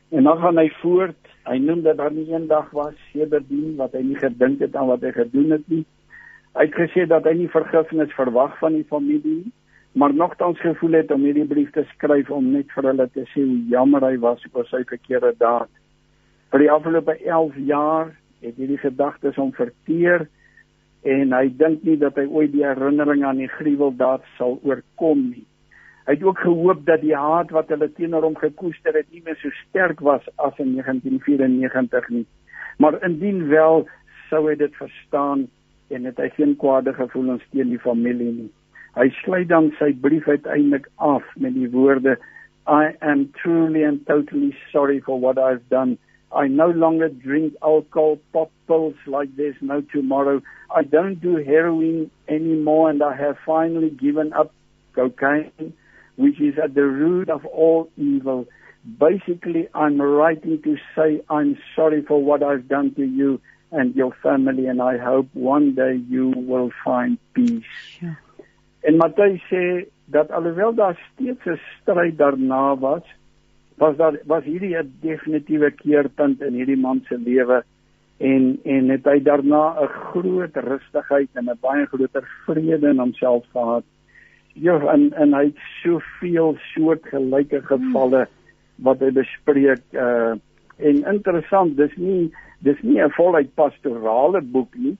[0.09, 1.21] en dan gaan hy voort.
[1.45, 4.89] Hy noem dat daar nie een dag was sedertdien wat hy nie gedink het aan
[4.91, 5.85] wat hy gedoen het nie.
[6.57, 9.53] Hy het gesê dat hy nie vergifnis verwag van die familie nie
[9.99, 13.41] maar nogtans gevoel het om hierdie brief te skryf om net vir hulle te sê
[13.43, 15.71] hoe jammer hy was oor sy verkeerde daad.
[16.53, 20.23] Vir die afgelope 11 jaar het hierdie gedagtes hom verteer
[21.03, 25.43] en hy dink nie dat hy ooit die herinnering aan die gruweldaad sal oorkom nie.
[26.07, 29.35] Hy het ook gehoop dat die haat wat hulle teenoor hom gekoester het nie meer
[29.43, 32.23] so sterk was as in 1994 nie.
[32.79, 33.83] Maar indien wel
[34.29, 35.49] sou hy dit verstaan
[35.91, 38.49] en het hy geen kwaade gevoelens teen die familie nie.
[38.97, 42.17] Hy sluit dan sy brief uiteindelik af met die woorde
[42.69, 45.97] I am truly and totally sorry for what I've done.
[46.31, 50.43] I no longer drink alcohol, pop pills like there's no tomorrow.
[50.69, 54.53] I don't do heroin anymore and I have finally given up
[54.93, 55.73] cocaine,
[56.15, 58.45] which is at the root of all evil.
[58.99, 63.41] Basically, I'm writing to say I'm sorry for what I've done to you
[63.71, 67.63] and your family and I hope one day you will find peace.
[67.99, 68.17] Sure.
[68.81, 73.03] En Matthys sê dat alhoewel daar steeds 'n stryd daarna was,
[73.77, 77.63] was daar was hierdie 'n definitiewe keerpunt in hierdie man se lewe
[78.17, 83.45] en en het hy daarna 'n groot rustigheid en 'n baie groter vrede in homself
[83.51, 83.83] gehad.
[84.53, 88.27] Ja, en en hy het soveel soortgelyke gevalle
[88.75, 90.35] wat hy bespreek uh
[90.79, 94.97] en interessant, dis nie dis nie 'n voluit pastorale boek nie.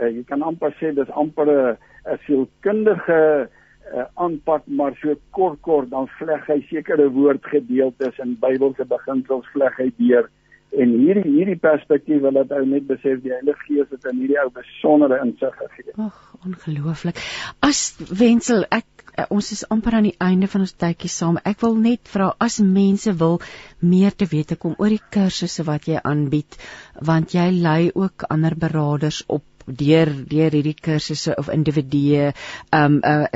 [0.00, 3.48] Uh, jy kan amper sê dis amper 'n 'n sielkundige
[3.94, 9.76] uh, aanpak maar so kort kort dan vleg hy sekere woordgedeeltes in Bybelse beginsels vleg
[9.78, 10.30] hy deur
[10.72, 14.40] en hierdie hierdie perspektief wil dat ou net besef die Heilige Gees het in hierdie
[14.40, 15.92] ou besondere insig gegee.
[16.00, 17.20] Ag, ongelooflik.
[17.60, 17.82] As
[18.22, 21.38] wensel ek uh, ons is amper aan die einde van ons tydjie saam.
[21.44, 23.40] Ek wil net vra as mense wil
[23.80, 26.56] meer te wete kom oor die kursusse wat jy aanbied
[27.04, 32.32] want jy lei ook ander beraders op deur deur hierdie kursusse of individue
[32.72, 33.26] um uh,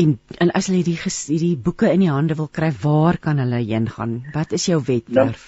[0.00, 3.60] en en as hulle hierdie hierdie boeke in die hande wil kry, waar kan hulle
[3.64, 4.12] heen gaan?
[4.34, 5.44] Wat is jou webwerf?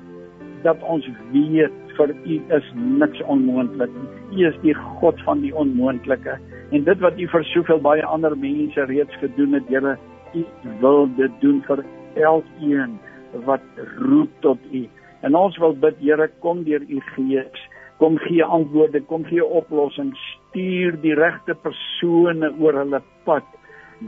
[0.63, 4.09] dat ons weet vir u is niks onmoontlik nie.
[4.37, 6.37] U is die God van die onmoontlike.
[6.71, 9.97] En dit wat u vir soveel baie ander mense reeds gedoen het, Here,
[10.33, 10.45] u
[10.79, 11.83] wil dit doen vir
[12.15, 12.97] elkeen
[13.45, 14.87] wat roep tot u.
[15.21, 17.67] En ons wil bid, Here, kom deur u Gees
[18.01, 23.45] kom gee antwoorde, kom gee oplossings, stuur die regte persone oor hulle pad.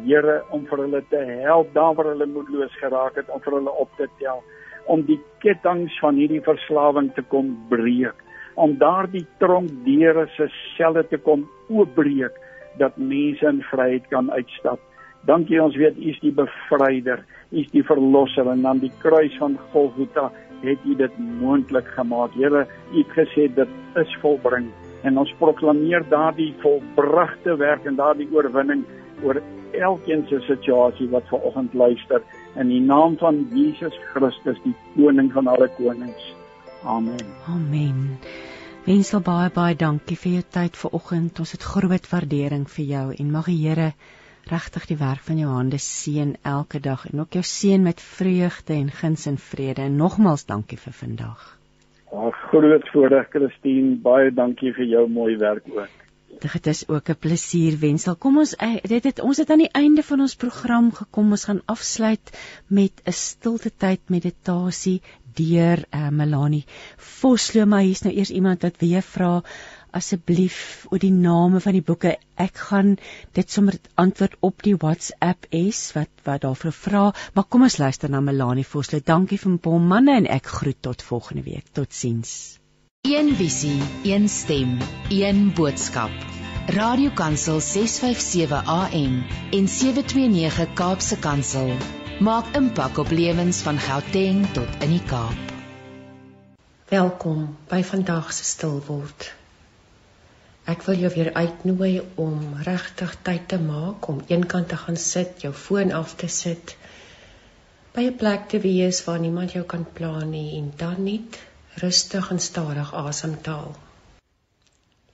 [0.07, 3.73] Here om vir hulle te help daar waar hulle moedeloos geraak het om vir hulle
[3.83, 4.41] op te tel
[4.85, 8.19] om die kettinge van hierdie verslawing te kom breek
[8.55, 12.35] om daardie tronk deure se selle te kom oopbreek
[12.81, 14.79] dat mense in vryheid kan uitstap.
[15.25, 19.33] Dankie ons weet u is die bevryder, u is die verlosser en aan die kruis
[19.39, 20.29] van Golgotha
[20.63, 22.35] het u dit moontlik gemaak.
[22.39, 24.69] Here, u het gesê dit is volbring
[25.03, 28.85] en ons proklameer daardie volbragte werk en daardie oorwinning
[29.23, 29.41] oor
[29.73, 32.21] elkeen se situasie wat ver oggend luister
[32.55, 36.33] in die naam van Jesus Christus die koning van alle konings.
[36.83, 37.23] Amen.
[37.47, 38.17] Amen.
[38.83, 41.39] Wensel baie baie dankie vir jou tyd vanoggend.
[41.39, 43.93] Ons het groot waardering vir jou en mag die Here
[44.51, 48.75] regtig die werk van jou hande seën elke dag en ook jou seën met vreugde
[48.75, 49.87] en guns en vrede.
[49.87, 51.45] En nogmals dankie vir vandag.
[52.11, 56.02] Ag groot voorreg Christine, baie dankie vir jou mooi werk ook.
[56.39, 58.15] Dit is ook 'n plesier wensel.
[58.15, 61.31] Kom ons eh, dit het ons het aan die einde van ons program gekom.
[61.31, 62.37] Ons gaan afsluit
[62.67, 65.01] met 'n stilte tyd meditasie
[65.33, 66.65] deur uh, Melanie
[66.97, 69.41] Vosloo, maar hier's nou eers iemand wat weer vra
[69.93, 72.15] asseblief oor die name van die boeke.
[72.35, 72.95] Ek gaan
[73.37, 77.03] dit sommer antwoord op die WhatsApp S wat wat daarvoor vra,
[77.33, 79.05] maar kom ons luister na Melanie Vosloo.
[79.05, 81.69] Dankie vir hom manne en ek groet tot volgende week.
[81.73, 82.62] Totsiens.
[83.03, 84.77] Een visie, een stem,
[85.09, 86.11] een boodskap.
[86.67, 91.73] Radiokansel 657 AM en 729 Kaapse Kansel
[92.19, 95.51] maak impak op lewens van Gauteng tot in die Kaap.
[96.87, 99.33] Welkom by vandag se stil word.
[100.63, 105.41] Ek wil jou weer uitnooi om regtig tyd te maak om eenkant te gaan sit,
[105.43, 106.77] jou foon af te sit,
[107.91, 111.43] by 'n plek te wees waar niemand jou kan pla nie en dan net
[111.81, 113.75] rustig en stadig asemhaal.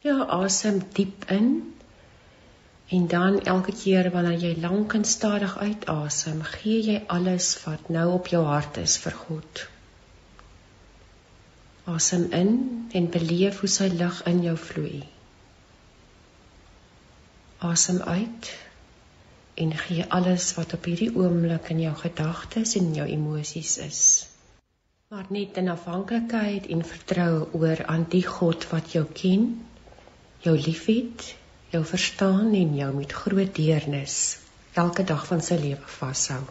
[0.02, 1.76] Ja, asem diep in
[2.90, 8.08] En dan elke keer wanneer jy lank en stadig uitasem, gee jy alles wat nou
[8.14, 9.62] op jou hart is vir God.
[11.84, 12.56] Asem in
[12.92, 15.04] en beleef hoe sy lig in jou vloei.
[17.70, 18.52] Asem uit
[19.54, 24.04] en gee alles wat op hierdie oomblik in jou gedagtes en jou emosies is.
[25.10, 29.46] Maar net in afhanklikheid en vertroue oor aan die God wat jou ken,
[30.46, 31.24] jou liefhet
[31.74, 34.38] jou verstaan en jou met groot deernis
[34.74, 36.42] elke dag van sy lewe vashou.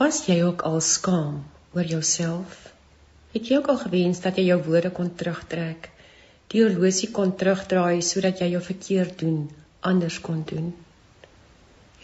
[0.00, 1.42] Was jy ook al skaam
[1.76, 2.56] oor jouself?
[3.36, 5.90] Het jy ook al gewens dat jy jou woorde kon terugtrek,
[6.48, 9.44] die horlosie kon terugdraai sodat jy jou verkeerd doen
[9.92, 10.72] anders kon doen?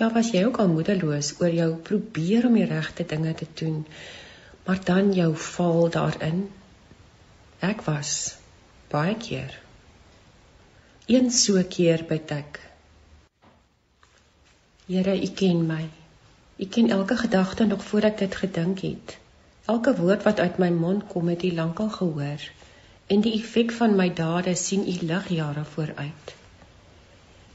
[0.00, 3.82] Ja, was jy ook al moedeloos oor jou probeer om die regte dinge te doen,
[4.64, 6.46] maar dan jou val daarin
[7.60, 8.38] Ek was
[8.88, 9.52] baie keer.
[11.12, 12.60] Een so keer bid ek.
[14.86, 15.82] Here, U ken my.
[16.56, 19.18] U ken elke gedagte nog voor ek dit gedink het.
[19.68, 22.48] Elke woord wat uit my mond kom, het U lankal gehoor.
[23.12, 26.39] En die effek van my dade sien U ligjare vooruit.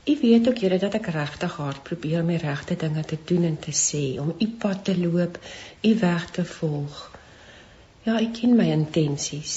[0.05, 3.47] U weet ook Here dat ek regtig hard probeer om die regte dinge te doen
[3.47, 5.39] en te sê, om U pad te loop,
[5.81, 6.99] U weg te volg.
[8.05, 9.55] Ja, U ken my intensies.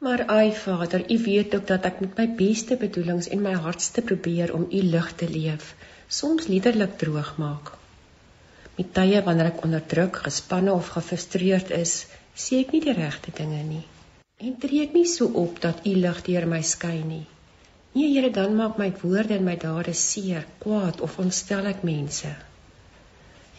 [0.00, 4.00] Maar ai Vader, U weet ook dat ek met my beste bedoelings en my hardste
[4.00, 5.74] probeer om U lig te leef,
[6.08, 7.74] soms liderlik droog maak.
[8.80, 13.36] Met tye wanneer ek onder druk, gespanne of gefrustreerd is, sê ek nie die regte
[13.36, 13.86] dinge nie.
[14.40, 17.26] En tree ek nie so op dat U lig deur my skyn nie.
[17.92, 22.34] Nee Here, dan maak my woorde en my dade seer, kwaad of ontstel ek mense.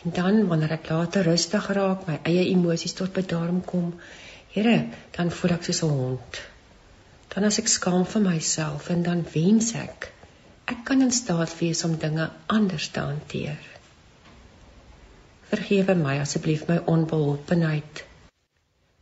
[0.03, 3.93] En dan wanneer ek later rustig raak, my eie emosies tot bedaring kom,
[4.53, 4.77] Here,
[5.17, 6.39] dan voel ek soos 'n hond.
[7.33, 10.11] Dan as ek skaam vir myself en dan wens ek
[10.69, 13.57] ek kan in staat wees om dinge anders te hanteer.
[15.49, 18.03] Vergewe my asseblief my onbeholpenheid.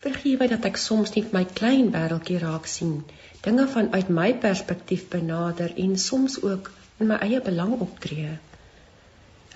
[0.07, 2.99] Vergewe dat ek soms net my klein wêreldjie raak sien,
[3.47, 8.37] dinge vanuit my perspektief benader en soms ook in my eie belang optree.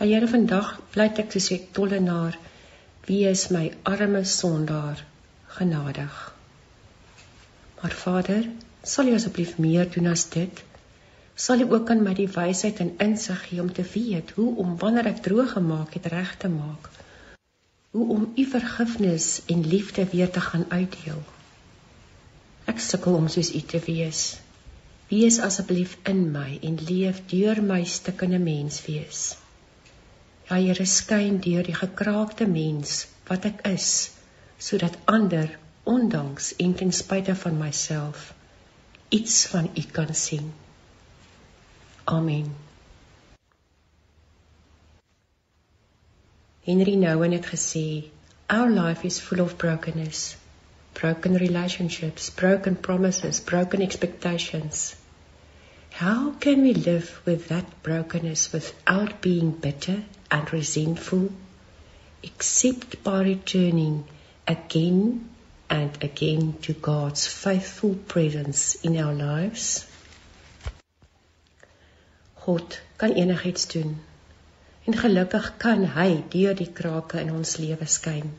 [0.01, 2.37] Here, vandag pleit ek soos 'n tollenaar,
[3.05, 5.05] wie is my arme sondaar?
[5.51, 6.35] genadig.
[7.81, 8.49] Maar Vader,
[8.81, 10.63] sal U asseblief meer doen as dit?
[11.35, 14.77] Sal U ook aan my die wysheid en insig gee om te weet hoe om
[14.77, 16.89] wanneer ek droog gemaak het reg te maak?
[17.91, 21.23] Hoe om U vergifnis en liefde weer te gaan uitdeel?
[22.71, 24.21] Ek sukkel om soos U te wees.
[25.11, 29.35] Wees asseblief in my en leef deur my stukkende mens wees.
[30.47, 33.91] Ja, Here skyn deur die gekraakte mens wat ek is
[34.61, 38.33] sodat ander ondanks en ten spyte van myself
[39.11, 40.53] iets van u kan sien.
[42.03, 42.70] Amen.
[46.63, 48.03] Henry Nouwen het gesê,
[48.47, 50.35] "Our life is full of brokenness,
[50.93, 54.95] broken relationships, broken promises, broken expectations."
[55.89, 61.31] How can we live with that brokenness without being bitter and resentful,
[62.21, 64.05] except by returning
[64.47, 65.29] again
[65.67, 69.85] and again to God's faithful presence in our lives?
[72.45, 73.99] God kan enigiets doen.
[74.85, 78.31] En gelukkig kan hy deur die krake in ons lewe skyn.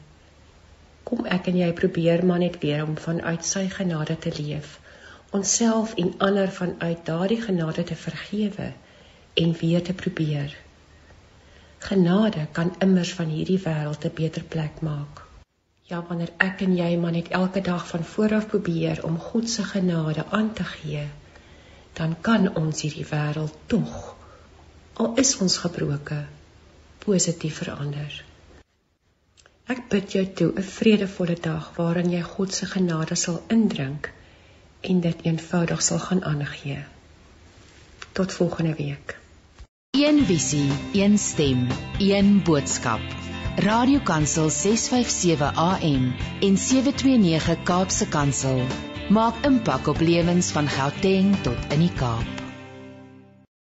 [1.02, 4.78] Kom ek en jy probeer maar net weer om vanuit sy genade te leef
[5.32, 8.72] onsself en ander vanuit daardie genade te vergewe
[9.34, 10.56] en weer te probeer.
[11.78, 15.22] Genade kan immers van hierdie wêreld 'n beter plek maak.
[15.82, 19.62] Ja, wanneer ek en jy maar net elke dag van vooraf probeer om God se
[19.62, 21.08] genade aan te gee,
[21.92, 24.16] dan kan ons hierdie wêreld tog
[25.02, 26.16] al is ons gebroke
[27.02, 28.18] positief verander.
[29.72, 34.10] Ek bid jou toe 'n vredevolle dag waarin jy God se genade sal indrink
[34.90, 36.84] en dit eenvoudig sal gaan aangee.
[38.12, 39.16] Tot volgende week.
[39.90, 41.66] Een visie, een stem,
[41.98, 43.00] een boodskap.
[43.56, 48.62] Radiokansel 657 AM en 729 Kaapse Kansel
[49.10, 52.41] maak impak op lewens van Gauteng tot in die Kaap.